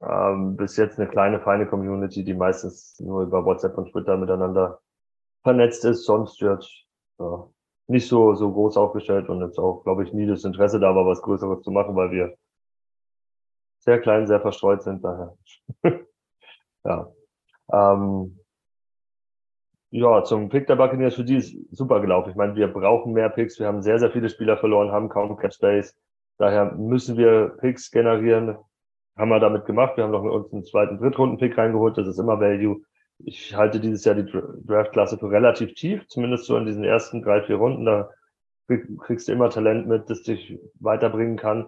[0.01, 4.79] Ähm, bis jetzt eine kleine, feine Community, die meistens nur über WhatsApp und Twitter miteinander
[5.43, 6.03] vernetzt ist.
[6.05, 6.71] Sonst jetzt,
[7.19, 7.47] ja,
[7.87, 11.05] nicht so, so groß aufgestellt und jetzt auch, glaube ich, nie das Interesse da war,
[11.05, 12.35] was Größeres zu machen, weil wir
[13.77, 15.37] sehr klein, sehr verstreut sind daher.
[16.83, 17.11] ja.
[17.71, 18.39] Ähm,
[19.95, 22.31] ja, zum Pick der Buccaneers für die ist super gelaufen.
[22.31, 23.59] Ich meine, wir brauchen mehr Picks.
[23.59, 25.95] Wir haben sehr, sehr viele Spieler verloren, haben kaum Catch Space.
[26.39, 28.57] Daher müssen wir Picks generieren.
[29.15, 29.95] Haben wir damit gemacht.
[29.95, 31.95] Wir haben noch uns einen zweiten Drittrunden-Pick reingeholt.
[31.95, 32.81] Das ist immer Value.
[33.19, 34.25] Ich halte dieses Jahr die
[34.65, 37.85] Draft-Klasse für relativ tief, zumindest so in diesen ersten drei, vier Runden.
[37.85, 38.09] Da
[39.05, 41.67] kriegst du immer Talent mit, das dich weiterbringen kann.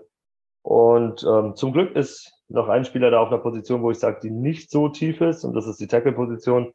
[0.63, 4.19] Und ähm, zum Glück ist noch ein Spieler da auf einer Position, wo ich sage,
[4.23, 6.73] die nicht so tief ist, und das ist die Tackle-Position.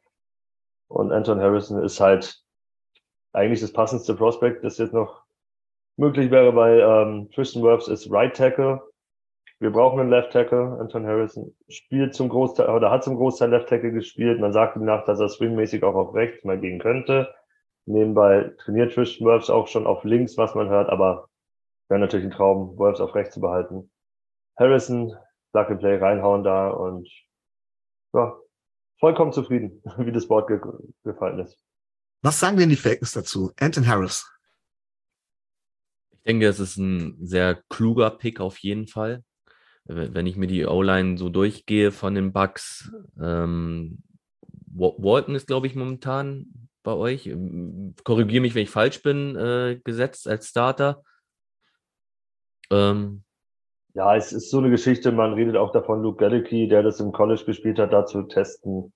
[0.91, 2.43] Und Anton Harrison ist halt
[3.33, 5.23] eigentlich das passendste Prospect, das jetzt noch
[5.97, 8.81] möglich wäre, weil ähm, Tristan Wirfs ist Right Tackle.
[9.59, 10.77] Wir brauchen einen Left Tackle.
[10.79, 14.39] Anton Harrison spielt zum Großteil oder hat zum Großteil Left Tackle gespielt.
[14.39, 17.33] Man sagt ihm nach, dass er swingmäßig auch auf rechts mal gehen könnte.
[17.85, 21.29] Nebenbei trainiert Tristan Wirfs auch schon auf links, was man hört, aber
[21.87, 23.89] wäre natürlich ein Traum, Wolves auf rechts zu behalten.
[24.57, 25.15] Harrison,
[25.51, 27.09] Plug and Play reinhauen da und
[28.13, 28.37] ja,
[29.01, 30.61] vollkommen zufrieden, wie das Board ge
[31.03, 31.59] gefallen ist.
[32.21, 33.51] Was sagen denn die Falcons dazu?
[33.59, 34.31] Anton Harris.
[36.11, 39.23] Ich denke, es ist ein sehr kluger Pick auf jeden Fall.
[39.85, 44.03] Wenn ich mir die O-Line so durchgehe von den Bucks, ähm,
[44.67, 47.23] Walton ist, glaube ich, momentan bei euch.
[48.03, 51.03] Korrigiere mich, wenn ich falsch bin, äh, gesetzt als Starter.
[52.69, 53.23] Ähm,
[53.93, 57.11] ja, es ist so eine Geschichte, man redet auch davon, Luke Gallicki, der das im
[57.11, 58.93] College gespielt hat, da zu testen,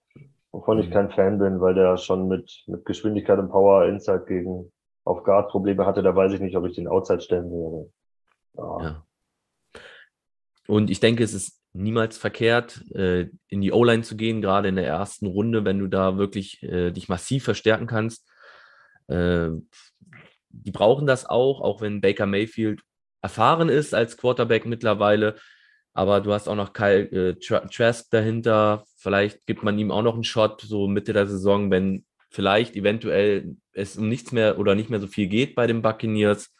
[0.52, 0.94] wovon ich mhm.
[0.94, 4.72] kein Fan bin, weil der schon mit, mit Geschwindigkeit und Power Inside gegen
[5.04, 7.92] auf Guard Probleme hatte, da weiß ich nicht, ob ich den Outside stellen würde.
[8.58, 8.82] Ja.
[8.82, 9.04] ja.
[10.68, 14.76] Und ich denke, es ist niemals verkehrt, äh, in die O-Line zu gehen, gerade in
[14.76, 18.28] der ersten Runde, wenn du da wirklich äh, dich massiv verstärken kannst.
[19.08, 19.50] Äh,
[20.50, 22.82] die brauchen das auch, auch wenn Baker Mayfield
[23.26, 25.36] erfahren ist als Quarterback mittlerweile.
[25.94, 28.86] Aber du hast auch noch Kyle äh, Trask dahinter.
[28.98, 33.56] Vielleicht gibt man ihm auch noch einen Shot, so Mitte der Saison, wenn vielleicht eventuell
[33.72, 36.54] es um nichts mehr oder nicht mehr so viel geht bei den Buccaneers.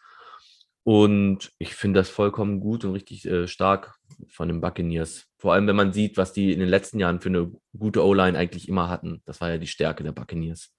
[0.84, 3.96] Und ich finde das vollkommen gut und richtig äh, stark
[4.28, 5.26] von den Buccaneers.
[5.38, 8.38] Vor allem, wenn man sieht, was die in den letzten Jahren für eine gute O-Line
[8.38, 9.22] eigentlich immer hatten.
[9.26, 10.72] Das war ja die Stärke der Buccaneers.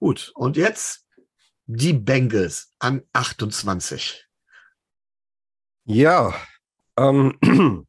[0.00, 1.06] Gut, und jetzt
[1.66, 4.26] die Bengals an 28.
[5.86, 6.32] Ja,
[6.96, 7.38] ähm,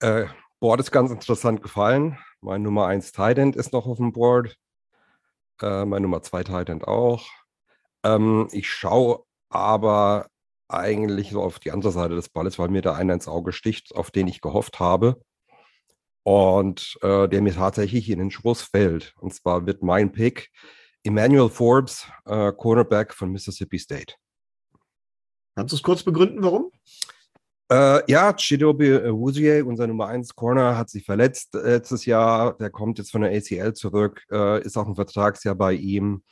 [0.00, 0.26] äh,
[0.60, 2.18] Board ist ganz interessant gefallen.
[2.40, 4.56] Mein Nummer 1 Titan ist noch auf dem Board.
[5.60, 7.28] Äh, mein Nummer 2 Titan auch.
[8.04, 10.28] Ähm, ich schaue aber
[10.68, 13.94] eigentlich so auf die andere Seite des Balles, weil mir da einer ins Auge sticht,
[13.96, 15.20] auf den ich gehofft habe.
[16.22, 19.14] Und äh, der mir tatsächlich in den Schoß fällt.
[19.18, 20.50] Und zwar wird mein Pick
[21.02, 24.14] Emmanuel Forbes, äh, Cornerback von Mississippi State.
[25.54, 26.70] Kannst du es kurz begründen, warum?
[27.70, 32.56] Äh, ja, Chidobe Wuzie, unser Nummer 1 Corner, hat sich verletzt letztes Jahr.
[32.58, 36.22] Der kommt jetzt von der ACL zurück, äh, ist auch ein Vertragsjahr bei ihm.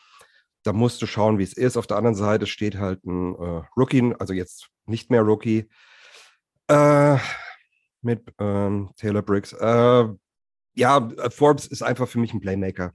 [0.64, 1.76] Da musst du schauen, wie es ist.
[1.76, 5.68] Auf der anderen Seite steht halt ein äh, Rookie, also jetzt nicht mehr Rookie,
[6.68, 7.16] äh,
[8.02, 9.52] mit ähm, Taylor Briggs.
[9.52, 10.04] Äh,
[10.74, 12.92] ja, Forbes ist einfach für mich ein Playmaker.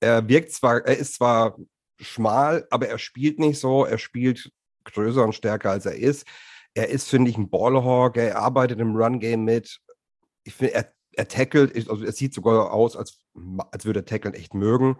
[0.00, 1.56] Er wirkt zwar, er ist zwar
[2.00, 3.84] schmal, aber er spielt nicht so.
[3.84, 4.50] Er spielt
[4.84, 6.26] größer und stärker als er ist.
[6.74, 8.16] Er ist, finde ich, ein Ballhawk.
[8.16, 9.80] Er arbeitet im Run-Game mit.
[10.44, 13.18] Ich finde, er, er tackelt, also es sieht sogar aus, als,
[13.70, 14.96] als würde er tackeln echt mögen.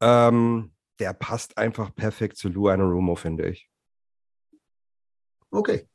[0.00, 3.68] Ähm, der passt einfach perfekt zu Lou Anarumo, finde ich.
[5.50, 5.88] Okay.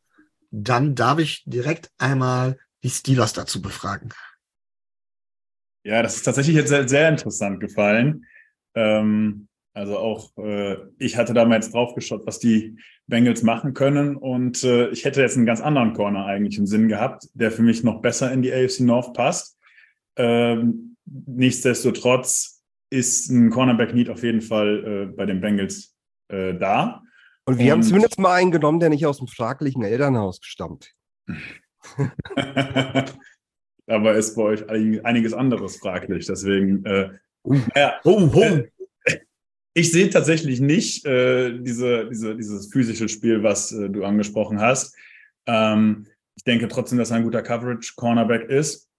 [0.52, 4.14] Dann darf ich direkt einmal die Steelers dazu befragen.
[5.84, 8.26] Ja, das ist tatsächlich jetzt sehr, sehr interessant gefallen.
[8.76, 9.48] Ähm,
[9.78, 14.16] also auch äh, ich hatte damals drauf geschaut, was die Bengals machen können.
[14.16, 17.62] Und äh, ich hätte jetzt einen ganz anderen Corner eigentlich im Sinn gehabt, der für
[17.62, 19.60] mich noch besser in die AFC North passt.
[20.16, 25.94] Ähm, nichtsdestotrotz ist ein Cornerback-Need auf jeden Fall äh, bei den Bengals
[26.30, 27.04] äh, da.
[27.45, 30.91] Und wir Und, haben zumindest mal einen genommen, der nicht aus dem fraglichen Elternhaus stammt.
[33.86, 36.26] Aber ist bei euch einiges anderes fraglich.
[36.26, 37.12] Deswegen, äh,
[37.44, 38.64] naja, oh, oh
[39.78, 44.95] ich sehe tatsächlich nicht äh, diese, diese, dieses physische Spiel, was äh, du angesprochen hast.
[45.45, 48.90] Ähm, ich denke trotzdem, dass er ein guter Coverage-Cornerback ist.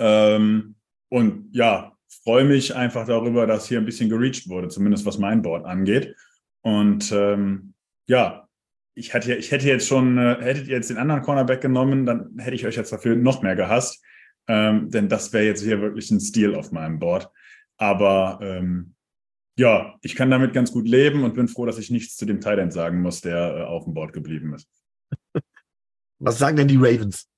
[0.00, 0.74] Ähm,
[1.10, 5.42] und ja, freue mich einfach darüber, dass hier ein bisschen gereached wurde, zumindest was mein
[5.42, 6.16] Board angeht.
[6.62, 7.74] Und ähm,
[8.08, 8.48] ja,
[8.96, 12.36] ich hätte, ich hätte jetzt schon, äh, hättet ihr jetzt den anderen Cornerback genommen, dann
[12.38, 14.02] hätte ich euch jetzt dafür noch mehr gehasst.
[14.48, 17.30] Ähm, denn das wäre jetzt hier wirklich ein Stil auf meinem Board.
[17.76, 18.94] Aber ähm,
[19.56, 22.40] Ja, ich kann damit ganz gut leben und bin froh, dass ich nichts zu dem
[22.40, 24.68] Thailand sagen muss, der äh, auf dem Board geblieben ist.
[26.18, 27.30] Was sagen denn die Ravens?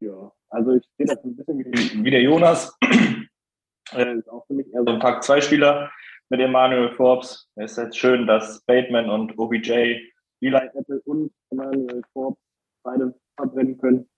[0.00, 2.74] Ja, also ich sehe das ein bisschen wie, wie der Jonas.
[3.92, 5.92] äh, ist auch für mich eher so ein Tag 2 Spieler
[6.30, 7.50] mit Emmanuel Forbes.
[7.56, 9.98] Es ist jetzt schön, dass Bateman und OBJ
[10.40, 12.40] Eli Apple und Emmanuel Forbes
[12.82, 14.08] beide verbrennen können.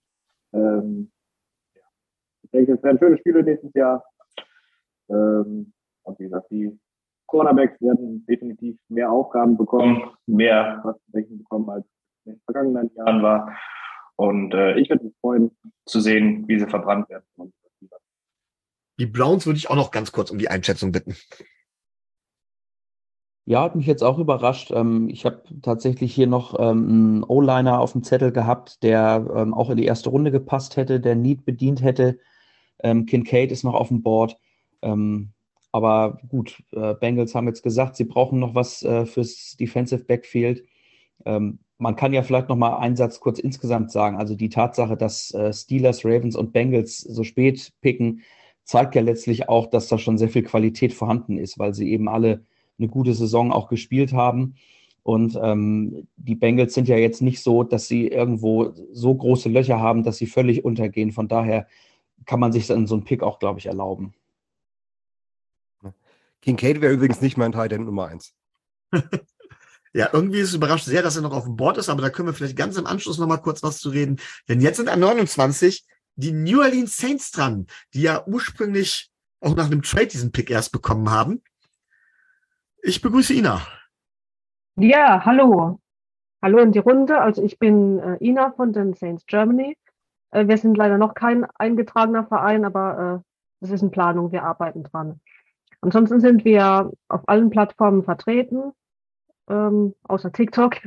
[0.53, 1.11] Ähm.
[2.43, 4.03] Ich denke, es werden schöne Spiele nächstes Jahr.
[5.09, 5.73] Ähm,
[6.03, 6.77] und wie gesagt, die
[7.27, 11.85] Cornerbacks werden definitiv mehr Aufgaben bekommen, mehr was zu denken bekommen, als
[12.25, 13.57] in den vergangenen Jahren war.
[14.15, 15.51] Und äh, ich würde mich freuen,
[15.85, 17.25] zu sehen, wie sie verbrannt werden.
[18.97, 21.15] Die Browns würde ich auch noch ganz kurz um die Einschätzung bitten.
[23.47, 24.71] Ja, hat mich jetzt auch überrascht.
[24.71, 29.53] Ähm, ich habe tatsächlich hier noch ähm, einen O-Liner auf dem Zettel gehabt, der ähm,
[29.53, 32.19] auch in die erste Runde gepasst hätte, der Need bedient hätte.
[32.83, 34.37] Kincaid ist noch auf dem Board.
[34.85, 35.31] Ähm,
[35.71, 40.63] aber gut, äh, Bengals haben jetzt gesagt, sie brauchen noch was äh, fürs Defensive Backfield.
[41.25, 44.17] Ähm, man kann ja vielleicht noch mal einen Satz kurz insgesamt sagen.
[44.17, 48.21] Also die Tatsache, dass äh, Steelers, Ravens und Bengals so spät picken,
[48.63, 52.07] zeigt ja letztlich auch, dass da schon sehr viel Qualität vorhanden ist, weil sie eben
[52.07, 52.45] alle
[52.79, 54.55] eine gute Saison auch gespielt haben.
[55.03, 59.79] Und ähm, die Bengals sind ja jetzt nicht so, dass sie irgendwo so große Löcher
[59.79, 61.11] haben, dass sie völlig untergehen.
[61.11, 61.67] Von daher
[62.25, 64.13] kann man sich dann so einen Pick auch, glaube ich, erlauben.
[66.45, 68.33] Kincaid wäre übrigens nicht mein Teil Nummer 1.
[69.97, 72.09] Ja, irgendwie ist es überrascht sehr, dass er noch auf dem Board ist, aber da
[72.09, 74.19] können wir vielleicht ganz im Anschluss noch mal kurz was zu reden.
[74.49, 75.85] Denn jetzt sind an 29
[76.17, 79.09] die New Orleans Saints dran, die ja ursprünglich
[79.39, 81.41] auch nach einem Trade diesen Pick erst bekommen haben.
[82.83, 83.65] Ich begrüße Ina.
[84.75, 85.79] Ja, hallo.
[86.41, 87.21] Hallo in die Runde.
[87.21, 89.77] Also ich bin äh, Ina von den Saints Germany.
[90.31, 93.23] Äh, wir sind leider noch kein eingetragener Verein, aber
[93.61, 94.33] es äh, ist in Planung.
[94.33, 95.21] Wir arbeiten dran.
[95.85, 98.73] Ansonsten sind wir auf allen Plattformen vertreten
[99.47, 100.77] ähm, außer TikTok.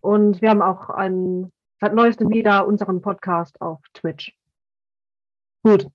[0.00, 4.32] Und wir haben auch einen, seit neuestem wieder unseren Podcast auf Twitch.
[5.62, 5.88] Gut.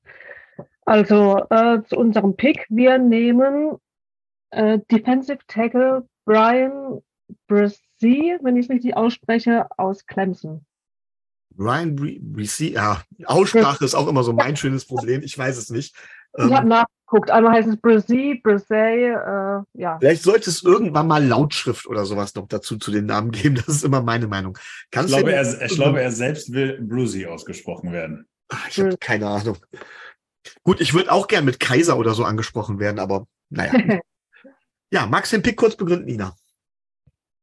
[0.86, 2.68] Also äh, zu unserem Pick.
[2.70, 3.78] Wir nehmen
[4.52, 7.02] äh, Defensive Tackle Brian
[7.48, 10.64] Bresee, wenn ich es richtig ausspreche, aus Clemson.
[11.56, 15.24] Brian Bresee, ja, Aussprache ist auch immer so mein schönes Problem.
[15.24, 15.96] Ich weiß es nicht.
[16.36, 17.32] Ich habe ähm, nachgeguckt.
[17.32, 19.98] Einmal heißt es Brazil, Brazil, äh, ja.
[20.00, 23.56] Vielleicht sollte es irgendwann mal Lautschrift oder sowas noch dazu zu den Namen geben.
[23.56, 24.58] Das ist immer meine Meinung.
[24.92, 28.28] Kannst ich, glaube, er, ich glaube, er selbst will Brucey ausgesprochen werden.
[28.50, 29.58] Ach, ich habe keine Ahnung.
[30.64, 33.74] Gut, ich würde auch gern mit Kaiser oder so angesprochen werden, aber naja.
[34.92, 36.36] ja, magst du den Pick kurz begründen, Nina?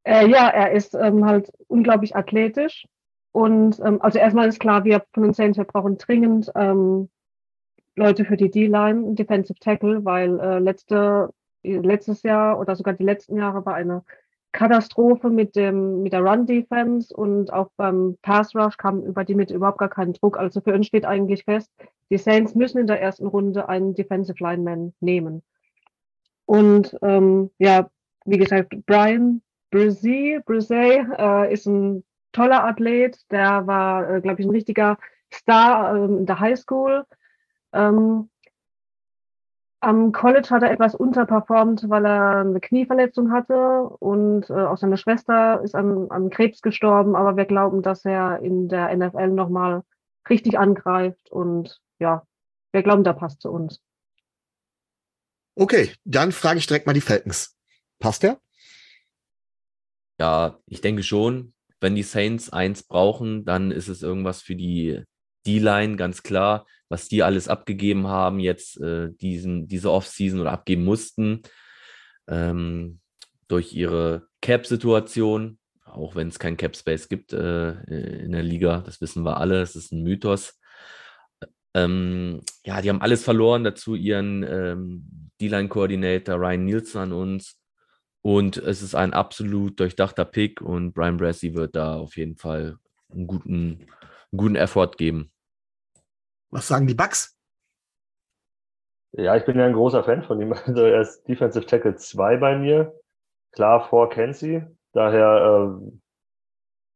[0.04, 2.86] Äh, ja, er ist ähm, halt unglaublich athletisch.
[3.32, 7.08] Und ähm, also erstmal ist klar, wir von den Saints, wir brauchen dringend ähm,
[7.96, 11.30] Leute für die D-Line, Defensive Tackle, weil äh, letzte,
[11.62, 14.02] letztes Jahr oder sogar die letzten Jahre war eine
[14.52, 19.36] Katastrophe mit dem mit der Run Defense und auch beim Pass Rush kam über die
[19.36, 20.38] Mitte überhaupt gar keinen Druck.
[20.38, 21.70] Also für uns steht eigentlich fest,
[22.10, 25.42] die Saints müssen in der ersten Runde einen Defensive Lineman nehmen.
[26.46, 27.90] Und ähm, ja,
[28.24, 29.40] wie gesagt, Brian
[29.70, 32.02] Brzee, Brzee äh, ist ein
[32.32, 33.18] toller Athlet.
[33.30, 34.98] Der war, äh, glaube ich, ein richtiger
[35.32, 37.04] Star äh, in der High School.
[37.72, 38.30] Ähm,
[39.82, 44.98] am College hat er etwas unterperformt, weil er eine Knieverletzung hatte und äh, auch seine
[44.98, 49.82] Schwester ist an, an Krebs gestorben, aber wir glauben, dass er in der NFL nochmal
[50.28, 52.26] richtig angreift und ja,
[52.72, 53.80] wir glauben, der passt zu uns.
[55.54, 57.56] Okay, dann frage ich direkt mal die Falcons.
[57.98, 58.38] Passt der?
[60.18, 61.54] Ja, ich denke schon.
[61.80, 65.02] Wenn die Saints eins brauchen, dann ist es irgendwas für die
[65.46, 70.84] D-Line, ganz klar, was die alles abgegeben haben, jetzt äh, diesen, diese Offseason oder abgeben
[70.84, 71.42] mussten,
[72.28, 73.00] ähm,
[73.48, 77.72] durch ihre Cap-Situation, auch wenn es kein Cap-Space gibt äh,
[78.24, 80.58] in der Liga, das wissen wir alle, es ist ein Mythos.
[81.74, 87.60] Ähm, ja, die haben alles verloren, dazu ihren ähm, D-Line-Koordinator Ryan Nielsen an uns.
[88.22, 92.76] Und es ist ein absolut durchdachter Pick und Brian Brassey wird da auf jeden Fall
[93.10, 93.86] einen guten,
[94.32, 95.32] einen guten Effort geben.
[96.50, 97.36] Was sagen die Bugs?
[99.12, 100.52] Ja, ich bin ja ein großer Fan von ihm.
[100.66, 102.94] Also er ist Defensive Tackle 2 bei mir.
[103.52, 104.66] Klar vor Kenzie.
[104.92, 105.90] Daher äh,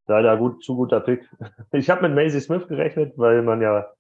[0.07, 1.29] leider gut, zu guter Pick.
[1.73, 3.93] Ich habe mit Maisie Smith gerechnet, weil man ja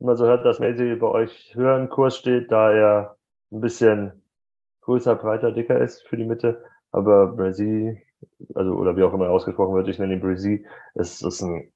[0.00, 3.16] immer so hört, dass Maisie bei euch höher im Kurs steht, da er
[3.50, 4.22] ein bisschen
[4.82, 6.64] größer, breiter, dicker ist für die Mitte.
[6.90, 8.00] Aber Brazil,
[8.54, 11.70] also oder wie auch immer ausgesprochen wird, ich nenne ihn Brazil, ist, ist ein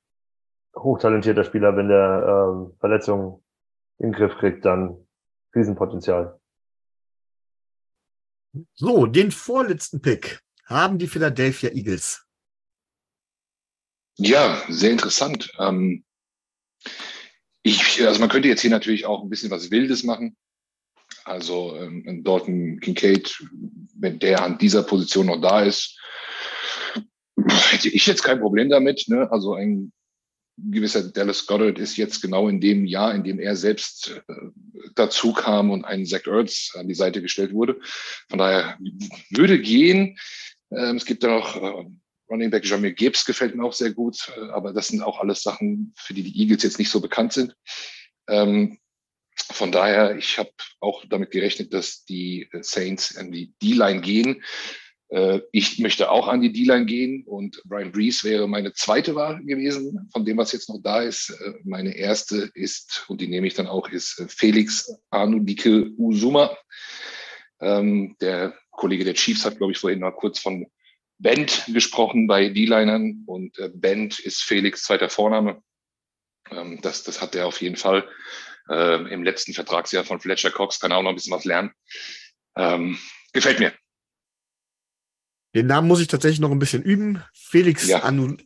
[0.76, 3.42] hochtalentierter Spieler, wenn der ähm, Verletzungen
[3.98, 4.96] in den Griff kriegt, dann
[5.54, 6.40] Riesenpotenzial.
[8.74, 12.26] So, den vorletzten Pick haben die Philadelphia Eagles.
[14.16, 15.52] Ja, sehr interessant.
[15.58, 16.04] Ähm,
[17.62, 20.36] ich, also man könnte jetzt hier natürlich auch ein bisschen was Wildes machen.
[21.24, 23.42] Also ähm, Dalton Kincaid,
[23.94, 25.98] wenn der an dieser Position noch da ist,
[27.70, 29.04] hätte ich jetzt kein Problem damit.
[29.08, 29.30] Ne?
[29.30, 29.92] Also ein
[30.56, 34.34] gewisser Dallas Goddard ist jetzt genau in dem Jahr, in dem er selbst äh,
[34.94, 37.80] dazu kam und ein Zach Ertz an die Seite gestellt wurde.
[38.28, 38.78] Von daher
[39.30, 40.18] würde gehen.
[40.70, 41.84] Ähm, es gibt da noch äh,
[42.30, 45.42] Running Back Jamir Gibbs gefällt mir auch sehr gut, äh, aber das sind auch alles
[45.42, 47.56] Sachen, für die die Eagles jetzt nicht so bekannt sind.
[48.28, 48.78] Ähm,
[49.50, 54.42] von daher, ich habe auch damit gerechnet, dass die Saints an die D-Line gehen.
[55.12, 59.44] Äh, ich möchte auch an die D-Line gehen und Brian Brees wäre meine zweite Wahl
[59.44, 61.30] gewesen von dem, was jetzt noch da ist.
[61.30, 66.56] Äh, meine erste ist, und die nehme ich dann auch, ist äh, Felix Anudike Uzuma.
[67.60, 70.66] Ähm, der Kollege der Chiefs hat, glaube ich, vorhin mal kurz von
[71.18, 75.62] Bend gesprochen bei D-Linern und Bend ist Felix zweiter Vorname.
[76.50, 78.08] Ähm, das, das hat er auf jeden Fall.
[78.68, 81.72] Im letzten Vertragsjahr von Fletcher Cox kann auch noch ein bisschen was lernen.
[82.56, 82.96] Ähm,
[83.32, 83.72] gefällt mir.
[85.54, 87.22] Den Namen muss ich tatsächlich noch ein bisschen üben.
[87.34, 88.02] Felix Ja.
[88.04, 88.36] Anu.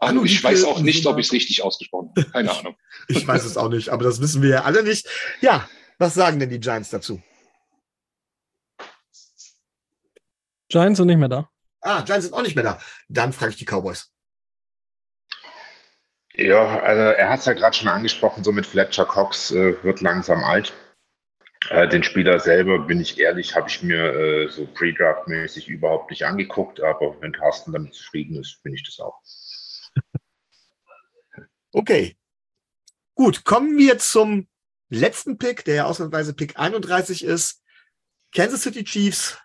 [0.00, 2.30] Also ich weiß auch nicht, ob ich es richtig ausgesprochen habe.
[2.32, 2.76] Keine Ahnung.
[3.08, 5.08] Ich weiß es auch nicht, aber das wissen wir ja alle nicht.
[5.40, 5.68] Ja,
[5.98, 7.22] was sagen denn die Giants dazu?
[10.68, 11.48] Giants sind nicht mehr da.
[11.80, 12.80] Ah, Giants sind auch nicht mehr da.
[13.08, 14.12] Dann frage ich die Cowboys.
[16.34, 20.00] Ja, also er hat es ja gerade schon angesprochen, so mit Fletcher Cox äh, wird
[20.00, 20.72] langsam alt.
[21.70, 26.24] Äh, den Spieler selber, bin ich ehrlich, habe ich mir äh, so Pre-Draft-mäßig überhaupt nicht
[26.24, 29.22] angeguckt, aber wenn Carsten damit zufrieden ist, bin ich das auch.
[31.72, 32.16] Okay.
[33.14, 34.48] Gut, kommen wir zum
[34.88, 37.62] letzten Pick, der ja ausnahmsweise Pick 31 ist.
[38.34, 39.38] Kansas City Chiefs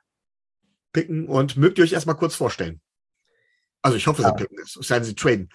[0.94, 2.82] picken und mögt ihr euch erstmal kurz vorstellen?
[3.84, 4.34] Also ich hoffe, sie Ja.
[4.34, 4.76] picken es.
[4.76, 5.50] Es sei denn, sie traden.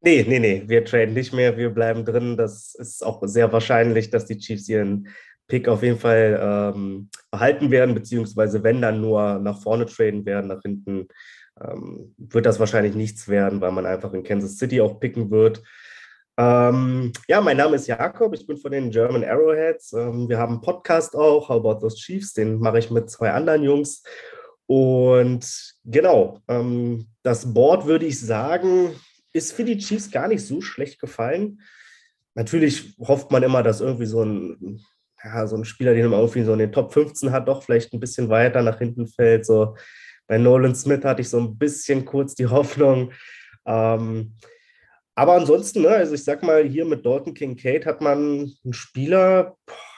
[0.00, 2.36] Nee, nee, nee, wir traden nicht mehr, wir bleiben drin.
[2.36, 5.08] Das ist auch sehr wahrscheinlich, dass die Chiefs ihren
[5.48, 10.48] Pick auf jeden Fall ähm, behalten werden, beziehungsweise wenn dann nur nach vorne traden werden,
[10.48, 11.08] nach hinten
[11.60, 15.62] ähm, wird das wahrscheinlich nichts werden, weil man einfach in Kansas City auch picken wird.
[16.38, 19.92] Ähm, ja, mein Name ist Jakob, ich bin von den German Arrowheads.
[19.94, 23.32] Ähm, wir haben einen Podcast auch, How About Those Chiefs, den mache ich mit zwei
[23.32, 24.04] anderen Jungs.
[24.66, 28.90] Und genau, ähm, das Board würde ich sagen,
[29.32, 31.60] ist für die Chiefs gar nicht so schlecht gefallen.
[32.34, 34.80] Natürlich hofft man immer, dass irgendwie so ein,
[35.24, 37.92] ja, so ein Spieler, den man irgendwie so in den Top 15 hat, doch vielleicht
[37.92, 39.46] ein bisschen weiter nach hinten fällt.
[39.46, 39.76] So
[40.26, 43.12] bei Nolan Smith hatte ich so ein bisschen kurz die Hoffnung.
[43.66, 44.34] Ähm,
[45.18, 49.56] aber ansonsten, ne, also ich sag mal, hier mit Dalton Kincaid hat man einen Spieler,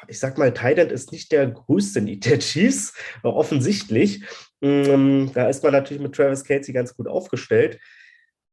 [0.09, 4.25] ich sag mal, Thailand ist nicht der größte Need der Chiefs, offensichtlich.
[4.63, 7.79] Ähm, da ist man natürlich mit Travis Casey ganz gut aufgestellt.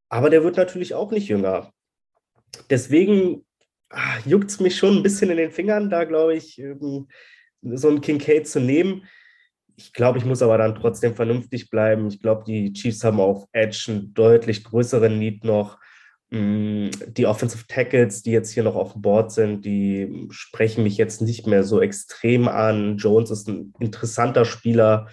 [0.09, 1.71] Aber der wird natürlich auch nicht jünger.
[2.69, 3.45] Deswegen
[3.89, 7.07] ah, juckt es mich schon ein bisschen in den Fingern, da glaube ich, ähm,
[7.61, 9.05] so einen Kincaid zu nehmen.
[9.75, 12.07] Ich glaube, ich muss aber dann trotzdem vernünftig bleiben.
[12.07, 15.77] Ich glaube, die Chiefs haben auf Edge einen deutlich größeren Need noch.
[16.29, 20.97] Mm, Die Offensive Tackles, die jetzt hier noch auf dem Board sind, die sprechen mich
[20.97, 22.97] jetzt nicht mehr so extrem an.
[22.97, 25.09] Jones ist ein interessanter Spieler,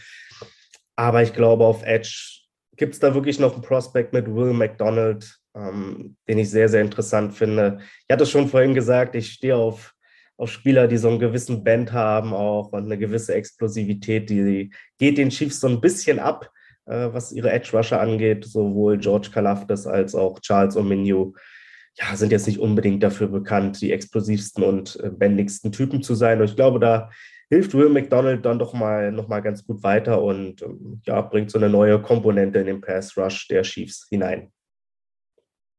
[0.96, 2.40] aber ich glaube, auf Edge
[2.76, 6.82] gibt es da wirklich noch einen Prospect mit Will McDonald, ähm, den ich sehr, sehr
[6.82, 7.78] interessant finde.
[8.06, 9.94] Ich hatte es schon vorhin gesagt, ich stehe auf,
[10.36, 15.18] auf Spieler, die so einen gewissen Band haben auch und eine gewisse Explosivität, die geht
[15.18, 16.50] den Chiefs so ein bisschen ab,
[16.86, 18.44] äh, was ihre Edge-Rusher angeht.
[18.44, 21.34] Sowohl George Kalafdis als auch Charles Ominiu
[21.96, 26.40] ja, sind jetzt nicht unbedingt dafür bekannt, die explosivsten und äh, bändigsten Typen zu sein.
[26.40, 27.10] Und ich glaube, da
[27.50, 31.50] hilft Will McDonald dann doch mal noch mal ganz gut weiter und ähm, ja, bringt
[31.50, 34.50] so eine neue Komponente in den Pass Rush der Chiefs hinein.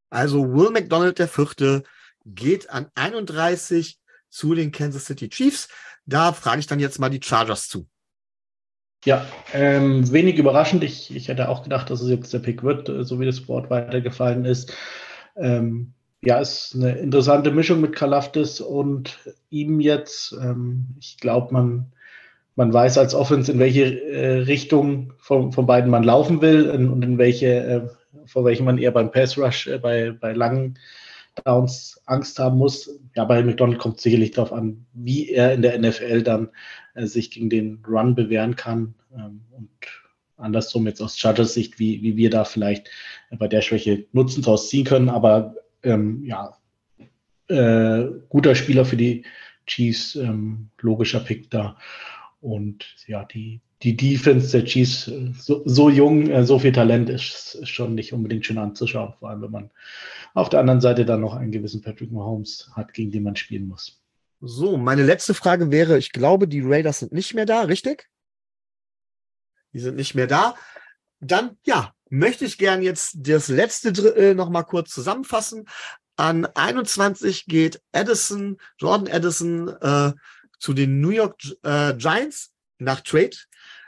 [0.09, 1.83] Also Will McDonald, der Vierte,
[2.25, 5.67] geht an 31 zu den Kansas City Chiefs.
[6.05, 7.87] Da frage ich dann jetzt mal die Chargers zu.
[9.05, 10.83] Ja, ähm, wenig überraschend.
[10.83, 13.41] Ich, ich hätte auch gedacht, dass es jetzt der Pick wird, äh, so wie das
[13.41, 14.73] Board weitergefallen ist.
[15.35, 19.19] Ähm, ja, ist eine interessante Mischung mit Kalafdis und
[19.51, 20.33] ihm jetzt.
[20.41, 21.91] Ähm, ich glaube, man,
[22.55, 27.03] man weiß als Offense, in welche äh, Richtung von, von beiden man laufen will und
[27.03, 27.87] in welche, äh,
[28.25, 30.77] vor welchen man eher beim Pass Rush, äh, bei, bei langen
[31.43, 32.99] Downs Angst haben muss.
[33.15, 36.49] Ja, bei McDonald kommt sicherlich darauf an, wie er in der NFL dann
[36.93, 38.95] äh, sich gegen den Run bewähren kann.
[39.13, 39.69] Ähm, und
[40.37, 42.89] andersrum jetzt aus Chargers Sicht, wie, wie wir da vielleicht
[43.29, 45.09] äh, bei der Schwäche Nutzen draus ziehen können.
[45.09, 46.57] Aber ähm, ja,
[47.47, 49.25] äh, guter Spieler für die
[49.67, 51.77] Chiefs ähm, logischer Pick da.
[52.41, 57.09] Und ja, die, die Defense der Chiefs, äh, so, so jung, äh, so viel Talent
[57.09, 59.69] ist, ist schon nicht unbedingt schön anzuschauen, vor allem wenn man
[60.33, 63.67] auf der anderen Seite dann noch einen gewissen Patrick Mahomes hat, gegen den man spielen
[63.67, 64.01] muss.
[64.41, 68.09] So, meine letzte Frage wäre, ich glaube, die Raiders sind nicht mehr da, richtig?
[69.73, 70.55] Die sind nicht mehr da.
[71.19, 75.67] Dann, ja, möchte ich gern jetzt das letzte Drittel noch mal kurz zusammenfassen.
[76.15, 80.13] An 21 geht Edison, Jordan Edison äh,
[80.59, 83.35] zu den New York äh, Giants nach Trade.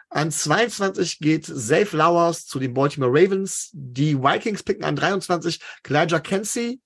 [0.09, 3.69] An 22 geht Zay Flowers zu den Baltimore Ravens.
[3.73, 6.81] Die Vikings picken an 23 Clyde Kensey.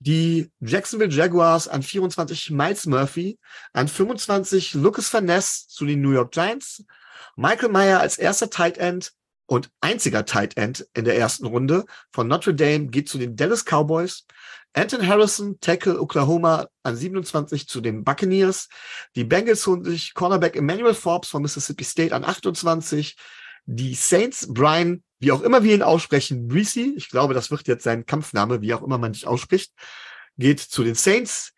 [0.00, 3.38] Die Jacksonville Jaguars an 24 Miles Murphy.
[3.72, 6.84] An 25 Lucas Van Ness zu den New York Giants.
[7.36, 9.12] Michael Meyer als erster Tight End
[9.50, 13.64] und einziger Tight End in der ersten Runde von Notre Dame geht zu den Dallas
[13.64, 14.24] Cowboys.
[14.74, 18.68] Anton Harrison, Tackle Oklahoma an 27 zu den Buccaneers.
[19.16, 23.16] Die Bengals holen sich Cornerback Emmanuel Forbes von Mississippi State an 28.
[23.66, 27.82] Die Saints, Brian, wie auch immer wir ihn aussprechen, Breesy, ich glaube, das wird jetzt
[27.82, 29.72] sein Kampfname, wie auch immer man sich ausspricht,
[30.38, 31.54] geht zu den Saints.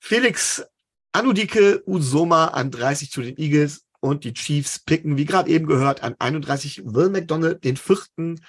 [0.00, 0.64] Felix
[1.12, 6.02] Anudike Usoma an 30 zu den Eagles und die Chiefs picken, wie gerade eben gehört,
[6.02, 8.44] an 31 Will McDonald, den vierten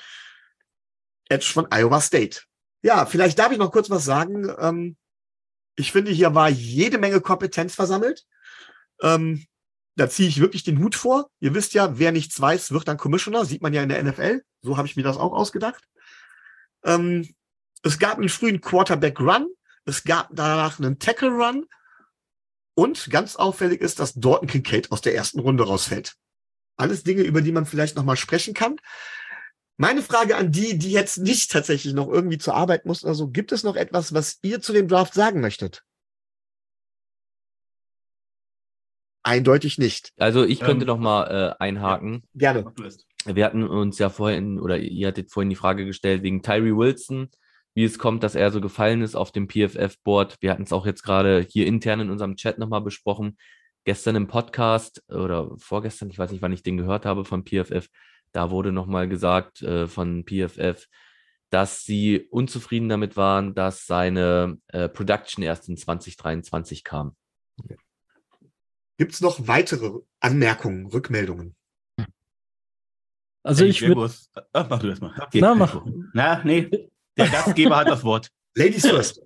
[1.29, 2.41] Edge von Iowa State.
[2.81, 4.51] Ja, vielleicht darf ich noch kurz was sagen.
[4.57, 4.97] Ähm,
[5.75, 8.25] ich finde, hier war jede Menge Kompetenz versammelt.
[9.01, 9.45] Ähm,
[9.95, 11.29] da ziehe ich wirklich den Hut vor.
[11.39, 13.45] Ihr wisst ja, wer nichts weiß, wird dann Commissioner.
[13.45, 14.41] Sieht man ja in der NFL.
[14.63, 15.83] So habe ich mir das auch ausgedacht.
[16.83, 17.31] Ähm,
[17.83, 19.47] es gab einen frühen Quarterback-Run.
[19.85, 21.67] Es gab danach einen Tackle-Run.
[22.75, 26.15] Und ganz auffällig ist, dass Dorton Kincaid aus der ersten Runde rausfällt.
[26.75, 28.77] Alles Dinge, über die man vielleicht nochmal sprechen kann.
[29.77, 33.27] Meine Frage an die, die jetzt nicht tatsächlich noch irgendwie zur Arbeit muss oder so,
[33.27, 35.83] gibt es noch etwas, was ihr zu dem Draft sagen möchtet?
[39.23, 40.11] Eindeutig nicht.
[40.17, 42.23] Also ich könnte Ähm, noch mal äh, einhaken.
[42.33, 42.73] Gerne.
[43.25, 47.29] Wir hatten uns ja vorhin, oder ihr hattet vorhin die Frage gestellt wegen Tyree Wilson,
[47.73, 50.37] wie es kommt, dass er so gefallen ist auf dem PFF-Board.
[50.41, 53.37] Wir hatten es auch jetzt gerade hier intern in unserem Chat nochmal besprochen.
[53.85, 57.89] Gestern im Podcast oder vorgestern, ich weiß nicht, wann ich den gehört habe von PFF,
[58.31, 60.87] da wurde nochmal gesagt äh, von PFF,
[61.49, 67.15] dass sie unzufrieden damit waren, dass seine äh, Production erst in 2023 kam.
[68.97, 71.55] Gibt es noch weitere Anmerkungen, Rückmeldungen?
[73.43, 74.11] Also Ey, ich würde.
[74.53, 75.13] mach du das mal.
[75.19, 75.41] Okay.
[75.41, 75.85] Na, mach.
[76.13, 76.69] Na, nee.
[77.17, 78.29] Der Gastgeber hat das Wort.
[78.55, 79.21] Ladies first.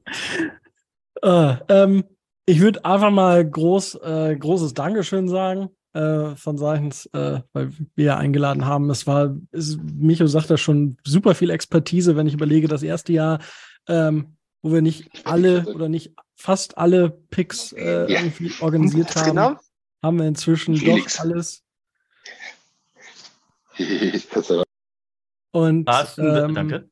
[1.21, 2.03] Äh, ähm,
[2.45, 8.05] ich würde einfach mal groß, äh, großes Dankeschön sagen äh, von seitens, äh, weil wir
[8.05, 8.89] ja eingeladen haben.
[8.89, 13.11] Es war, ist, Micho sagt das schon, super viel Expertise, wenn ich überlege, das erste
[13.13, 13.39] Jahr,
[13.87, 18.19] ähm, wo wir nicht alle oder nicht fast alle Picks äh, Ja.
[18.19, 19.57] irgendwie organisiert haben, Genau.
[20.03, 21.15] haben wir inzwischen Felix.
[21.15, 21.63] doch alles.
[25.51, 26.89] Und ähm, danke.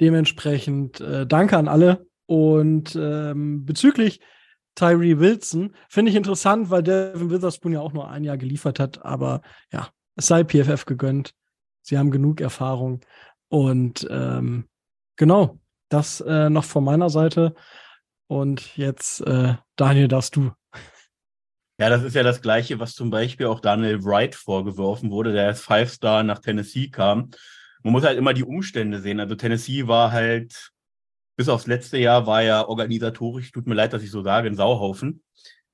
[0.00, 2.06] Dementsprechend äh, danke an alle.
[2.26, 4.20] Und ähm, bezüglich
[4.74, 9.04] Tyree Wilson finde ich interessant, weil Devin Witherspoon ja auch nur ein Jahr geliefert hat.
[9.04, 11.34] Aber ja, es sei PFF gegönnt.
[11.82, 13.00] Sie haben genug Erfahrung.
[13.48, 14.68] Und ähm,
[15.16, 17.54] genau, das äh, noch von meiner Seite.
[18.26, 20.52] Und jetzt, äh, Daniel, darfst du.
[21.78, 25.46] Ja, das ist ja das Gleiche, was zum Beispiel auch Daniel Wright vorgeworfen wurde, der
[25.46, 27.30] als Five-Star nach Tennessee kam.
[27.82, 29.20] Man muss halt immer die Umstände sehen.
[29.20, 30.72] Also Tennessee war halt,
[31.36, 34.56] bis aufs letzte Jahr war ja organisatorisch, tut mir leid, dass ich so sage, ein
[34.56, 35.22] Sauhaufen.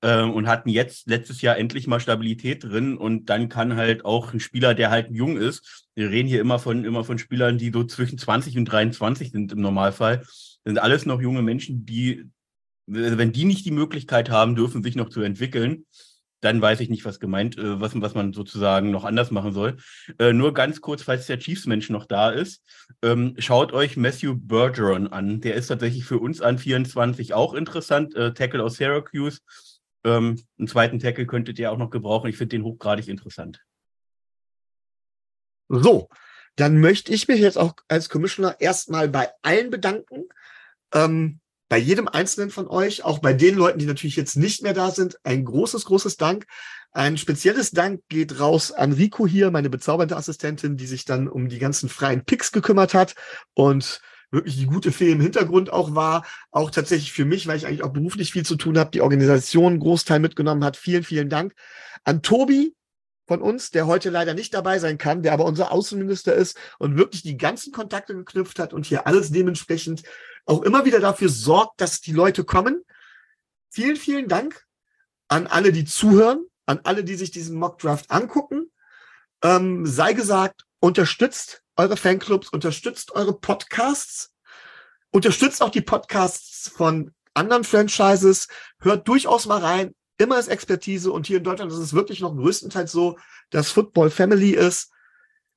[0.03, 4.35] Ähm, und hatten jetzt letztes Jahr endlich mal Stabilität drin und dann kann halt auch
[4.35, 7.71] ein Spieler, der halt jung ist, wir reden hier immer von, immer von Spielern, die
[7.73, 10.23] so zwischen 20 und 23 sind im Normalfall,
[10.67, 12.27] sind alles noch junge Menschen, die
[12.87, 15.87] wenn die nicht die Möglichkeit haben dürfen, sich noch zu entwickeln,
[16.41, 19.77] dann weiß ich nicht, was gemeint, äh, was, was man sozusagen noch anders machen soll.
[20.19, 22.63] Äh, nur ganz kurz, falls der Chiefs-Mensch noch da ist,
[23.03, 25.41] ähm, schaut euch Matthew Bergeron an.
[25.41, 28.15] Der ist tatsächlich für uns an 24 auch interessant.
[28.15, 29.41] Äh, Tackle aus Syracuse.
[30.05, 32.29] Ähm, einen zweiten Tackle könntet ihr auch noch gebrauchen.
[32.29, 33.61] Ich finde den hochgradig interessant.
[35.69, 36.09] So,
[36.55, 40.25] dann möchte ich mich jetzt auch als Commissioner erstmal bei allen bedanken.
[40.95, 44.75] Ähm, bei jedem einzelnen von euch, auch bei den Leuten, die natürlich jetzt nicht mehr
[44.75, 46.47] da sind, ein großes, großes Dank.
[46.93, 51.49] Ein spezielles Dank geht raus an Rico hier, meine bezaubernde Assistentin, die sich dann um
[51.49, 53.15] die ganzen freien Picks gekümmert hat
[53.55, 56.25] und wirklich die gute Fee im Hintergrund auch war.
[56.51, 59.73] Auch tatsächlich für mich, weil ich eigentlich auch beruflich viel zu tun habe, die Organisation
[59.73, 60.77] einen Großteil mitgenommen hat.
[60.77, 61.55] Vielen, vielen Dank.
[62.05, 62.76] An Tobi,
[63.27, 66.97] von uns, der heute leider nicht dabei sein kann, der aber unser Außenminister ist und
[66.97, 70.03] wirklich die ganzen Kontakte geknüpft hat und hier alles dementsprechend
[70.45, 72.85] auch immer wieder dafür sorgt, dass die Leute kommen.
[73.69, 74.65] vielen, vielen Dank
[75.29, 78.71] an alle, die zuhören, an alle, die sich diesen Mockdraft angucken.
[79.43, 84.33] Ähm, sei gesagt, unterstützt eure Fanclubs, unterstützt eure Podcasts,
[85.11, 88.49] unterstützt auch die Podcasts von anderen Franchises,
[88.81, 89.95] hört durchaus mal rein.
[90.19, 93.19] Immer ist Expertise und hier in Deutschland ist es wirklich noch größtenteils so,
[93.51, 94.91] dass Football Family ist.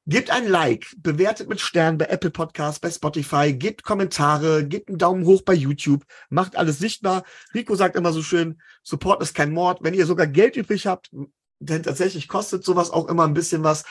[0.05, 4.97] Gebt ein Like, bewertet mit Sternen bei Apple Podcasts, bei Spotify, gebt Kommentare, gebt einen
[4.97, 7.23] Daumen hoch bei YouTube, macht alles sichtbar.
[7.53, 9.83] Rico sagt immer so schön, Support ist kein Mord.
[9.83, 11.11] Wenn ihr sogar Geld übrig habt,
[11.59, 13.83] denn tatsächlich kostet sowas auch immer ein bisschen was,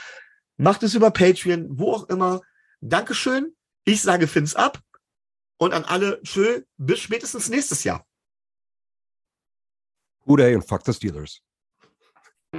[0.56, 2.40] macht es über Patreon, wo auch immer.
[2.80, 3.54] Dankeschön.
[3.84, 4.80] Ich sage Fins ab.
[5.56, 8.07] Und an alle, tschö, bis spätestens nächstes Jahr.
[10.28, 11.40] Who Day und Fuck the Steelers.